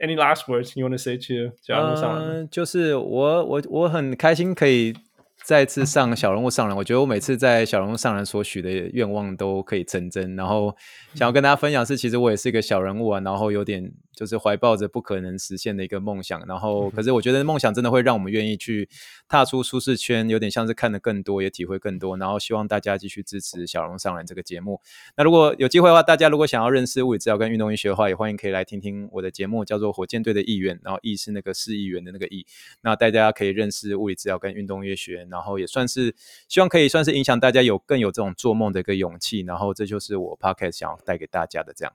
[0.00, 2.48] any last words you want to say to 小人物上人？
[2.50, 4.94] 就是我我我很开心可以。
[5.42, 10.34] 再次上小人物上人，我觉得我每次在小人物上人所许的愿望都可以成真。
[10.36, 10.74] 然后
[11.12, 16.44] 想要跟大家分享是，其实我也是一个小人物啊，然后有点就是怀抱着不可能实现的一个梦想。
[16.46, 18.88] 然后可是我觉得梦想真的会让我们愿意去
[19.28, 22.16] 踏出舒适圈，有点像是看得更多，也体会更多。
[22.16, 24.80] 然后希望大家继续支持小龙上篮这个节目。
[25.16, 32.46] 那如果有机会的话，大家如果想要认识物理治疗跟运动医学的话，也欢迎可以来听听我的节目，叫做《火箭队的议员》，然后“议”是那个市议员的那个“议”。
[32.82, 35.14] 那大家可以认识物理治疗跟运动医学。
[35.30, 36.14] 然后也算是
[36.48, 41.92] 希望可以算是影响大家有更有这种做梦的一个勇气，然后这就是我 podcast 想要带给大家的这样。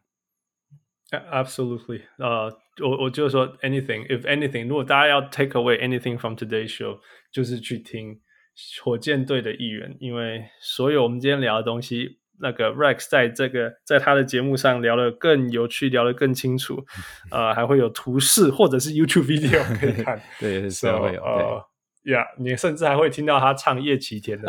[1.12, 7.00] Absolutely，呃、uh，我我就是说，anything if anything，如果大家要 take away anything from today's show，
[7.32, 8.20] 就是去听
[8.84, 16.86] 火箭队的一员，因为所有我们今天聊的东西，那个 Rex 在这个在他的节目上聊得更有趣，聊得更清楚，
[17.32, 21.69] 呃，还会有图示或者是 YouTube video 可以看，对，是会有，对。
[22.12, 24.48] 呀，yeah, 你甚至还会听到他唱叶启田的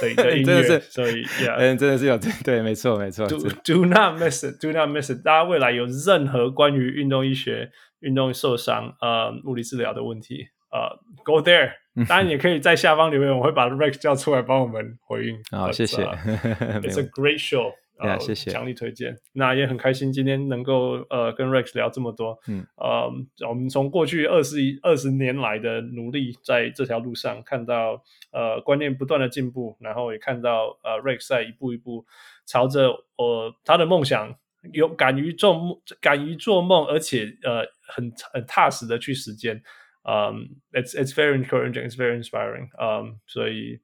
[0.00, 3.26] 对的音乐， 所以呀，嗯，真的是有对，没错，没错。
[3.26, 5.22] Do do not miss it, do not miss it。
[5.24, 7.70] 大家未来有任何关于运动医学、
[8.00, 11.72] 运动受伤、呃，物理治疗的问题，呃，Go there。
[12.08, 15.36] 当然也可以在下方留言，我会把 Rex 叫出来帮我们回应。
[15.50, 16.04] 好，谢谢。
[16.82, 17.72] It's a great show。
[18.00, 19.16] 啊，谢谢，强力推荐。
[19.32, 22.38] 那也很开心今天能够呃跟 Rex 聊这么多。
[22.48, 23.10] 嗯，呃，
[23.48, 28.02] 我们从过去二十一二十年来的努力，在这条路上看到
[28.32, 32.06] 呃观念不断的进步，然后也看到呃 Rex 在一步一步
[32.46, 34.34] 朝着呃他的梦想，
[34.72, 39.62] 有敢于做梦，敢于做梦，而且呃很很踏实的去实践。
[40.02, 42.68] 嗯，it's it's very encouraging, it's very inspiring。
[42.80, 43.80] 嗯，所以。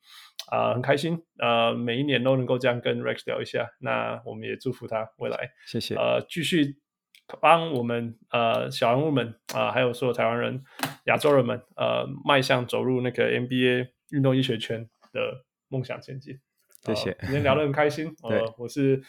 [0.51, 6.77] 啊、呃，很开心，呃，每一年都能够这样跟 Rex 聊一下，那我们也祝福他未来，谢谢，呃，继续
[7.40, 10.62] 帮我们呃小人物们啊、呃，还有所有台湾人、
[11.06, 16.39] 亚洲人们，呃，迈向走入那个 NBA 运动医学圈的梦想前进。
[16.85, 19.02] 谢谢，呃、今天聊得很开心， 呃，对我是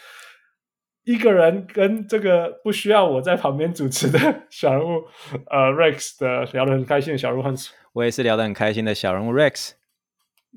[1.03, 4.19] 一个人跟这个不需要我在旁边主持的
[4.49, 5.05] 小人物，
[5.51, 7.43] 呃，Rex 的聊得很开心的小人物
[7.93, 9.73] 我也是聊得很开心的小人物 Rex。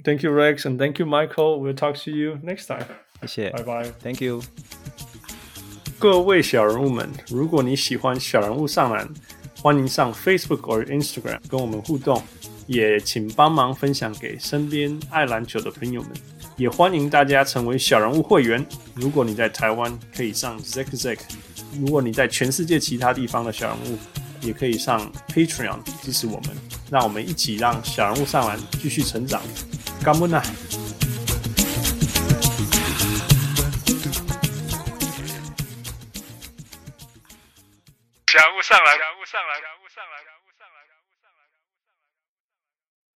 [0.03, 1.61] Thank you, Rex, and thank you, Michael.
[1.61, 2.87] We'll talk to you next time.
[3.23, 3.85] 谢谢，拜拜。
[4.03, 4.43] Thank you，
[5.99, 9.07] 各位小人物们，如果你喜欢小人物上篮，
[9.61, 12.23] 欢迎上 Facebook 或 Instagram 跟我们互动，
[12.67, 16.11] 也请帮忙分享给身边爱篮球的朋友们。
[16.57, 18.65] 也欢迎大家成为小人物会员。
[18.95, 21.19] 如果你在台湾，可以上 Zack；
[21.79, 23.99] 如果你在全世界其他地方的小人物，
[24.41, 26.51] 也可以上 Patreon 支持我们。
[26.91, 29.41] 让我们一起让小人物上篮继续成长。
[30.03, 30.43] 干不呢？
[38.27, 39.10] 小人物上篮，小人物上篮。